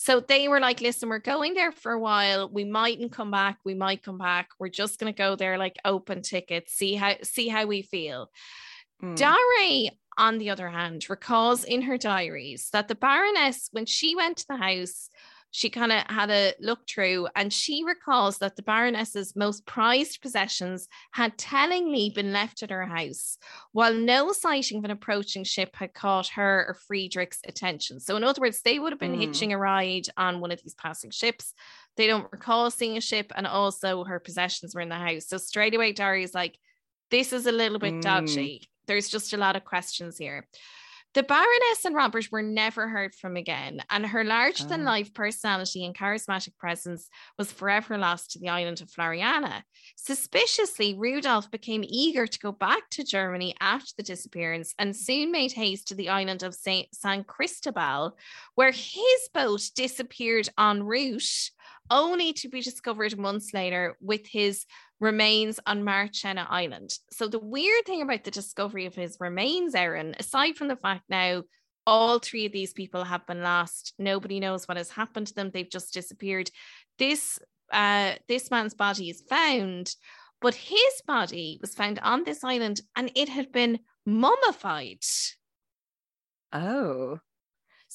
So 0.00 0.20
they 0.20 0.46
were 0.46 0.60
like, 0.60 0.80
listen, 0.80 1.08
we're 1.08 1.18
going 1.18 1.54
there 1.54 1.72
for 1.72 1.90
a 1.90 1.98
while. 1.98 2.48
We 2.48 2.62
mightn't 2.62 3.10
come 3.10 3.32
back. 3.32 3.58
We 3.64 3.74
might 3.74 4.04
come 4.04 4.16
back. 4.16 4.50
We're 4.56 4.68
just 4.68 5.00
gonna 5.00 5.12
go 5.12 5.34
there 5.34 5.58
like 5.58 5.74
open 5.84 6.22
tickets, 6.22 6.72
see 6.72 6.94
how 6.94 7.14
see 7.24 7.48
how 7.48 7.66
we 7.66 7.82
feel. 7.82 8.30
Mm. 9.02 9.16
Dari, 9.16 9.90
on 10.16 10.38
the 10.38 10.50
other 10.50 10.68
hand, 10.68 11.10
recalls 11.10 11.64
in 11.64 11.82
her 11.82 11.98
diaries 11.98 12.68
that 12.72 12.86
the 12.86 12.94
Baroness, 12.94 13.70
when 13.72 13.86
she 13.86 14.14
went 14.14 14.36
to 14.36 14.46
the 14.48 14.56
house, 14.56 15.10
she 15.50 15.70
kind 15.70 15.92
of 15.92 16.02
had 16.08 16.30
a 16.30 16.54
look 16.60 16.80
through 16.88 17.28
and 17.34 17.52
she 17.52 17.82
recalls 17.84 18.38
that 18.38 18.56
the 18.56 18.62
Baroness's 18.62 19.34
most 19.34 19.66
prized 19.66 20.20
possessions 20.20 20.88
had 21.12 21.38
tellingly 21.38 22.10
been 22.10 22.32
left 22.32 22.62
at 22.62 22.70
her 22.70 22.84
house, 22.84 23.38
while 23.72 23.94
no 23.94 24.32
sighting 24.32 24.78
of 24.78 24.84
an 24.84 24.90
approaching 24.90 25.44
ship 25.44 25.74
had 25.74 25.94
caught 25.94 26.28
her 26.28 26.66
or 26.68 26.74
Friedrich's 26.74 27.40
attention. 27.46 28.00
So, 28.00 28.16
in 28.16 28.24
other 28.24 28.40
words, 28.40 28.62
they 28.62 28.78
would 28.78 28.92
have 28.92 29.00
been 29.00 29.16
mm. 29.16 29.20
hitching 29.20 29.52
a 29.52 29.58
ride 29.58 30.08
on 30.16 30.40
one 30.40 30.50
of 30.50 30.62
these 30.62 30.74
passing 30.74 31.10
ships. 31.10 31.54
They 31.96 32.06
don't 32.06 32.30
recall 32.30 32.70
seeing 32.70 32.96
a 32.96 33.00
ship, 33.00 33.32
and 33.34 33.46
also 33.46 34.04
her 34.04 34.20
possessions 34.20 34.74
were 34.74 34.80
in 34.80 34.88
the 34.88 34.96
house. 34.96 35.26
So, 35.26 35.38
straight 35.38 35.74
away, 35.74 35.92
Dari's 35.92 36.34
like, 36.34 36.58
This 37.10 37.32
is 37.32 37.46
a 37.46 37.52
little 37.52 37.78
bit 37.78 37.94
mm. 37.94 38.02
dodgy. 38.02 38.68
There's 38.86 39.08
just 39.08 39.32
a 39.32 39.38
lot 39.38 39.56
of 39.56 39.64
questions 39.64 40.18
here. 40.18 40.46
The 41.18 41.24
Baroness 41.24 41.84
and 41.84 41.96
Robert 41.96 42.30
were 42.30 42.42
never 42.42 42.86
heard 42.86 43.12
from 43.12 43.34
again, 43.34 43.82
and 43.90 44.06
her 44.06 44.22
larger 44.22 44.62
than 44.62 44.82
oh. 44.82 44.84
life 44.84 45.12
personality 45.12 45.84
and 45.84 45.92
charismatic 45.92 46.56
presence 46.58 47.10
was 47.36 47.50
forever 47.50 47.98
lost 47.98 48.30
to 48.30 48.38
the 48.38 48.50
island 48.50 48.80
of 48.80 48.88
Floreana. 48.88 49.64
Suspiciously, 49.96 50.94
Rudolph 50.94 51.50
became 51.50 51.82
eager 51.84 52.28
to 52.28 52.38
go 52.38 52.52
back 52.52 52.88
to 52.90 53.02
Germany 53.02 53.56
after 53.58 53.94
the 53.96 54.04
disappearance 54.04 54.76
and 54.78 54.94
soon 54.94 55.32
made 55.32 55.50
haste 55.50 55.88
to 55.88 55.96
the 55.96 56.08
island 56.08 56.44
of 56.44 56.54
Saint 56.54 56.86
San 56.94 57.24
Cristobal, 57.24 58.16
where 58.54 58.70
his 58.70 59.28
boat 59.34 59.62
disappeared 59.74 60.48
en 60.56 60.84
route 60.84 61.50
only 61.90 62.32
to 62.34 62.48
be 62.48 62.60
discovered 62.60 63.18
months 63.18 63.52
later 63.54 63.96
with 64.00 64.26
his 64.26 64.64
remains 65.00 65.60
on 65.66 65.84
Marchena 65.84 66.46
Island. 66.48 66.90
So 67.10 67.28
the 67.28 67.38
weird 67.38 67.84
thing 67.86 68.02
about 68.02 68.24
the 68.24 68.30
discovery 68.30 68.86
of 68.86 68.94
his 68.94 69.16
remains, 69.20 69.74
Erin, 69.74 70.14
aside 70.18 70.56
from 70.56 70.68
the 70.68 70.76
fact 70.76 71.02
now 71.08 71.42
all 71.86 72.18
three 72.18 72.44
of 72.44 72.52
these 72.52 72.72
people 72.72 73.04
have 73.04 73.26
been 73.26 73.42
lost, 73.42 73.94
nobody 73.98 74.40
knows 74.40 74.68
what 74.68 74.76
has 74.76 74.90
happened 74.90 75.28
to 75.28 75.34
them. 75.34 75.50
They've 75.50 75.70
just 75.70 75.94
disappeared. 75.94 76.50
This 76.98 77.38
uh, 77.72 78.14
this 78.28 78.50
man's 78.50 78.74
body 78.74 79.10
is 79.10 79.22
found, 79.28 79.94
but 80.40 80.54
his 80.54 81.02
body 81.06 81.58
was 81.60 81.74
found 81.74 81.98
on 82.00 82.24
this 82.24 82.44
island 82.44 82.80
and 82.96 83.10
it 83.14 83.28
had 83.28 83.52
been 83.52 83.80
mummified. 84.06 85.02
Oh. 86.52 87.20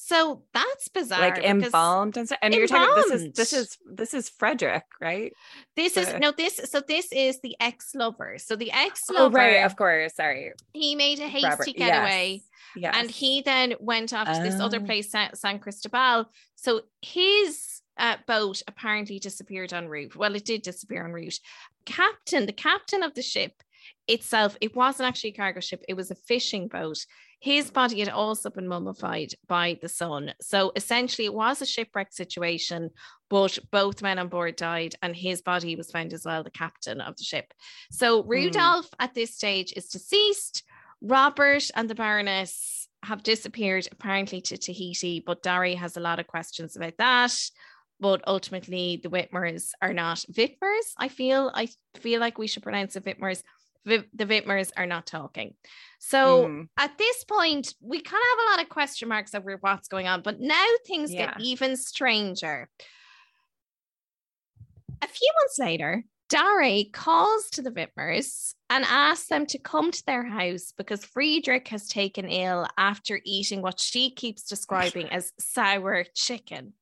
So 0.06 0.42
that's 0.52 0.88
bizarre. 0.88 1.18
Like 1.18 1.38
embalmed 1.38 2.18
and 2.18 2.28
so, 2.28 2.36
and 2.42 2.52
embalmed. 2.52 2.70
you're 2.70 2.78
talking 2.78 3.10
this 3.10 3.22
is 3.22 3.32
this 3.32 3.52
is 3.54 3.78
this 3.90 4.12
is 4.12 4.28
Frederick, 4.28 4.84
right? 5.00 5.32
This 5.76 5.96
is 5.96 6.12
no 6.20 6.30
this 6.30 6.60
so 6.64 6.82
this 6.86 7.10
is 7.10 7.40
the 7.40 7.56
ex-lover. 7.58 8.36
So 8.36 8.54
the 8.54 8.70
ex-lover 8.70 9.38
Oh 9.38 9.42
right, 9.42 9.64
of 9.64 9.76
course. 9.76 10.14
Sorry. 10.14 10.52
He 10.74 10.94
made 10.94 11.20
a 11.20 11.26
hasty 11.26 11.48
Robert, 11.48 11.68
getaway. 11.74 12.32
Yes. 12.32 12.42
Yes. 12.76 12.96
And 12.98 13.10
he 13.10 13.40
then 13.40 13.76
went 13.80 14.12
off 14.12 14.30
to 14.30 14.42
this 14.42 14.60
other 14.60 14.80
oh. 14.82 14.84
place, 14.84 15.10
San, 15.10 15.34
San 15.34 15.58
Cristobal. 15.58 16.26
So 16.54 16.82
his 17.00 17.80
uh, 17.96 18.16
boat 18.26 18.60
apparently 18.68 19.18
disappeared 19.18 19.72
en 19.72 19.88
route. 19.88 20.16
Well, 20.16 20.34
it 20.34 20.44
did 20.44 20.60
disappear 20.60 21.06
en 21.06 21.12
route. 21.12 21.40
Captain, 21.86 22.44
the 22.44 22.52
captain 22.52 23.02
of 23.02 23.14
the 23.14 23.22
ship 23.22 23.62
itself, 24.06 24.58
it 24.60 24.76
wasn't 24.76 25.08
actually 25.08 25.30
a 25.30 25.34
cargo 25.34 25.60
ship, 25.60 25.82
it 25.88 25.94
was 25.94 26.10
a 26.10 26.14
fishing 26.14 26.68
boat. 26.68 27.06
His 27.44 27.70
body 27.70 27.98
had 28.00 28.08
also 28.08 28.48
been 28.48 28.66
mummified 28.66 29.34
by 29.46 29.78
the 29.82 29.88
sun. 29.90 30.32
So 30.40 30.72
essentially, 30.76 31.26
it 31.26 31.34
was 31.34 31.60
a 31.60 31.66
shipwreck 31.66 32.10
situation, 32.10 32.88
but 33.28 33.58
both 33.70 34.00
men 34.00 34.18
on 34.18 34.28
board 34.28 34.56
died, 34.56 34.94
and 35.02 35.14
his 35.14 35.42
body 35.42 35.76
was 35.76 35.90
found 35.90 36.14
as 36.14 36.24
well, 36.24 36.42
the 36.42 36.50
captain 36.50 37.02
of 37.02 37.18
the 37.18 37.22
ship. 37.22 37.52
So 37.90 38.22
hmm. 38.22 38.30
Rudolph 38.30 38.90
mm. 38.90 38.94
at 38.98 39.12
this 39.12 39.34
stage 39.34 39.74
is 39.76 39.88
deceased. 39.88 40.62
Robert 41.02 41.70
and 41.74 41.90
the 41.90 41.94
Baroness 41.94 42.88
have 43.02 43.22
disappeared 43.22 43.88
apparently 43.92 44.40
to 44.40 44.56
Tahiti, 44.56 45.20
but 45.20 45.42
Dari 45.42 45.74
has 45.74 45.98
a 45.98 46.00
lot 46.00 46.20
of 46.20 46.26
questions 46.26 46.76
about 46.76 46.96
that. 46.96 47.38
But 48.00 48.22
ultimately, 48.26 49.00
the 49.02 49.10
Whitmers 49.10 49.72
are 49.82 49.92
not 49.92 50.24
Whitmers. 50.32 50.94
I 50.96 51.08
feel 51.08 51.52
I 51.54 51.68
feel 51.96 52.20
like 52.20 52.38
we 52.38 52.46
should 52.46 52.62
pronounce 52.62 52.96
it 52.96 53.04
Whitmers 53.04 53.42
the 53.84 54.26
Wittmers 54.26 54.70
are 54.76 54.86
not 54.86 55.06
talking. 55.06 55.54
So 55.98 56.46
mm. 56.46 56.68
at 56.76 56.96
this 56.98 57.24
point, 57.24 57.74
we 57.80 58.00
kind 58.00 58.20
of 58.20 58.38
have 58.38 58.46
a 58.46 58.50
lot 58.50 58.62
of 58.62 58.68
question 58.68 59.08
marks 59.08 59.34
over 59.34 59.56
what's 59.60 59.88
going 59.88 60.08
on, 60.08 60.22
but 60.22 60.40
now 60.40 60.64
things 60.86 61.12
yeah. 61.12 61.26
get 61.26 61.40
even 61.40 61.76
stranger. 61.76 62.68
A 65.02 65.06
few 65.06 65.32
months 65.40 65.58
later, 65.58 66.04
Dari 66.30 66.90
calls 66.92 67.50
to 67.50 67.62
the 67.62 67.70
Wittmers 67.70 68.54
and 68.70 68.84
asks 68.88 69.28
them 69.28 69.46
to 69.46 69.58
come 69.58 69.90
to 69.90 70.06
their 70.06 70.24
house 70.24 70.72
because 70.76 71.04
Friedrich 71.04 71.68
has 71.68 71.86
taken 71.86 72.28
ill 72.28 72.66
after 72.78 73.20
eating 73.24 73.62
what 73.62 73.78
she 73.78 74.10
keeps 74.10 74.44
describing 74.44 75.10
as 75.10 75.32
sour 75.38 76.04
chicken. 76.14 76.72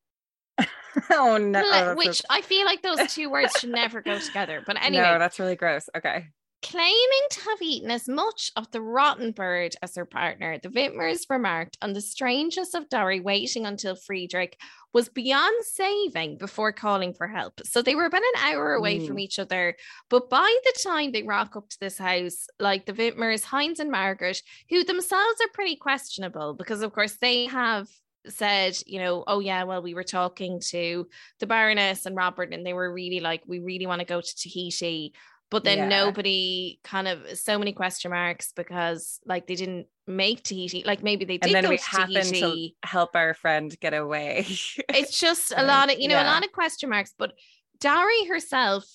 oh 1.10 1.38
no. 1.38 1.94
Which 1.96 2.22
I 2.30 2.42
feel 2.42 2.64
like 2.64 2.82
those 2.82 3.12
two 3.12 3.30
words 3.30 3.52
should 3.58 3.70
never 3.70 4.00
go 4.00 4.18
together. 4.18 4.62
But 4.64 4.76
anyway. 4.82 5.04
No, 5.04 5.18
that's 5.18 5.38
really 5.38 5.56
gross. 5.56 5.88
Okay. 5.96 6.28
Claiming 6.62 7.26
to 7.30 7.40
have 7.40 7.60
eaten 7.60 7.90
as 7.90 8.08
much 8.08 8.52
of 8.54 8.70
the 8.70 8.80
rotten 8.80 9.32
bird 9.32 9.74
as 9.82 9.96
her 9.96 10.04
partner, 10.04 10.58
the 10.58 10.68
Wittmers 10.68 11.28
remarked 11.28 11.76
on 11.82 11.92
the 11.92 12.00
strangeness 12.00 12.72
of 12.72 12.88
Dari 12.88 13.18
waiting 13.18 13.66
until 13.66 13.96
Friedrich 13.96 14.56
was 14.92 15.08
beyond 15.08 15.64
saving 15.64 16.38
before 16.38 16.72
calling 16.72 17.14
for 17.14 17.26
help. 17.26 17.60
So 17.64 17.82
they 17.82 17.96
were 17.96 18.04
about 18.04 18.22
an 18.22 18.42
hour 18.44 18.74
away 18.74 19.00
mm. 19.00 19.06
from 19.06 19.18
each 19.18 19.40
other. 19.40 19.74
But 20.08 20.30
by 20.30 20.56
the 20.64 20.78
time 20.84 21.10
they 21.10 21.24
rock 21.24 21.56
up 21.56 21.68
to 21.70 21.80
this 21.80 21.98
house, 21.98 22.46
like 22.60 22.86
the 22.86 22.92
Wittmers, 22.92 23.42
Heinz 23.42 23.80
and 23.80 23.90
Margaret, 23.90 24.40
who 24.70 24.84
themselves 24.84 25.40
are 25.40 25.52
pretty 25.52 25.74
questionable 25.76 26.54
because, 26.54 26.82
of 26.82 26.92
course, 26.92 27.16
they 27.16 27.46
have 27.46 27.88
said, 28.28 28.76
you 28.86 29.00
know, 29.00 29.24
oh 29.26 29.40
yeah, 29.40 29.64
well, 29.64 29.82
we 29.82 29.94
were 29.94 30.04
talking 30.04 30.60
to 30.60 31.08
the 31.40 31.46
Baroness 31.46 32.06
and 32.06 32.14
Robert, 32.14 32.52
and 32.52 32.64
they 32.64 32.72
were 32.72 32.92
really 32.92 33.18
like, 33.18 33.42
we 33.46 33.58
really 33.58 33.86
want 33.86 34.00
to 34.00 34.06
go 34.06 34.20
to 34.20 34.36
Tahiti 34.36 35.12
but 35.52 35.64
then 35.64 35.76
yeah. 35.76 35.88
nobody 35.88 36.80
kind 36.82 37.06
of 37.06 37.38
so 37.38 37.58
many 37.58 37.74
question 37.74 38.10
marks 38.10 38.52
because 38.56 39.20
like 39.26 39.46
they 39.46 39.54
didn't 39.54 39.86
make 40.06 40.42
Tahiti. 40.42 40.82
Like 40.82 41.02
maybe 41.02 41.26
they 41.26 41.36
did. 41.36 41.54
And 41.54 41.64
then 41.64 41.68
we 41.68 41.76
happened 41.76 42.34
to 42.34 42.70
help 42.82 43.14
our 43.14 43.34
friend 43.34 43.78
get 43.78 43.92
away. 43.92 44.46
it's 44.88 45.20
just 45.20 45.52
a 45.54 45.62
lot 45.72 45.92
of 45.92 46.00
you 46.00 46.08
know 46.08 46.14
yeah. 46.14 46.24
a 46.24 46.32
lot 46.32 46.42
of 46.42 46.52
question 46.52 46.88
marks. 46.88 47.12
But 47.16 47.34
Dari 47.80 48.26
herself 48.28 48.86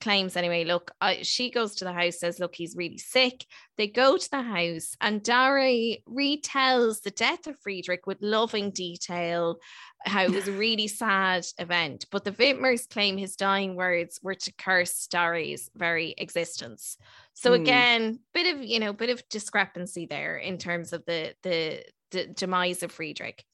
claims 0.00 0.36
anyway 0.36 0.64
look 0.64 0.92
I, 1.00 1.22
she 1.22 1.50
goes 1.50 1.74
to 1.76 1.84
the 1.84 1.92
house 1.92 2.20
says 2.20 2.38
look 2.38 2.54
he's 2.54 2.76
really 2.76 2.98
sick 2.98 3.44
they 3.76 3.86
go 3.86 4.16
to 4.16 4.30
the 4.30 4.42
house 4.42 4.96
and 5.00 5.22
Dari 5.22 6.02
retells 6.08 7.02
the 7.02 7.10
death 7.10 7.46
of 7.46 7.58
Friedrich 7.60 8.06
with 8.06 8.18
loving 8.20 8.70
detail 8.70 9.58
how 10.04 10.22
it 10.22 10.30
was 10.30 10.48
a 10.48 10.52
really 10.66 10.88
sad 10.88 11.46
event 11.58 12.06
but 12.10 12.24
the 12.24 12.32
Wittmers 12.32 12.88
claim 12.88 13.16
his 13.16 13.36
dying 13.36 13.76
words 13.76 14.20
were 14.22 14.34
to 14.34 14.52
curse 14.54 15.06
Dari's 15.06 15.70
very 15.74 16.14
existence 16.18 16.96
so 17.34 17.50
mm. 17.50 17.60
again 17.60 18.20
bit 18.32 18.54
of 18.54 18.62
you 18.62 18.80
know 18.80 18.92
bit 18.92 19.10
of 19.10 19.22
discrepancy 19.28 20.06
there 20.06 20.36
in 20.36 20.58
terms 20.58 20.92
of 20.92 21.04
the 21.06 21.34
the, 21.42 21.84
the 22.10 22.26
demise 22.26 22.82
of 22.82 22.92
Friedrich 22.92 23.44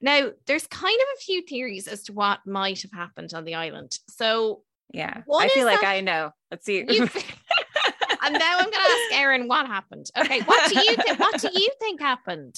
now, 0.00 0.30
there's 0.46 0.66
kind 0.66 0.96
of 1.00 1.06
a 1.16 1.20
few 1.20 1.42
theories 1.42 1.88
as 1.88 2.04
to 2.04 2.12
what 2.12 2.46
might 2.46 2.82
have 2.82 2.92
happened 2.92 3.34
on 3.34 3.44
the 3.44 3.56
island. 3.56 3.98
So, 4.08 4.62
yeah. 4.90 5.22
One 5.26 5.44
I 5.44 5.48
feel 5.48 5.66
like 5.66 5.80
that, 5.80 5.90
I 5.90 6.00
know. 6.00 6.32
Let's 6.50 6.64
see. 6.64 6.80
and 6.88 6.98
now 6.98 8.58
I'm 8.58 8.64
going 8.64 8.72
to 8.72 8.78
ask 8.78 9.20
Erin 9.20 9.48
what 9.48 9.66
happened. 9.66 10.10
Okay, 10.16 10.40
what 10.40 10.70
do 10.70 10.80
you 10.80 10.96
think? 10.96 11.18
What 11.18 11.40
do 11.40 11.50
you 11.52 11.70
think 11.78 12.00
happened? 12.00 12.56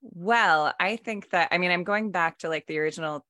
Well, 0.00 0.72
I 0.78 0.96
think 0.96 1.30
that 1.30 1.48
I 1.50 1.58
mean 1.58 1.70
I'm 1.70 1.84
going 1.84 2.10
back 2.10 2.38
to 2.38 2.48
like 2.48 2.66
the 2.66 2.78
original 2.78 3.24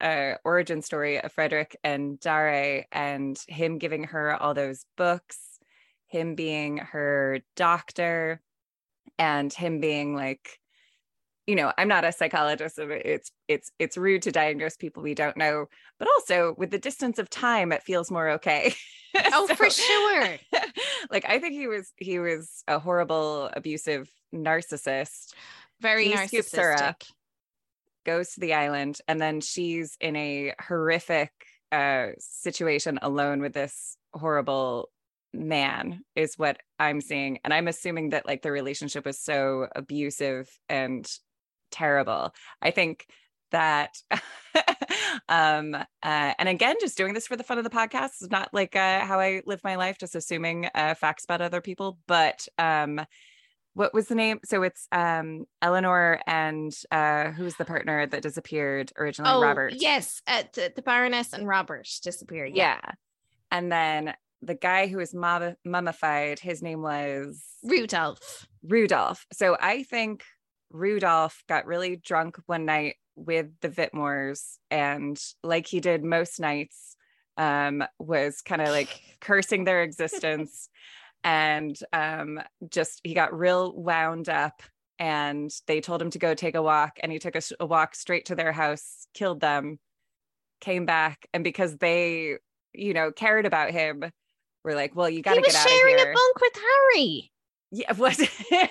uh, 0.00 0.34
origin 0.44 0.82
story 0.82 1.20
of 1.20 1.32
Frederick 1.32 1.76
and 1.82 2.20
Dare 2.20 2.86
and 2.92 3.38
him 3.48 3.78
giving 3.78 4.04
her 4.04 4.34
all 4.34 4.54
those 4.54 4.84
books, 4.96 5.38
him 6.06 6.34
being 6.34 6.78
her 6.78 7.40
doctor, 7.54 8.40
and 9.18 9.52
him 9.52 9.80
being 9.80 10.14
like 10.14 10.58
you 11.46 11.54
know 11.54 11.72
i'm 11.78 11.88
not 11.88 12.04
a 12.04 12.12
psychologist 12.12 12.76
so 12.76 12.88
it's 12.90 13.30
it's 13.48 13.70
it's 13.78 13.96
rude 13.96 14.22
to 14.22 14.32
diagnose 14.32 14.76
people 14.76 15.02
we 15.02 15.14
don't 15.14 15.36
know 15.36 15.66
but 15.98 16.08
also 16.16 16.54
with 16.58 16.70
the 16.70 16.78
distance 16.78 17.18
of 17.18 17.30
time 17.30 17.72
it 17.72 17.82
feels 17.82 18.10
more 18.10 18.30
okay. 18.30 18.74
Oh 19.32 19.46
so, 19.46 19.54
for 19.54 19.70
sure. 19.70 20.36
like 21.10 21.24
i 21.26 21.38
think 21.38 21.54
he 21.54 21.66
was 21.66 21.90
he 21.96 22.18
was 22.18 22.62
a 22.68 22.78
horrible 22.78 23.48
abusive 23.54 24.10
narcissist. 24.34 25.32
Very 25.80 26.08
he 26.08 26.12
narcissistic 26.12 26.82
up, 26.82 27.02
goes 28.04 28.34
to 28.34 28.40
the 28.40 28.52
island 28.52 28.98
and 29.08 29.18
then 29.18 29.40
she's 29.40 29.96
in 30.02 30.16
a 30.16 30.52
horrific 30.60 31.30
uh 31.72 32.08
situation 32.18 32.98
alone 33.00 33.40
with 33.40 33.54
this 33.54 33.96
horrible 34.12 34.90
man 35.32 36.02
is 36.14 36.34
what 36.36 36.58
i'm 36.78 37.00
seeing. 37.00 37.38
And 37.42 37.54
i'm 37.54 37.68
assuming 37.68 38.10
that 38.10 38.26
like 38.26 38.42
the 38.42 38.52
relationship 38.52 39.06
was 39.06 39.18
so 39.18 39.68
abusive 39.74 40.50
and 40.68 41.10
terrible. 41.70 42.34
I 42.60 42.70
think 42.70 43.06
that 43.50 43.96
um 45.28 45.74
uh, 45.74 45.84
and 46.02 46.48
again 46.48 46.76
just 46.80 46.96
doing 46.96 47.14
this 47.14 47.26
for 47.26 47.36
the 47.36 47.44
fun 47.44 47.58
of 47.58 47.64
the 47.64 47.70
podcast 47.70 48.22
is 48.22 48.30
not 48.30 48.48
like 48.52 48.76
uh, 48.76 49.00
how 49.00 49.20
i 49.20 49.42
live 49.46 49.60
my 49.64 49.76
life 49.76 49.98
just 49.98 50.14
assuming 50.14 50.68
uh, 50.74 50.94
facts 50.94 51.24
about 51.24 51.40
other 51.40 51.60
people 51.60 51.98
but 52.06 52.46
um 52.58 53.00
what 53.76 53.92
was 53.92 54.08
the 54.08 54.14
name? 54.14 54.40
So 54.42 54.62
it's 54.62 54.88
um 54.90 55.44
eleanor 55.60 56.18
and 56.26 56.72
uh 56.90 57.30
who's 57.32 57.56
the 57.56 57.66
partner 57.66 58.06
that 58.06 58.22
disappeared 58.22 58.90
originally? 58.96 59.34
Oh, 59.34 59.42
robert. 59.42 59.74
yes 59.76 60.22
uh, 60.26 60.44
the, 60.54 60.72
the 60.74 60.80
baroness 60.80 61.34
and 61.34 61.46
robert 61.46 61.86
disappeared 62.02 62.52
yeah. 62.54 62.80
yeah. 62.82 62.92
And 63.50 63.70
then 63.70 64.14
the 64.40 64.54
guy 64.54 64.86
who 64.86 64.96
was 64.96 65.14
mummified 65.14 66.38
his 66.38 66.62
name 66.62 66.80
was 66.80 67.44
rudolph. 67.62 68.46
Rudolph. 68.62 69.26
So 69.32 69.58
i 69.60 69.82
think 69.82 70.24
Rudolph 70.70 71.44
got 71.48 71.66
really 71.66 71.96
drunk 71.96 72.38
one 72.46 72.64
night 72.64 72.96
with 73.16 73.48
the 73.60 73.68
Wittmers 73.68 74.56
and 74.70 75.20
like 75.42 75.66
he 75.66 75.80
did 75.80 76.04
most 76.04 76.38
nights 76.38 76.96
um 77.36 77.82
was 77.98 78.40
kind 78.42 78.62
of 78.62 78.68
like 78.68 79.00
cursing 79.20 79.64
their 79.64 79.82
existence. 79.82 80.68
And 81.24 81.76
um 81.92 82.40
just 82.68 83.00
he 83.02 83.14
got 83.14 83.36
real 83.36 83.72
wound 83.74 84.28
up 84.28 84.62
and 84.98 85.50
they 85.66 85.80
told 85.80 86.00
him 86.00 86.10
to 86.10 86.18
go 86.18 86.34
take 86.34 86.54
a 86.54 86.62
walk 86.62 86.98
and 87.02 87.12
he 87.12 87.18
took 87.18 87.36
a, 87.36 87.42
a 87.60 87.66
walk 87.66 87.94
straight 87.94 88.26
to 88.26 88.34
their 88.34 88.52
house 88.52 89.06
killed 89.12 89.40
them 89.40 89.78
came 90.60 90.86
back 90.86 91.26
and 91.34 91.44
because 91.44 91.76
they 91.76 92.36
you 92.72 92.94
know 92.94 93.12
cared 93.12 93.44
about 93.44 93.70
him 93.70 94.04
we're 94.64 94.74
like 94.74 94.96
well 94.96 95.08
you 95.08 95.22
got 95.22 95.34
to 95.34 95.40
get 95.40 95.54
out 95.54 95.64
of 95.64 95.70
here 95.70 95.80
sharing 95.80 96.00
a 96.00 96.04
bunk 96.04 96.40
with 96.40 96.52
Harry. 96.54 97.32
Yeah 97.70 97.92
was 97.96 98.18
yeah. 98.50 98.66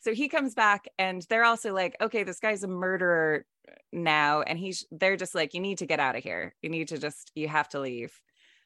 So 0.00 0.14
he 0.14 0.28
comes 0.28 0.54
back 0.54 0.88
and 0.98 1.24
they're 1.28 1.44
also 1.44 1.72
like 1.72 1.96
okay 2.00 2.22
this 2.22 2.38
guy's 2.38 2.62
a 2.62 2.68
murderer 2.68 3.44
now 3.92 4.42
and 4.42 4.58
he's 4.58 4.86
they're 4.90 5.16
just 5.16 5.34
like 5.34 5.54
you 5.54 5.60
need 5.60 5.78
to 5.78 5.86
get 5.86 6.00
out 6.00 6.16
of 6.16 6.22
here. 6.22 6.54
You 6.62 6.70
need 6.70 6.88
to 6.88 6.98
just 6.98 7.32
you 7.34 7.48
have 7.48 7.68
to 7.70 7.80
leave. 7.80 8.18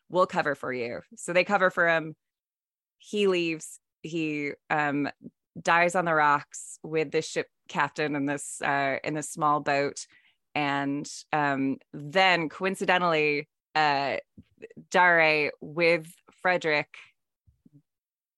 We'll 0.09 0.27
cover 0.27 0.55
for 0.55 0.73
you. 0.73 1.01
So 1.17 1.33
they 1.33 1.45
cover 1.45 1.71
for 1.71 1.89
him. 1.89 2.15
He 2.99 3.27
leaves. 3.27 3.79
He 4.03 4.53
um 4.69 5.09
dies 5.61 5.95
on 5.95 6.05
the 6.05 6.15
rocks 6.15 6.79
with 6.83 7.11
the 7.11 7.23
ship 7.23 7.47
captain 7.69 8.17
in 8.17 8.27
this 8.27 8.61
uh 8.63 8.97
in 9.05 9.15
this 9.15 9.31
small 9.31 9.61
boat 9.61 10.07
and 10.55 11.09
um 11.33 11.77
then 11.93 12.49
coincidentally 12.49 13.49
uh 13.75 14.17
Dare 14.91 15.53
with 15.61 16.13
Frederick 16.43 16.89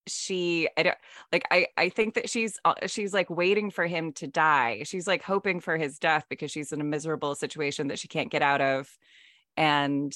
she 0.07 0.69
i 0.77 0.83
don't 0.83 0.99
like 1.31 1.47
i 1.51 1.67
i 1.77 1.89
think 1.89 2.15
that 2.15 2.29
she's 2.29 2.59
uh, 2.65 2.75
she's 2.87 3.15
like 3.15 3.31
waiting 3.31 3.71
for 3.71 3.87
him 3.87 4.13
to 4.13 4.27
die. 4.27 4.83
She's 4.85 5.07
like 5.07 5.23
hoping 5.23 5.61
for 5.61 5.77
his 5.77 5.99
death 5.99 6.27
because 6.29 6.51
she's 6.51 6.73
in 6.73 6.81
a 6.81 6.85
miserable 6.85 7.35
situation 7.35 7.89
that 7.89 7.99
she 7.99 8.09
can't 8.09 8.31
get 8.31 8.43
out 8.43 8.61
of. 8.61 8.89
And 9.57 10.15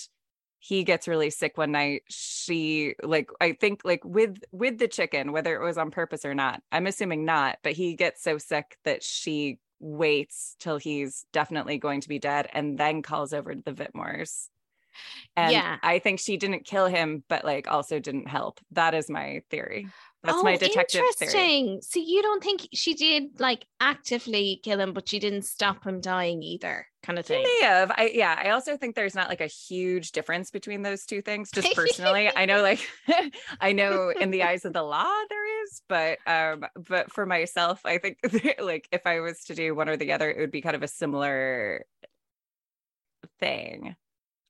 he 0.58 0.84
gets 0.84 1.06
really 1.06 1.30
sick 1.30 1.56
one 1.56 1.72
night. 1.72 2.02
She 2.08 2.94
like 3.02 3.30
i 3.40 3.52
think 3.52 3.82
like 3.84 4.04
with 4.04 4.38
with 4.52 4.78
the 4.78 4.88
chicken 4.88 5.32
whether 5.32 5.54
it 5.54 5.64
was 5.64 5.78
on 5.78 5.90
purpose 5.90 6.24
or 6.24 6.34
not 6.34 6.62
i'm 6.72 6.86
assuming 6.86 7.24
not 7.24 7.58
but 7.62 7.72
he 7.72 7.94
gets 7.94 8.22
so 8.22 8.38
sick 8.38 8.76
that 8.84 9.02
she 9.02 9.58
waits 9.78 10.56
till 10.58 10.78
he's 10.78 11.26
definitely 11.32 11.78
going 11.78 12.00
to 12.00 12.08
be 12.08 12.18
dead 12.18 12.48
and 12.52 12.78
then 12.78 13.02
calls 13.02 13.32
over 13.32 13.54
to 13.54 13.62
the 13.62 13.72
Wittmers 13.72 14.48
and 15.36 15.52
yeah. 15.52 15.76
I 15.82 15.98
think 15.98 16.20
she 16.20 16.36
didn't 16.36 16.64
kill 16.64 16.86
him, 16.86 17.24
but 17.28 17.44
like 17.44 17.70
also 17.70 17.98
didn't 17.98 18.28
help. 18.28 18.60
That 18.72 18.94
is 18.94 19.10
my 19.10 19.42
theory. 19.50 19.88
That's 20.26 20.38
oh, 20.38 20.42
my 20.42 20.56
detective 20.56 21.00
interesting. 21.00 21.66
Theory. 21.66 21.78
So 21.82 22.00
you 22.00 22.20
don't 22.20 22.42
think 22.42 22.68
she 22.72 22.94
did 22.94 23.38
like 23.38 23.64
actively 23.80 24.60
kill 24.62 24.80
him, 24.80 24.92
but 24.92 25.08
she 25.08 25.18
didn't 25.18 25.42
stop 25.42 25.84
him 25.84 26.00
dying 26.00 26.42
either, 26.42 26.86
kind 27.02 27.18
of 27.18 27.26
thing. 27.26 27.44
She 27.44 27.60
may 27.60 27.66
have. 27.66 27.92
I 27.92 28.10
yeah. 28.12 28.40
I 28.42 28.50
also 28.50 28.76
think 28.76 28.96
there's 28.96 29.14
not 29.14 29.28
like 29.28 29.40
a 29.40 29.46
huge 29.46 30.12
difference 30.12 30.50
between 30.50 30.82
those 30.82 31.04
two 31.04 31.22
things. 31.22 31.50
Just 31.52 31.74
personally, 31.74 32.30
I 32.34 32.46
know 32.46 32.62
like 32.62 32.80
I 33.60 33.72
know 33.72 34.10
in 34.10 34.30
the 34.30 34.42
eyes 34.42 34.64
of 34.64 34.72
the 34.72 34.82
law 34.82 35.12
there 35.28 35.62
is, 35.64 35.82
but 35.88 36.18
um, 36.26 36.66
but 36.88 37.12
for 37.12 37.24
myself, 37.24 37.80
I 37.84 37.98
think 37.98 38.18
like 38.60 38.88
if 38.90 39.06
I 39.06 39.20
was 39.20 39.44
to 39.44 39.54
do 39.54 39.74
one 39.74 39.88
or 39.88 39.96
the 39.96 40.12
other, 40.12 40.28
it 40.28 40.40
would 40.40 40.50
be 40.50 40.62
kind 40.62 40.76
of 40.76 40.82
a 40.82 40.88
similar 40.88 41.84
thing. 43.38 43.94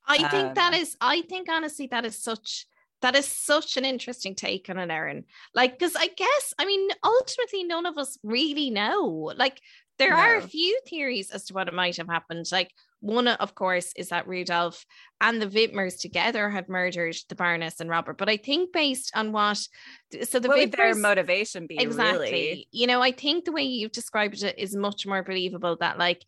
I 0.07 0.29
think 0.29 0.49
um, 0.49 0.55
that 0.55 0.75
is, 0.75 0.97
I 1.01 1.23
think 1.23 1.49
honestly, 1.51 1.89
that 1.89 2.05
is 2.05 2.23
such 2.23 2.67
that 3.03 3.15
is 3.15 3.27
such 3.27 3.77
an 3.77 3.85
interesting 3.85 4.35
take 4.35 4.71
on 4.71 4.79
an 4.79 4.91
Erin. 4.91 5.25
Like, 5.55 5.79
because 5.79 5.95
I 5.97 6.09
guess, 6.09 6.55
I 6.59 6.65
mean, 6.65 6.89
ultimately, 7.05 7.65
none 7.65 7.87
of 7.87 7.99
us 7.99 8.19
really 8.23 8.71
know. 8.71 9.33
Like, 9.37 9.61
there 9.99 10.11
no. 10.11 10.17
are 10.17 10.37
a 10.37 10.43
few 10.43 10.81
theories 10.89 11.31
as 11.31 11.45
to 11.45 11.55
what 11.55 11.69
it 11.69 11.75
might 11.75 11.97
have 11.99 12.09
happened. 12.09 12.47
Like, 12.51 12.73
one, 13.01 13.29
of 13.29 13.55
course, 13.55 13.93
is 13.97 14.09
that 14.09 14.27
Rudolph 14.27 14.85
and 15.21 15.41
the 15.41 15.47
Wittmers 15.47 16.01
together 16.01 16.49
had 16.49 16.69
murdered 16.69 17.17
the 17.29 17.35
Baroness 17.35 17.81
and 17.81 17.91
Robert. 17.91 18.17
But 18.17 18.29
I 18.29 18.39
think 18.39 18.73
based 18.73 19.13
on 19.15 19.33
what, 19.33 19.59
so 20.23 20.39
the 20.39 20.49
what 20.49 20.73
their 20.73 20.95
motivation 20.95 21.67
be? 21.67 21.79
Exactly. 21.79 22.31
Really? 22.31 22.69
You 22.73 22.87
know, 22.87 23.03
I 23.03 23.13
think 23.13 23.45
the 23.45 23.53
way 23.53 23.63
you've 23.63 23.93
described 23.93 24.43
it 24.43 24.59
is 24.59 24.75
much 24.75 25.07
more 25.07 25.23
believable 25.23 25.77
that 25.81 25.99
like 25.99 26.25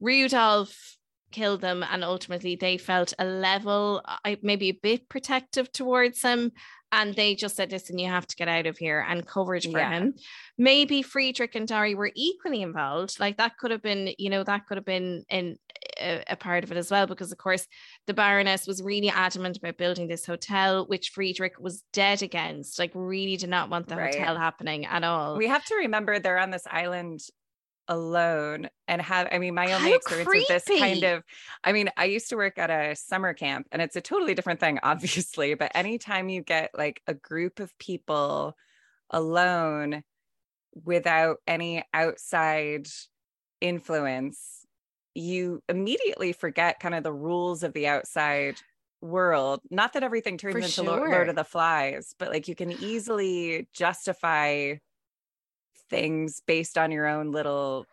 Rudolph 0.00 0.96
kill 1.32 1.58
them 1.58 1.84
and 1.90 2.04
ultimately 2.04 2.56
they 2.56 2.76
felt 2.76 3.12
a 3.18 3.24
level 3.24 4.02
maybe 4.42 4.68
a 4.68 4.78
bit 4.82 5.08
protective 5.08 5.70
towards 5.72 6.22
him 6.22 6.52
and 6.92 7.14
they 7.14 7.34
just 7.34 7.56
said 7.56 7.72
listen 7.72 7.98
you 7.98 8.08
have 8.08 8.26
to 8.26 8.36
get 8.36 8.48
out 8.48 8.66
of 8.66 8.76
here 8.76 9.04
and 9.08 9.26
coverage 9.26 9.70
for 9.70 9.78
yeah. 9.78 9.90
him 9.90 10.14
maybe 10.58 11.02
friedrich 11.02 11.54
and 11.54 11.66
dari 11.66 11.94
were 11.94 12.12
equally 12.14 12.62
involved 12.62 13.18
like 13.18 13.36
that 13.38 13.56
could 13.58 13.70
have 13.70 13.82
been 13.82 14.12
you 14.18 14.30
know 14.30 14.44
that 14.44 14.66
could 14.66 14.76
have 14.76 14.84
been 14.84 15.24
in 15.28 15.56
a, 15.98 16.22
a, 16.28 16.36
part 16.36 16.62
of 16.64 16.70
it 16.70 16.76
as 16.76 16.90
well 16.90 17.06
because 17.06 17.32
of 17.32 17.38
course 17.38 17.66
the 18.06 18.14
baroness 18.14 18.66
was 18.66 18.82
really 18.82 19.08
adamant 19.08 19.56
about 19.56 19.76
building 19.76 20.06
this 20.06 20.26
hotel 20.26 20.86
which 20.86 21.10
friedrich 21.10 21.54
was 21.58 21.82
dead 21.92 22.22
against 22.22 22.78
like 22.78 22.92
really 22.94 23.36
did 23.36 23.50
not 23.50 23.70
want 23.70 23.88
the 23.88 23.96
right. 23.96 24.14
hotel 24.14 24.36
happening 24.36 24.84
at 24.86 25.02
all 25.02 25.36
we 25.36 25.48
have 25.48 25.64
to 25.64 25.74
remember 25.76 26.18
they're 26.18 26.38
on 26.38 26.50
this 26.50 26.66
island 26.70 27.20
alone 27.88 28.68
and 28.86 29.02
have 29.02 29.28
i 29.32 29.38
mean 29.38 29.54
my 29.54 29.72
only 29.72 29.90
How 29.90 29.96
experience 29.96 30.48
with 30.48 30.64
this 30.66 30.78
kind 30.78 31.02
of 31.04 31.22
i 31.64 31.72
mean 31.72 31.90
i 31.96 32.04
used 32.04 32.28
to 32.28 32.36
work 32.36 32.58
at 32.58 32.70
a 32.70 32.94
summer 32.94 33.34
camp 33.34 33.66
and 33.72 33.82
it's 33.82 33.96
a 33.96 34.00
totally 34.00 34.34
different 34.34 34.60
thing 34.60 34.78
obviously 34.82 35.54
but 35.54 35.72
anytime 35.74 36.28
you 36.28 36.42
get 36.42 36.70
like 36.74 37.02
a 37.06 37.14
group 37.14 37.60
of 37.60 37.76
people 37.78 38.56
alone 39.10 40.02
without 40.84 41.38
any 41.46 41.84
outside 41.92 42.88
influence 43.60 44.64
you 45.14 45.62
immediately 45.68 46.32
forget 46.32 46.80
kind 46.80 46.94
of 46.94 47.02
the 47.02 47.12
rules 47.12 47.62
of 47.62 47.74
the 47.74 47.86
outside 47.86 48.56
world. 49.02 49.60
Not 49.70 49.92
that 49.92 50.02
everything 50.02 50.38
turns 50.38 50.54
For 50.54 50.58
into 50.60 50.90
Lo- 50.90 51.04
Lord 51.04 51.28
of 51.28 51.36
the 51.36 51.44
Flies 51.44 52.14
but 52.18 52.30
like 52.30 52.48
you 52.48 52.54
can 52.54 52.70
easily 52.70 53.68
justify 53.74 54.74
things 55.92 56.42
based 56.46 56.76
on 56.76 56.90
your 56.90 57.06
own 57.06 57.30
little 57.30 57.86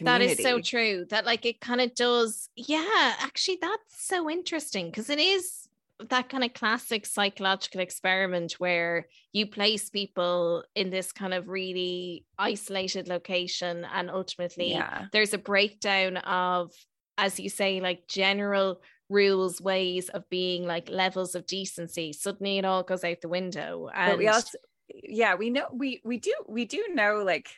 That 0.00 0.20
community. 0.20 0.32
is 0.32 0.42
so 0.42 0.60
true. 0.60 1.06
That 1.10 1.24
like 1.26 1.44
it 1.46 1.60
kind 1.60 1.80
of 1.80 1.94
does. 1.96 2.48
Yeah, 2.54 3.14
actually, 3.18 3.58
that's 3.60 4.06
so 4.06 4.30
interesting 4.30 4.86
because 4.86 5.10
it 5.10 5.18
is 5.18 5.68
that 6.10 6.28
kind 6.28 6.44
of 6.44 6.52
classic 6.54 7.04
psychological 7.06 7.80
experiment 7.80 8.52
where 8.60 9.08
you 9.32 9.46
place 9.48 9.90
people 9.90 10.62
in 10.76 10.90
this 10.90 11.10
kind 11.10 11.34
of 11.34 11.48
really 11.48 12.24
isolated 12.38 13.08
location 13.08 13.84
and 13.92 14.08
ultimately 14.08 14.70
Yeah. 14.70 15.06
there's 15.12 15.34
a 15.34 15.38
breakdown 15.38 16.18
of 16.18 16.70
as 17.16 17.40
you 17.40 17.48
say 17.48 17.80
like 17.80 18.06
general 18.06 18.80
rules 19.10 19.60
ways 19.60 20.08
of 20.10 20.22
being 20.30 20.64
like 20.66 20.88
levels 20.88 21.34
of 21.34 21.46
decency 21.46 22.12
suddenly 22.12 22.58
it 22.58 22.64
all 22.64 22.84
goes 22.84 23.02
out 23.02 23.20
the 23.20 23.28
window 23.28 23.88
and 23.92 24.12
but 24.12 24.18
we 24.18 24.28
also 24.28 24.56
yeah 24.88 25.34
we 25.34 25.50
know 25.50 25.68
we 25.72 26.00
we 26.04 26.18
do 26.18 26.34
we 26.48 26.64
do 26.64 26.84
know 26.90 27.22
like 27.24 27.50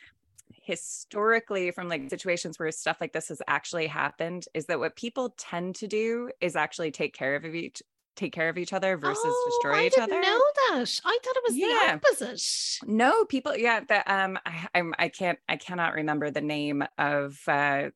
historically 0.49 1.71
from 1.71 1.87
like 1.87 2.09
situations 2.09 2.59
where 2.59 2.71
stuff 2.71 2.97
like 3.01 3.13
this 3.13 3.29
has 3.29 3.41
actually 3.47 3.87
happened 3.87 4.45
is 4.53 4.65
that 4.65 4.79
what 4.79 4.95
people 4.95 5.29
tend 5.37 5.75
to 5.75 5.87
do 5.87 6.29
is 6.41 6.55
actually 6.55 6.91
take 6.91 7.13
care 7.13 7.35
of 7.35 7.45
each 7.45 7.81
take 8.15 8.33
care 8.33 8.49
of 8.49 8.57
each 8.57 8.73
other 8.73 8.97
versus 8.97 9.23
Oh, 9.23 9.45
destroy 9.45 9.77
I 9.77 9.85
each 9.85 9.93
didn't 9.93 10.09
other. 10.11 10.21
know 10.21 10.39
that. 10.77 11.01
I 11.05 11.19
thought 11.23 11.35
it 11.37 11.43
was 11.43 11.53
Yeah. 11.55 11.99
the 11.99 12.07
opposite 12.07 12.89
no 12.89 13.25
people 13.25 13.55
yeah 13.55 13.81
that 13.89 14.07
um 14.09 14.37
I, 14.45 14.67
I'm 14.75 14.93
I 14.97 15.09
can't 15.09 15.39
I 15.47 15.57
cannot 15.57 15.93
remember 15.93 16.31
the 16.31 16.41
name 16.41 16.83
of 16.97 17.39
uh 17.47 17.91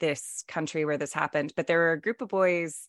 this 0.00 0.44
country 0.46 0.84
where 0.84 0.96
this 0.98 1.12
happened 1.12 1.52
but 1.56 1.66
there 1.66 1.78
were 1.78 1.92
a 1.92 2.00
group 2.00 2.20
of 2.20 2.28
boys 2.28 2.86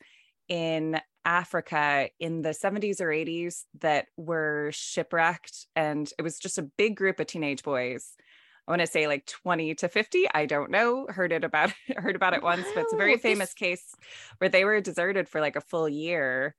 in 0.47 1.02
Africa 1.26 2.09
in 2.20 2.41
the 2.41 2.49
70s 2.49 3.01
or 3.01 3.07
80s 3.07 3.63
that 3.82 4.07
were 4.17 4.70
shipwrecked 4.74 5.67
and 5.76 6.11
it 6.17 6.22
was 6.22 6.39
just 6.39 6.57
a 6.57 6.63
big 6.63 6.95
group 6.95 7.20
of 7.20 7.28
teenage 7.28 7.63
boys. 7.63 8.15
I 8.67 8.72
want 8.72 8.82
to 8.82 8.88
say 8.88 9.07
like 9.07 9.26
20 9.26 9.74
to 9.76 9.89
50 9.89 10.28
I 10.32 10.45
don't 10.45 10.70
know 10.70 11.07
heard 11.09 11.32
it 11.32 11.43
about 11.43 11.74
heard 11.97 12.15
about 12.15 12.36
it 12.36 12.43
once 12.43 12.67
but 12.76 12.82
it's 12.82 12.93
a 12.93 12.97
very 12.97 13.17
famous 13.17 13.49
this- 13.49 13.53
case 13.55 13.95
where 14.38 14.49
they 14.49 14.63
were 14.63 14.80
deserted 14.80 15.28
for 15.28 15.41
like 15.41 15.55
a 15.55 15.61
full 15.61 15.89
year 15.89 16.55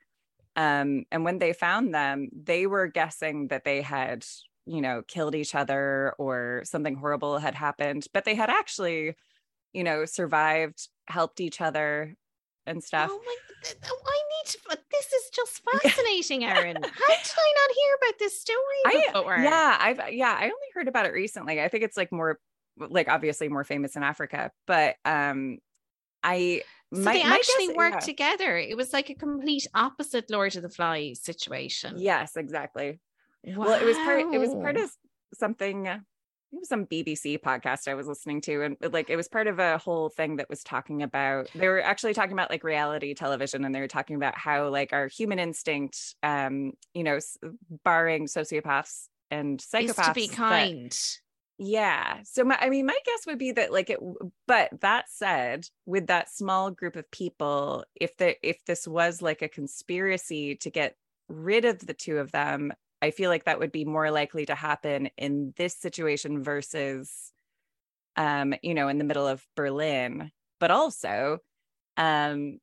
um 0.56 1.04
and 1.12 1.24
when 1.24 1.38
they 1.38 1.52
found 1.52 1.94
them 1.94 2.28
they 2.32 2.66
were 2.66 2.88
guessing 2.88 3.46
that 3.48 3.64
they 3.64 3.80
had 3.80 4.24
you 4.66 4.80
know 4.80 5.02
killed 5.06 5.36
each 5.36 5.54
other 5.54 6.14
or 6.18 6.62
something 6.64 6.96
horrible 6.96 7.38
had 7.38 7.54
happened 7.54 8.06
but 8.12 8.24
they 8.24 8.34
had 8.34 8.50
actually 8.50 9.14
you 9.72 9.84
know 9.84 10.04
survived 10.04 10.88
helped 11.06 11.40
each 11.40 11.60
other 11.60 12.16
and 12.66 12.82
stuff 12.82 13.10
Oh 13.12 13.20
my! 13.24 13.36
I 13.62 14.20
need 14.32 14.50
to. 14.52 14.58
but 14.68 14.82
This 14.90 15.06
is 15.12 15.30
just 15.34 15.62
fascinating, 15.82 16.44
Erin. 16.44 16.76
How 16.76 16.80
did 16.80 16.90
I 16.90 17.52
not 17.60 17.70
hear 17.76 17.94
about 18.02 18.18
this 18.18 18.40
story 18.40 18.58
I 18.86 19.06
before? 19.12 19.38
yeah 19.38 19.76
I've 19.80 20.12
yeah 20.12 20.36
I 20.38 20.44
only 20.44 20.68
heard 20.74 20.88
about 20.88 21.06
it 21.06 21.12
recently 21.12 21.60
I 21.60 21.68
think 21.68 21.84
it's 21.84 21.96
like 21.96 22.10
more 22.12 22.38
like 22.78 23.08
obviously 23.08 23.48
more 23.48 23.64
famous 23.64 23.96
in 23.96 24.02
Africa 24.02 24.50
but 24.66 24.96
um 25.04 25.58
I 26.22 26.62
So 26.94 27.00
my- 27.02 27.12
they 27.14 27.22
actually 27.22 27.68
guess- 27.68 27.76
worked 27.76 27.94
yeah. 27.96 28.00
together. 28.00 28.56
It 28.58 28.76
was 28.76 28.92
like 28.92 29.10
a 29.10 29.14
complete 29.14 29.66
opposite 29.74 30.30
Lord 30.30 30.54
of 30.56 30.62
the 30.62 30.68
Flies 30.68 31.20
situation. 31.22 31.94
yes 31.98 32.36
exactly 32.36 33.00
Well, 33.44 33.72
it 33.80 33.84
was 33.84 33.96
part. 33.96 34.20
It 34.34 34.38
was 34.38 34.50
part 34.54 34.76
of 34.76 34.90
something. 35.34 35.88
It 36.52 36.58
was 36.58 36.68
some 36.68 36.86
BBC 36.86 37.40
podcast 37.40 37.86
I 37.86 37.94
was 37.94 38.08
listening 38.08 38.40
to, 38.42 38.62
and 38.62 38.76
like 38.92 39.08
it 39.08 39.16
was 39.16 39.28
part 39.28 39.46
of 39.46 39.58
a 39.60 39.78
whole 39.78 40.08
thing 40.08 40.36
that 40.36 40.48
was 40.50 40.64
talking 40.64 41.02
about. 41.02 41.48
They 41.54 41.68
were 41.68 41.80
actually 41.80 42.14
talking 42.14 42.32
about 42.32 42.50
like 42.50 42.64
reality 42.64 43.14
television, 43.14 43.64
and 43.64 43.72
they 43.74 43.80
were 43.80 43.86
talking 43.88 44.16
about 44.16 44.36
how 44.36 44.68
like 44.68 44.92
our 44.92 45.06
human 45.06 45.38
instinct, 45.38 46.16
um, 46.24 46.72
you 46.92 47.04
know, 47.04 47.20
barring 47.84 48.26
sociopaths 48.26 49.06
and 49.30 49.60
psychopaths, 49.60 50.00
is 50.00 50.06
to 50.06 50.12
be 50.12 50.26
that- 50.26 50.36
kind. 50.36 50.98
yeah. 51.58 52.18
So 52.24 52.42
my, 52.42 52.58
I 52.60 52.68
mean, 52.68 52.84
my 52.84 52.98
guess 53.06 53.26
would 53.28 53.38
be 53.38 53.52
that 53.52 53.72
like 53.72 53.88
it. 53.90 54.00
But 54.48 54.70
that 54.80 55.04
said, 55.08 55.66
with 55.86 56.08
that 56.08 56.30
small 56.30 56.72
group 56.72 56.96
of 56.96 57.08
people, 57.12 57.84
if 57.94 58.16
the 58.16 58.34
if 58.46 58.64
this 58.64 58.88
was 58.88 59.22
like 59.22 59.42
a 59.42 59.48
conspiracy 59.48 60.56
to 60.56 60.70
get 60.70 60.96
rid 61.28 61.64
of 61.64 61.78
the 61.78 61.94
two 61.94 62.18
of 62.18 62.32
them, 62.32 62.72
I 63.02 63.10
feel 63.10 63.30
like 63.30 63.44
that 63.44 63.58
would 63.58 63.72
be 63.72 63.84
more 63.84 64.10
likely 64.10 64.46
to 64.46 64.54
happen 64.54 65.10
in 65.16 65.54
this 65.56 65.74
situation 65.74 66.42
versus, 66.42 67.32
um, 68.16 68.54
you 68.62 68.74
know, 68.74 68.88
in 68.88 68.98
the 68.98 69.04
middle 69.04 69.26
of 69.26 69.46
Berlin. 69.56 70.32
But 70.60 70.70
also, 70.70 71.38
um, 71.96 72.60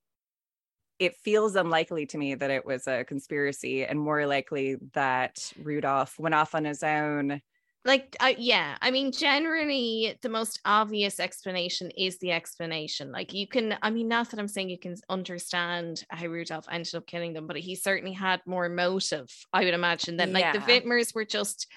it 0.99 1.15
feels 1.15 1.55
unlikely 1.55 2.07
to 2.07 2.17
me 2.17 2.33
that 2.35 2.49
it 2.49 2.65
was 2.65 2.88
a 2.88 3.03
conspiracy, 3.03 3.85
and 3.85 3.99
more 3.99 4.25
likely 4.25 4.75
that 4.93 5.53
Rudolph 5.61 6.17
went 6.17 6.33
off 6.35 6.55
on 6.55 6.65
his 6.65 6.81
own. 6.83 7.41
Like 7.88 8.17
uh, 8.19 8.33
yeah 8.38 8.77
i 8.81 8.91
mean 8.91 9.13
generally 9.13 10.17
the 10.21 10.27
most 10.27 10.59
obvious 10.65 11.21
explanation 11.21 11.89
is 11.91 12.17
the 12.19 12.33
explanation 12.33 13.13
like 13.13 13.33
you 13.33 13.47
can 13.47 13.77
i 13.81 13.89
mean 13.89 14.09
not 14.09 14.29
that 14.29 14.39
i'm 14.41 14.49
saying 14.49 14.69
you 14.69 14.77
can 14.77 14.95
understand 15.09 16.03
how 16.09 16.25
rudolph 16.27 16.67
ended 16.69 16.93
up 16.95 17.07
killing 17.07 17.31
them 17.33 17.47
but 17.47 17.57
he 17.57 17.75
certainly 17.75 18.11
had 18.13 18.41
more 18.45 18.67
motive 18.67 19.29
i 19.53 19.63
would 19.63 19.73
imagine 19.73 20.17
than 20.17 20.33
like 20.33 20.51
the 20.51 20.59
Yeah. 20.59 20.67
Wittmers 20.81 21.15
were 21.15 21.23
just 21.23 21.67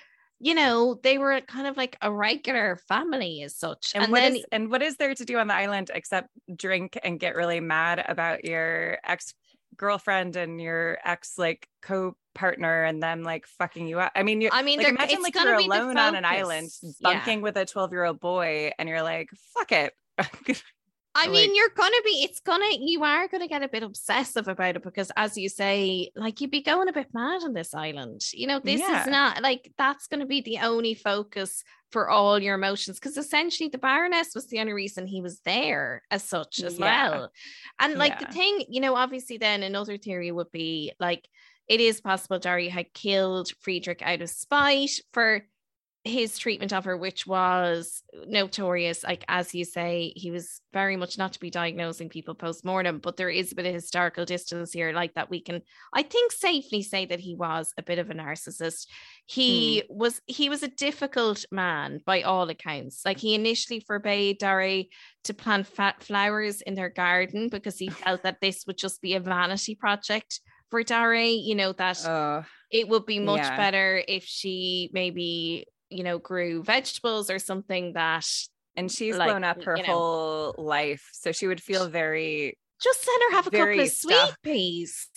you 0.41 0.55
know 0.55 0.99
they 1.03 1.17
were 1.17 1.41
kind 1.43 1.69
of 1.69 1.77
like 1.77 1.97
a 2.03 2.11
regular 2.13 2.77
family 2.89 3.43
as 3.45 3.57
such 3.57 3.93
And, 3.95 4.05
and, 4.05 4.13
what 4.13 4.21
then 4.21 4.37
is- 4.37 4.47
and 4.51 4.69
what 4.69 4.83
is 4.83 4.97
there 4.97 5.15
to 5.15 5.25
do 5.25 5.39
on 5.39 5.47
the 5.47 5.55
island 5.55 5.93
except 5.95 6.29
drink 6.57 6.99
and 7.05 7.21
get 7.21 7.37
really 7.37 7.61
mad 7.61 8.05
about 8.09 8.45
your 8.45 8.99
ex 9.05 9.33
girlfriend 9.77 10.35
and 10.35 10.61
your 10.61 10.99
ex 11.05 11.39
like 11.39 11.69
co 11.83 12.17
partner 12.41 12.85
and 12.85 13.03
them 13.03 13.23
like 13.23 13.47
fucking 13.47 13.87
you 13.87 14.01
up? 14.01 14.13
I 14.15 14.23
mean, 14.23 14.41
you. 14.41 14.49
I 14.53 14.63
mean, 14.63 14.79
like, 14.79 14.89
imagine 14.89 15.23
like 15.23 15.35
you're 15.35 15.55
alone 15.55 15.97
on 15.99 16.15
an 16.15 16.25
island, 16.25 16.71
focus. 16.73 16.97
Yeah. 17.01 17.13
bunking 17.13 17.43
with 17.43 17.57
a 17.57 17.67
twelve 17.67 17.93
year 17.93 18.05
old 18.05 18.19
boy, 18.21 18.73
and 18.79 18.89
you're 18.89 19.03
like, 19.03 19.29
fuck 19.55 19.71
it. 19.73 19.93
I 21.13 21.27
mean, 21.27 21.49
Like- 21.51 21.57
you're 21.57 21.71
gonna 21.77 22.03
be, 22.05 22.23
it's 22.23 22.39
gonna, 22.39 22.67
you 22.79 23.03
are 23.03 23.27
gonna 23.27 23.49
get 23.49 23.65
a 23.65 23.69
bit 23.69 23.83
obsessive 23.83 24.47
about 24.47 24.77
it 24.77 24.83
because, 24.85 25.11
as 25.17 25.37
you 25.37 25.49
say, 25.49 26.11
like 26.15 26.41
you'd 26.41 26.53
be 26.53 26.63
going 26.63 26.89
a 26.89 26.93
bit 26.93 27.09
mad 27.13 27.43
on 27.43 27.53
this 27.53 27.75
island. 27.75 28.21
You 28.33 28.47
know, 28.47 28.61
this 28.61 28.81
Yeah. 28.81 29.01
is 29.01 29.07
not 29.09 29.43
like 29.43 29.73
that's 29.77 30.07
gonna 30.07 30.27
be 30.27 30.41
the 30.41 30.59
only 30.59 30.95
focus 30.95 31.65
for 31.91 32.09
all 32.09 32.39
your 32.39 32.55
emotions 32.55 33.01
because 33.01 33.17
essentially 33.17 33.69
the 33.69 33.77
Baroness 33.79 34.37
was 34.37 34.47
the 34.47 34.61
only 34.61 34.73
reason 34.73 35.09
he 35.09 35.21
was 35.21 35.41
there 35.41 36.03
as 36.13 36.23
such 36.23 36.61
as 36.63 36.79
Yeah. 36.79 36.85
well. 37.11 37.33
And 37.81 37.97
like 37.97 38.13
Yeah. 38.21 38.27
the 38.29 38.33
thing, 38.33 38.65
you 38.69 38.81
know, 38.81 38.95
obviously, 38.95 39.37
then 39.37 39.65
another 39.65 39.97
theory 39.99 40.31
would 40.31 40.53
be 40.53 40.93
like 41.01 41.29
it 41.71 41.81
is 41.81 42.01
possible 42.01 42.41
Dari 42.41 42.69
had 42.69 42.93
killed 42.93 43.53
Friedrich 43.61 44.03
out 44.03 44.23
of 44.23 44.29
spite 44.29 44.91
for 45.13 45.43
his 46.03 46.37
treatment 46.37 46.73
of 46.73 46.85
her, 46.87 46.97
which 46.97 47.29
was 47.29 48.03
notorious. 48.27 49.05
Like, 49.05 49.25
as 49.29 49.55
you 49.55 49.65
say, 49.65 50.13
he 50.17 50.33
was 50.33 50.63
very 50.73 50.97
much 50.97 51.17
not 51.17 51.35
to 51.35 51.39
be 51.39 51.49
diagnosing 51.49 52.09
people 52.09 52.35
post 52.35 52.65
mortem, 52.65 52.99
but 52.99 53.17
there 53.17 53.31
is 53.31 53.53
a 53.53 53.55
bit 53.55 53.67
of 53.67 53.75
historical 53.75 54.25
distance 54.25 54.73
here, 54.73 54.93
like 54.93 55.15
that 55.15 55.31
we 55.31 55.41
can, 55.41 55.63
I 55.95 56.03
think, 56.03 56.33
safely 56.33 56.83
say 56.83 57.07
that 57.07 57.21
he 57.21 57.37
was 57.37 57.73
a 57.79 57.85
bit 57.85 58.01
of 58.01 58.11
a 58.11 58.15
narcissist. 58.15 58.89
He 59.27 59.85
hmm. 59.89 59.97
was 59.97 60.21
he 60.27 60.49
was 60.49 60.65
a 60.65 60.69
difficult 60.69 61.45
man 61.53 62.01
by 62.05 62.23
all 62.23 62.51
accounts. 62.51 63.03
Like 63.05 63.19
he 63.19 63.37
initially 63.37 63.79
forbade 63.79 64.39
Dari 64.39 64.91
to 65.23 65.35
plant 65.35 65.69
fat 65.69 66.03
flowers 66.03 66.63
in 66.63 66.75
their 66.75 66.91
garden 66.91 67.49
because 67.49 67.79
he 67.79 67.91
felt 67.91 68.25
that 68.25 68.41
this 68.41 68.65
would 68.67 68.79
just 68.79 69.01
be 69.01 69.15
a 69.15 69.21
vanity 69.21 69.77
project 69.77 70.41
for 70.71 70.83
Dari, 70.83 71.31
you 71.33 71.55
know, 71.55 71.73
that 71.73 72.01
Oh, 72.07 72.45
it 72.71 72.89
would 72.89 73.07
be 73.07 73.19
much 73.19 73.39
Yeah. 73.41 73.57
better 73.57 74.03
if 74.07 74.25
she 74.25 74.91
maybe 74.93 75.67
you 75.89 76.05
know 76.05 76.19
grew 76.19 76.63
vegetables 76.63 77.31
or 77.31 77.39
something 77.39 77.95
that 77.95 78.25
and 78.77 78.91
she's 78.91 79.17
Like, 79.17 79.27
blown 79.29 79.45
up 79.45 79.63
her 79.65 79.77
you 79.77 79.83
know. 79.83 79.89
whole 79.89 80.55
life, 80.57 81.09
so 81.13 81.33
she 81.33 81.47
would 81.49 81.61
feel 81.63 81.89
very. 81.89 82.57
just 82.83 83.07
let 83.07 83.21
her 83.31 83.37
have 83.37 83.47
a 83.49 83.51
couple 83.51 83.81
of 83.81 83.89
sweet 83.91 84.35
peas 84.43 85.09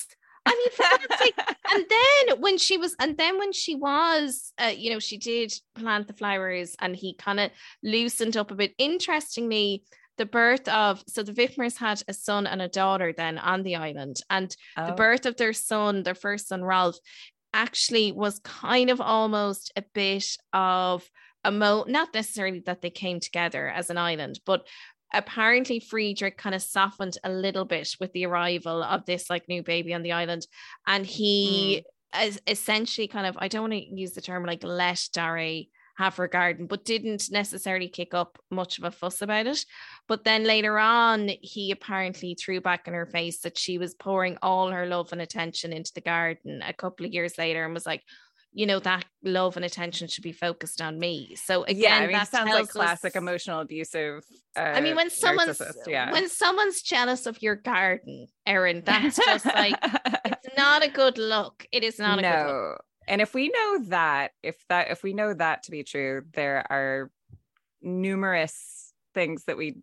i 0.45 0.49
mean 0.51 0.71
for 0.71 0.83
God's 0.89 1.17
sake. 1.21 1.35
and 1.73 1.85
then 1.89 2.41
when 2.41 2.57
she 2.57 2.77
was 2.77 2.95
and 2.99 3.17
then 3.17 3.39
when 3.39 3.53
she 3.53 3.75
was 3.75 4.51
uh, 4.61 4.73
you 4.75 4.91
know 4.91 4.99
she 4.99 5.17
did 5.17 5.53
plant 5.75 6.07
the 6.07 6.13
flowers 6.13 6.75
and 6.81 6.95
he 6.95 7.13
kind 7.15 7.39
of 7.39 7.49
loosened 7.81 8.35
up 8.35 8.51
a 8.51 8.55
bit 8.55 8.73
interestingly 8.77 9.83
the 10.17 10.25
birth 10.25 10.67
of 10.67 11.03
so 11.07 11.23
the 11.23 11.33
Wittmers 11.33 11.77
had 11.77 12.01
a 12.07 12.13
son 12.13 12.45
and 12.47 12.61
a 12.61 12.67
daughter 12.67 13.13
then 13.15 13.37
on 13.37 13.63
the 13.63 13.75
island 13.75 14.17
and 14.29 14.55
the 14.75 14.93
Oh. 14.93 14.95
birth 14.95 15.25
of 15.25 15.37
their 15.37 15.53
son, 15.53 16.03
their 16.03 16.15
first 16.15 16.47
son, 16.47 16.63
Ralph, 16.63 16.97
actually 17.53 18.11
was 18.11 18.39
kind 18.39 18.89
of 18.89 18.99
almost 18.99 19.71
a 19.75 19.83
bit 19.93 20.25
of 20.53 21.09
a 21.43 21.51
mo 21.51 21.85
not 21.87 22.13
necessarily 22.13 22.61
that 22.65 22.81
they 22.81 22.89
came 22.89 23.19
together 23.19 23.67
as 23.67 23.89
an 23.89 23.97
island, 23.97 24.39
but 24.45 24.65
apparently 25.13 25.79
Friedrich 25.79 26.37
kind 26.37 26.55
of 26.55 26.61
softened 26.61 27.17
a 27.23 27.29
little 27.29 27.65
bit 27.65 27.95
with 27.99 28.11
the 28.13 28.25
arrival 28.25 28.81
of 28.81 29.05
this 29.05 29.29
like 29.29 29.47
new 29.47 29.61
baby 29.61 29.93
on 29.93 30.01
the 30.01 30.11
island. 30.11 30.47
And 30.87 31.05
he 31.05 31.83
mm. 32.15 32.27
is 32.27 32.41
essentially 32.47 33.07
kind 33.07 33.27
of, 33.27 33.35
I 33.39 33.47
don't 33.47 33.69
want 33.69 33.73
to 33.73 33.95
use 33.95 34.13
the 34.13 34.21
term 34.21 34.45
like 34.45 34.63
let 34.63 35.07
Darry 35.13 35.69
have 35.95 36.15
her 36.17 36.27
garden, 36.27 36.65
but 36.65 36.85
didn't 36.85 37.31
necessarily 37.31 37.87
kick 37.87 38.13
up 38.13 38.39
much 38.49 38.77
of 38.77 38.83
a 38.83 38.91
fuss 38.91 39.21
about 39.21 39.47
it. 39.47 39.65
But 40.07 40.23
then 40.23 40.43
later 40.43 40.79
on, 40.79 41.29
he 41.41 41.71
apparently 41.71 42.35
threw 42.35 42.61
back 42.61 42.87
in 42.87 42.93
her 42.93 43.05
face 43.05 43.39
that 43.41 43.57
she 43.57 43.77
was 43.77 43.93
pouring 43.93 44.37
all 44.41 44.71
her 44.71 44.87
love 44.87 45.11
and 45.11 45.21
attention 45.21 45.71
into 45.71 45.93
the 45.93 46.01
garden 46.01 46.61
a 46.65 46.73
couple 46.73 47.05
of 47.05 47.13
years 47.13 47.37
later 47.37 47.63
and 47.63 47.73
was 47.73 47.85
like, 47.85 48.03
you 48.55 48.67
know 48.67 48.79
that 48.79 49.03
love 49.23 49.55
and 49.55 49.65
attention 49.65 50.07
should 50.07 50.23
be 50.23 50.31
focused 50.31 50.81
on 50.81 50.99
me. 50.99 51.35
So 51.35 51.63
again, 51.63 51.81
yeah, 51.81 51.95
I 51.95 52.01
mean, 52.01 52.11
that 52.11 52.27
sounds 52.27 52.51
like 52.51 52.69
classic 52.69 53.15
us, 53.15 53.19
emotional 53.19 53.61
abusive. 53.61 54.23
Uh, 54.55 54.59
I 54.59 54.81
mean, 54.81 54.95
when 54.95 55.09
someone's 55.09 55.59
yeah. 55.87 56.11
when 56.11 56.29
someone's 56.29 56.81
jealous 56.81 57.25
of 57.25 57.41
your 57.41 57.55
garden, 57.55 58.27
Erin, 58.45 58.83
that's 58.85 59.17
just 59.25 59.45
like 59.45 59.75
it's 60.25 60.55
not 60.55 60.85
a 60.85 60.89
good 60.89 61.17
look. 61.17 61.65
It 61.71 61.83
is 61.83 61.97
not 61.97 62.19
a 62.19 62.21
no. 62.21 62.31
good 62.31 62.69
look. 62.69 62.85
And 63.07 63.21
if 63.21 63.33
we 63.33 63.49
know 63.49 63.83
that, 63.85 64.31
if 64.41 64.55
that, 64.69 64.91
if 64.91 65.03
we 65.03 65.13
know 65.13 65.33
that 65.33 65.63
to 65.63 65.71
be 65.71 65.83
true, 65.83 66.23
there 66.33 66.65
are 66.69 67.11
numerous 67.81 68.93
things 69.13 69.43
that 69.45 69.57
we 69.57 69.77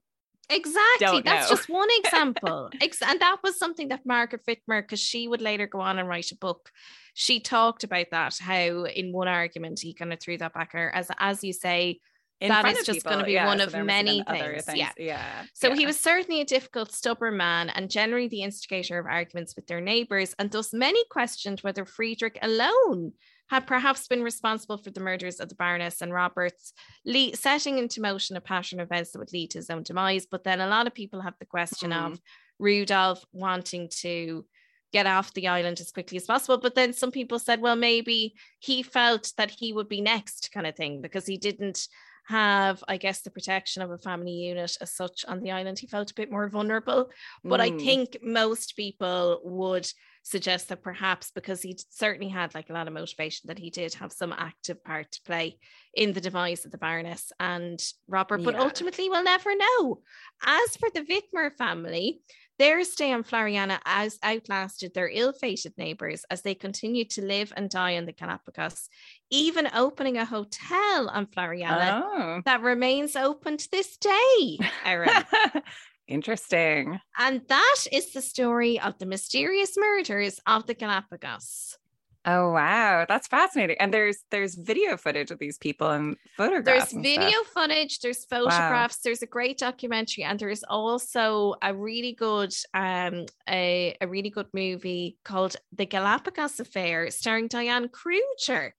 Exactly. 0.50 1.22
That's 1.22 1.48
just 1.48 1.68
one 1.68 1.88
example. 2.04 2.70
and 2.80 3.20
that 3.20 3.36
was 3.42 3.56
something 3.56 3.88
that 3.88 4.04
Margaret 4.04 4.44
Wittmer, 4.46 4.82
because 4.82 4.98
she 4.98 5.28
would 5.28 5.40
later 5.40 5.68
go 5.68 5.80
on 5.80 5.98
and 5.98 6.08
write 6.08 6.32
a 6.32 6.36
book, 6.36 6.72
she 7.14 7.38
talked 7.38 7.84
about 7.84 8.06
that, 8.10 8.36
how 8.40 8.84
in 8.84 9.12
one 9.12 9.28
argument 9.28 9.78
he 9.80 9.94
kind 9.94 10.12
of 10.12 10.18
threw 10.18 10.36
that 10.38 10.52
back 10.52 10.72
her. 10.72 10.92
As 10.92 11.08
as 11.18 11.44
you 11.44 11.52
say, 11.52 12.00
that 12.40 12.66
is 12.66 12.86
just 12.86 13.04
going 13.04 13.18
to 13.18 13.24
be 13.24 13.32
yeah, 13.32 13.46
one 13.46 13.60
of 13.60 13.74
many 13.84 14.24
things. 14.28 14.64
things. 14.64 14.78
Yeah. 14.78 14.92
Yeah. 14.96 15.42
So 15.52 15.68
yeah. 15.68 15.74
he 15.74 15.86
was 15.86 15.98
certainly 16.00 16.40
a 16.40 16.44
difficult, 16.44 16.92
stubborn 16.92 17.36
man 17.36 17.68
and 17.70 17.90
generally 17.90 18.28
the 18.28 18.42
instigator 18.42 18.98
of 18.98 19.06
arguments 19.06 19.54
with 19.56 19.66
their 19.66 19.80
neighbors. 19.80 20.34
And 20.38 20.50
thus 20.50 20.72
many 20.72 21.04
questioned 21.10 21.60
whether 21.60 21.84
Friedrich 21.84 22.38
alone 22.40 23.12
had 23.50 23.66
perhaps 23.66 24.06
been 24.06 24.22
responsible 24.22 24.78
for 24.78 24.90
the 24.90 25.00
murders 25.00 25.40
of 25.40 25.48
the 25.48 25.56
Baroness 25.56 26.00
and 26.00 26.12
Roberts, 26.12 26.72
le- 27.04 27.34
setting 27.34 27.78
into 27.78 28.00
motion 28.00 28.36
a 28.36 28.40
pattern 28.40 28.78
of 28.78 28.86
events 28.86 29.10
that 29.10 29.18
would 29.18 29.32
lead 29.32 29.50
to 29.50 29.58
his 29.58 29.70
own 29.70 29.82
demise. 29.82 30.24
But 30.24 30.44
then 30.44 30.60
a 30.60 30.68
lot 30.68 30.86
of 30.86 30.94
people 30.94 31.20
have 31.20 31.34
the 31.40 31.46
question 31.46 31.90
mm. 31.90 32.12
of 32.12 32.20
Rudolph 32.60 33.24
wanting 33.32 33.88
to 34.02 34.46
get 34.92 35.06
off 35.06 35.34
the 35.34 35.48
island 35.48 35.80
as 35.80 35.90
quickly 35.90 36.16
as 36.16 36.26
possible. 36.26 36.58
But 36.58 36.74
then 36.74 36.92
some 36.92 37.10
people 37.10 37.38
said, 37.38 37.60
well, 37.60 37.76
maybe 37.76 38.34
he 38.60 38.82
felt 38.82 39.32
that 39.36 39.50
he 39.50 39.72
would 39.72 39.88
be 39.88 40.00
next, 40.00 40.50
kind 40.52 40.66
of 40.66 40.76
thing, 40.76 41.00
because 41.00 41.26
he 41.26 41.36
didn't 41.36 41.88
have, 42.26 42.82
I 42.88 42.96
guess, 42.96 43.22
the 43.22 43.30
protection 43.30 43.82
of 43.82 43.90
a 43.90 43.98
family 43.98 44.32
unit 44.32 44.76
as 44.80 44.94
such 44.94 45.24
on 45.26 45.40
the 45.40 45.50
island. 45.50 45.78
He 45.78 45.86
felt 45.86 46.10
a 46.10 46.14
bit 46.14 46.30
more 46.30 46.48
vulnerable. 46.48 47.10
But 47.44 47.60
mm. 47.60 47.62
I 47.62 47.84
think 47.84 48.18
most 48.22 48.76
people 48.76 49.40
would 49.44 49.90
suggest 50.22 50.68
that 50.68 50.82
perhaps 50.82 51.30
because 51.34 51.62
he 51.62 51.76
certainly 51.88 52.28
had 52.28 52.54
like 52.54 52.68
a 52.68 52.72
lot 52.72 52.86
of 52.86 52.92
motivation 52.92 53.48
that 53.48 53.58
he 53.58 53.70
did 53.70 53.94
have 53.94 54.12
some 54.12 54.34
active 54.36 54.82
part 54.84 55.10
to 55.10 55.22
play 55.22 55.58
in 55.94 56.12
the 56.12 56.20
demise 56.20 56.64
of 56.64 56.70
the 56.70 56.78
Baroness 56.78 57.32
and 57.40 57.82
Robert, 58.06 58.42
but 58.44 58.54
ultimately 58.54 59.08
we'll 59.08 59.24
never 59.24 59.50
know. 59.56 60.00
As 60.44 60.76
for 60.76 60.88
the 60.92 61.00
Wittmer 61.00 61.52
family, 61.56 62.20
their 62.60 62.84
stay 62.84 63.10
on 63.10 63.24
Floreana 63.24 63.78
as 63.86 64.18
outlasted 64.22 64.92
their 64.92 65.08
ill-fated 65.08 65.72
neighbours 65.78 66.26
as 66.30 66.42
they 66.42 66.54
continued 66.54 67.08
to 67.08 67.22
live 67.22 67.54
and 67.56 67.70
die 67.70 67.92
in 67.92 68.04
the 68.04 68.12
Galapagos, 68.12 68.90
even 69.30 69.66
opening 69.74 70.18
a 70.18 70.26
hotel 70.26 71.08
on 71.08 71.24
Floreana 71.24 72.02
oh. 72.04 72.42
that 72.44 72.60
remains 72.60 73.16
open 73.16 73.56
to 73.56 73.70
this 73.72 73.96
day. 73.96 74.58
Interesting. 76.06 77.00
And 77.18 77.40
that 77.48 77.86
is 77.90 78.12
the 78.12 78.20
story 78.20 78.78
of 78.78 78.98
the 78.98 79.06
mysterious 79.06 79.78
murders 79.78 80.38
of 80.46 80.66
the 80.66 80.74
Galapagos. 80.74 81.78
Oh 82.26 82.52
wow, 82.52 83.06
that's 83.08 83.28
fascinating. 83.28 83.76
And 83.80 83.94
there's 83.94 84.18
there's 84.30 84.54
video 84.54 84.96
footage 84.98 85.30
of 85.30 85.38
these 85.38 85.56
people 85.56 85.88
and 85.88 86.16
photographs. 86.36 86.92
There's 86.92 87.02
video 87.02 87.30
stuff. 87.30 87.46
footage, 87.54 87.98
there's 88.00 88.24
photographs, 88.26 88.96
wow. 88.96 89.00
there's 89.04 89.22
a 89.22 89.26
great 89.26 89.56
documentary, 89.56 90.24
and 90.24 90.38
there's 90.38 90.62
also 90.64 91.54
a 91.62 91.74
really 91.74 92.12
good 92.12 92.52
um 92.74 93.24
a, 93.48 93.96
a 94.00 94.06
really 94.06 94.30
good 94.30 94.48
movie 94.52 95.16
called 95.24 95.56
The 95.72 95.86
Galapagos 95.86 96.60
Affair 96.60 97.10
starring 97.10 97.48
Diane 97.48 97.88
Kruger. 97.88 98.74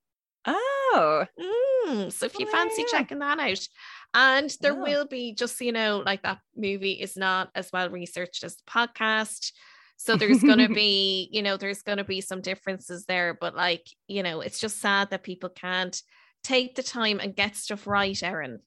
Oh. 0.46 1.26
Mm, 1.40 2.12
so 2.12 2.26
if 2.26 2.38
you 2.40 2.48
oh, 2.48 2.52
fancy 2.52 2.84
yeah. 2.84 3.00
checking 3.00 3.20
that 3.20 3.40
out. 3.40 3.68
And 4.14 4.56
there 4.60 4.74
oh. 4.74 4.82
will 4.82 5.06
be, 5.06 5.34
just 5.34 5.58
so 5.58 5.64
you 5.64 5.72
know, 5.72 6.04
like 6.06 6.24
that 6.24 6.40
movie 6.56 6.94
is 6.94 7.16
not 7.16 7.50
as 7.56 7.72
well 7.72 7.90
researched 7.90 8.44
as 8.44 8.58
the 8.58 8.64
podcast. 8.70 9.52
So 10.04 10.16
there's 10.16 10.42
going 10.42 10.58
to 10.68 10.74
be, 10.74 11.30
you 11.32 11.44
know, 11.44 11.58
there's 11.58 11.84
going 11.84 12.00
to 12.00 12.04
be 12.04 12.22
some 12.22 12.42
differences 12.42 13.06
there. 13.06 13.38
But 13.40 13.56
like, 13.56 13.88
you 14.08 14.24
know, 14.24 14.42
it's 14.42 14.60
just 14.60 14.82
sad 14.82 15.12
that 15.12 15.22
people 15.22 15.50
can't 15.50 16.02
take 16.44 16.76
the 16.76 16.82
time 16.82 17.20
and 17.20 17.36
get 17.36 17.56
stuff 17.56 17.86
right, 17.86 18.22
Erin. 18.24 18.62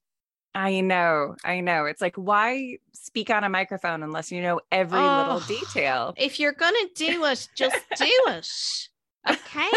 I 0.54 0.80
know, 0.80 1.34
I 1.44 1.58
know. 1.58 1.86
It's 1.86 2.00
like, 2.00 2.14
why 2.14 2.78
speak 2.92 3.30
on 3.30 3.42
a 3.42 3.48
microphone 3.48 4.04
unless 4.04 4.30
you 4.30 4.40
know 4.40 4.60
every 4.70 5.00
oh, 5.00 5.22
little 5.22 5.40
detail? 5.40 6.14
If 6.16 6.38
you're 6.38 6.52
going 6.52 6.74
to 6.74 6.90
do 6.94 7.24
it, 7.24 7.48
just 7.56 7.76
do 7.98 8.04
it. 8.28 8.48
Okay. 9.28 9.70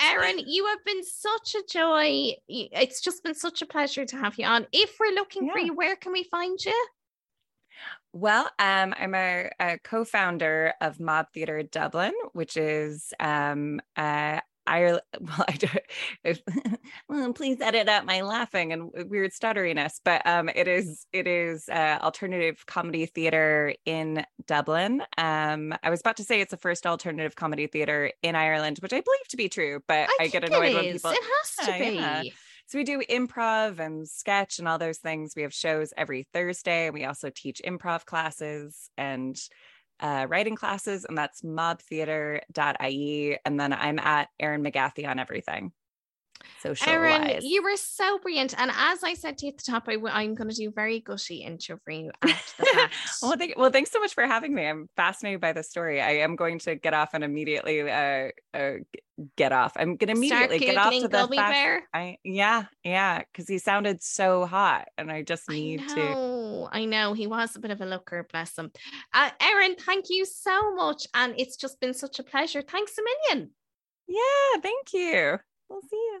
Erin, 0.00 0.38
you 0.46 0.64
have 0.68 0.82
been 0.86 1.04
such 1.04 1.56
a 1.56 1.62
joy. 1.70 2.32
It's 2.48 3.02
just 3.02 3.22
been 3.22 3.34
such 3.34 3.60
a 3.60 3.66
pleasure 3.66 4.06
to 4.06 4.16
have 4.16 4.38
you 4.38 4.46
on. 4.46 4.66
If 4.72 4.96
we're 4.98 5.14
looking 5.14 5.46
yeah. 5.46 5.52
for 5.52 5.58
you, 5.58 5.74
where 5.74 5.96
can 5.96 6.12
we 6.12 6.24
find 6.24 6.58
you? 6.64 6.86
Well, 8.12 8.44
um, 8.58 8.94
I'm 8.96 9.14
a, 9.14 9.50
a, 9.58 9.78
co-founder 9.78 10.74
of 10.80 11.00
Mob 11.00 11.26
Theatre 11.34 11.62
Dublin, 11.64 12.12
which 12.32 12.56
is 12.56 13.12
um, 13.18 13.80
uh, 13.96 14.40
Ireland. 14.66 15.02
Well, 15.20 15.44
I 15.48 15.52
do. 15.52 15.68
well, 17.08 17.32
please 17.32 17.60
edit 17.60 17.88
out 17.88 18.04
my 18.04 18.20
laughing 18.20 18.72
and 18.72 18.90
weird 19.08 19.32
stutteriness. 19.32 20.00
But 20.04 20.26
um, 20.26 20.48
it 20.48 20.68
is 20.68 21.06
it 21.12 21.26
is 21.26 21.68
uh, 21.68 21.98
alternative 22.02 22.64
comedy 22.66 23.06
theater 23.06 23.74
in 23.84 24.24
Dublin. 24.46 25.02
Um, 25.16 25.74
I 25.82 25.90
was 25.90 26.00
about 26.00 26.18
to 26.18 26.24
say 26.24 26.40
it's 26.40 26.50
the 26.50 26.56
first 26.56 26.86
alternative 26.86 27.36
comedy 27.36 27.66
theater 27.66 28.12
in 28.22 28.36
Ireland, 28.36 28.78
which 28.80 28.92
I 28.92 29.00
believe 29.00 29.28
to 29.30 29.36
be 29.36 29.48
true. 29.48 29.82
But 29.88 30.08
I, 30.20 30.24
I 30.24 30.26
get 30.28 30.44
annoyed 30.44 30.74
when 30.74 30.92
people. 30.92 31.10
It 31.10 31.18
has 31.22 31.66
to 31.66 31.72
yeah, 31.72 31.90
be. 31.90 31.96
Yeah. 31.96 32.22
So 32.66 32.78
we 32.78 32.84
do 32.84 33.02
improv 33.10 33.78
and 33.78 34.08
sketch 34.08 34.58
and 34.58 34.66
all 34.66 34.78
those 34.78 34.98
things. 34.98 35.34
We 35.36 35.42
have 35.42 35.52
shows 35.54 35.92
every 35.96 36.26
Thursday, 36.32 36.90
we 36.90 37.04
also 37.04 37.30
teach 37.30 37.60
improv 37.64 38.04
classes 38.04 38.90
and 38.96 39.38
uh, 40.00 40.26
writing 40.28 40.56
classes, 40.56 41.04
and 41.04 41.16
that's 41.16 41.42
mobtheater.ie. 41.42 43.38
And 43.44 43.60
then 43.60 43.72
I'm 43.72 43.98
at 43.98 44.28
Erin 44.40 44.62
McGathy 44.62 45.06
on 45.08 45.18
everything. 45.18 45.72
Social 46.62 46.88
Erin, 46.88 47.40
you 47.42 47.62
were 47.62 47.76
so 47.76 48.18
brilliant. 48.18 48.54
And 48.58 48.70
as 48.74 49.02
I 49.02 49.14
said 49.14 49.38
to 49.38 49.46
you 49.46 49.52
at 49.52 49.58
the 49.58 49.70
top, 49.70 49.84
I 49.88 49.94
w- 49.94 50.12
I'm 50.12 50.34
going 50.34 50.50
to 50.50 50.56
do 50.56 50.70
very 50.70 51.00
gushy 51.00 51.36
intro 51.36 51.78
for 51.84 51.90
you 51.90 52.10
well, 53.22 53.36
thank, 53.36 53.56
well, 53.56 53.70
thanks 53.70 53.90
so 53.90 54.00
much 54.00 54.14
for 54.14 54.26
having 54.26 54.54
me. 54.54 54.66
I'm 54.66 54.88
fascinated 54.96 55.40
by 55.40 55.52
the 55.52 55.62
story. 55.62 56.00
I 56.00 56.18
am 56.18 56.36
going 56.36 56.58
to 56.60 56.74
get 56.74 56.94
off 56.94 57.10
and 57.14 57.24
immediately 57.24 57.90
uh, 57.90 58.28
uh, 58.52 58.72
get 59.36 59.52
off. 59.52 59.72
I'm 59.76 59.96
going 59.96 60.08
to 60.08 60.12
immediately 60.12 60.58
get 60.58 60.76
off 60.76 60.92
to 60.92 61.08
the 61.08 61.28
fact. 61.28 61.52
Bear. 61.52 61.82
I 61.92 62.18
yeah, 62.24 62.64
yeah, 62.82 63.20
because 63.20 63.48
he 63.48 63.58
sounded 63.58 64.02
so 64.02 64.46
hot, 64.46 64.88
and 64.98 65.10
I 65.10 65.22
just 65.22 65.48
need 65.48 65.82
I 65.82 65.94
to. 65.94 66.68
I 66.72 66.84
know 66.84 67.12
he 67.12 67.26
was 67.26 67.56
a 67.56 67.60
bit 67.60 67.70
of 67.70 67.80
a 67.80 67.86
looker, 67.86 68.26
bless 68.30 68.58
him. 68.58 68.70
Uh, 69.12 69.30
Erin, 69.40 69.76
thank 69.78 70.06
you 70.08 70.24
so 70.24 70.74
much, 70.74 71.06
and 71.14 71.34
it's 71.38 71.56
just 71.56 71.80
been 71.80 71.94
such 71.94 72.18
a 72.18 72.24
pleasure. 72.24 72.62
Thanks 72.62 72.96
a 72.98 73.02
million. 73.02 73.50
Yeah, 74.06 74.60
thank 74.60 74.92
you. 74.92 75.38
We'll 75.68 75.80
see 75.82 75.96
you. 75.96 76.20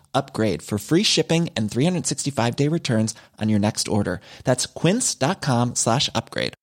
upgrade 0.13 0.61
for 0.61 0.77
free 0.77 1.03
shipping 1.03 1.49
and 1.55 1.69
365 1.69 2.55
day 2.55 2.67
returns 2.67 3.13
on 3.39 3.49
your 3.49 3.59
next 3.59 3.87
order. 3.87 4.21
That's 4.43 4.65
quince.com 4.65 5.75
slash 5.75 6.09
upgrade. 6.15 6.53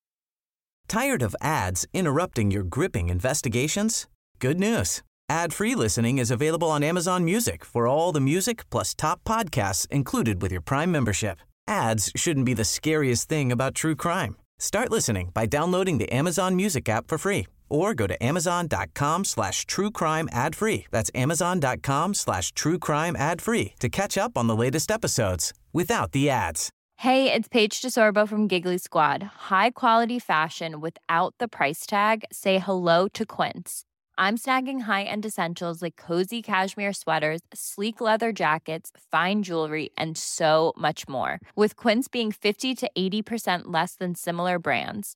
Tired 0.87 1.21
of 1.21 1.35
ads 1.39 1.85
interrupting 1.93 2.51
your 2.51 2.63
gripping 2.63 3.09
investigations? 3.09 4.07
Good 4.39 4.59
news. 4.59 5.03
Ad 5.29 5.53
free 5.53 5.75
listening 5.75 6.17
is 6.17 6.31
available 6.31 6.71
on 6.71 6.83
Amazon 6.83 7.23
Music 7.23 7.63
for 7.63 7.87
all 7.87 8.11
the 8.11 8.19
music 8.19 8.67
plus 8.71 8.95
top 8.95 9.23
podcasts 9.23 9.85
included 9.91 10.41
with 10.41 10.51
your 10.51 10.61
Prime 10.61 10.91
membership. 10.91 11.37
Ads 11.67 12.11
shouldn't 12.15 12.47
be 12.47 12.55
the 12.55 12.65
scariest 12.65 13.29
thing 13.29 13.51
about 13.51 13.75
true 13.75 13.95
crime. 13.95 14.35
Start 14.57 14.89
listening 14.89 15.29
by 15.31 15.45
downloading 15.45 15.99
the 15.99 16.11
Amazon 16.11 16.55
Music 16.55 16.89
app 16.89 17.07
for 17.07 17.19
free 17.19 17.45
or 17.69 17.93
go 17.93 18.07
to 18.07 18.21
amazon.com 18.23 19.25
slash 19.25 19.65
true 19.65 19.91
crime 19.91 20.27
ad 20.31 20.55
free. 20.55 20.85
That's 20.91 21.11
amazon.com 21.15 22.13
slash 22.13 22.51
true 22.51 22.79
crime 22.79 23.15
ad 23.15 23.41
free 23.41 23.73
to 23.79 23.89
catch 23.89 24.17
up 24.17 24.37
on 24.37 24.47
the 24.47 24.55
latest 24.55 24.91
episodes 24.91 25.53
without 25.73 26.11
the 26.11 26.29
ads. 26.29 26.69
Hey, 26.97 27.31
it's 27.31 27.47
Paige 27.47 27.81
DeSorbo 27.81 28.27
from 28.27 28.49
Giggly 28.49 28.77
Squad. 28.77 29.23
High 29.49 29.69
quality 29.71 30.19
fashion 30.19 30.81
without 30.81 31.33
the 31.39 31.47
price 31.47 31.85
tag? 31.85 32.25
Say 32.29 32.57
hello 32.59 33.07
to 33.13 33.25
Quince. 33.25 33.85
I'm 34.17 34.35
snagging 34.35 34.81
high 34.81 35.03
end 35.03 35.25
essentials 35.25 35.81
like 35.81 35.95
cozy 35.95 36.41
cashmere 36.41 36.91
sweaters, 36.91 37.39
sleek 37.53 38.01
leather 38.01 38.33
jackets, 38.33 38.91
fine 39.09 39.43
jewelry, 39.43 39.91
and 39.97 40.17
so 40.17 40.73
much 40.75 41.07
more. 41.07 41.39
With 41.55 41.77
Quince 41.77 42.09
being 42.09 42.33
50 42.33 42.75
to 42.75 42.91
80% 42.97 43.61
less 43.67 43.95
than 43.95 44.13
similar 44.13 44.59
brands 44.59 45.15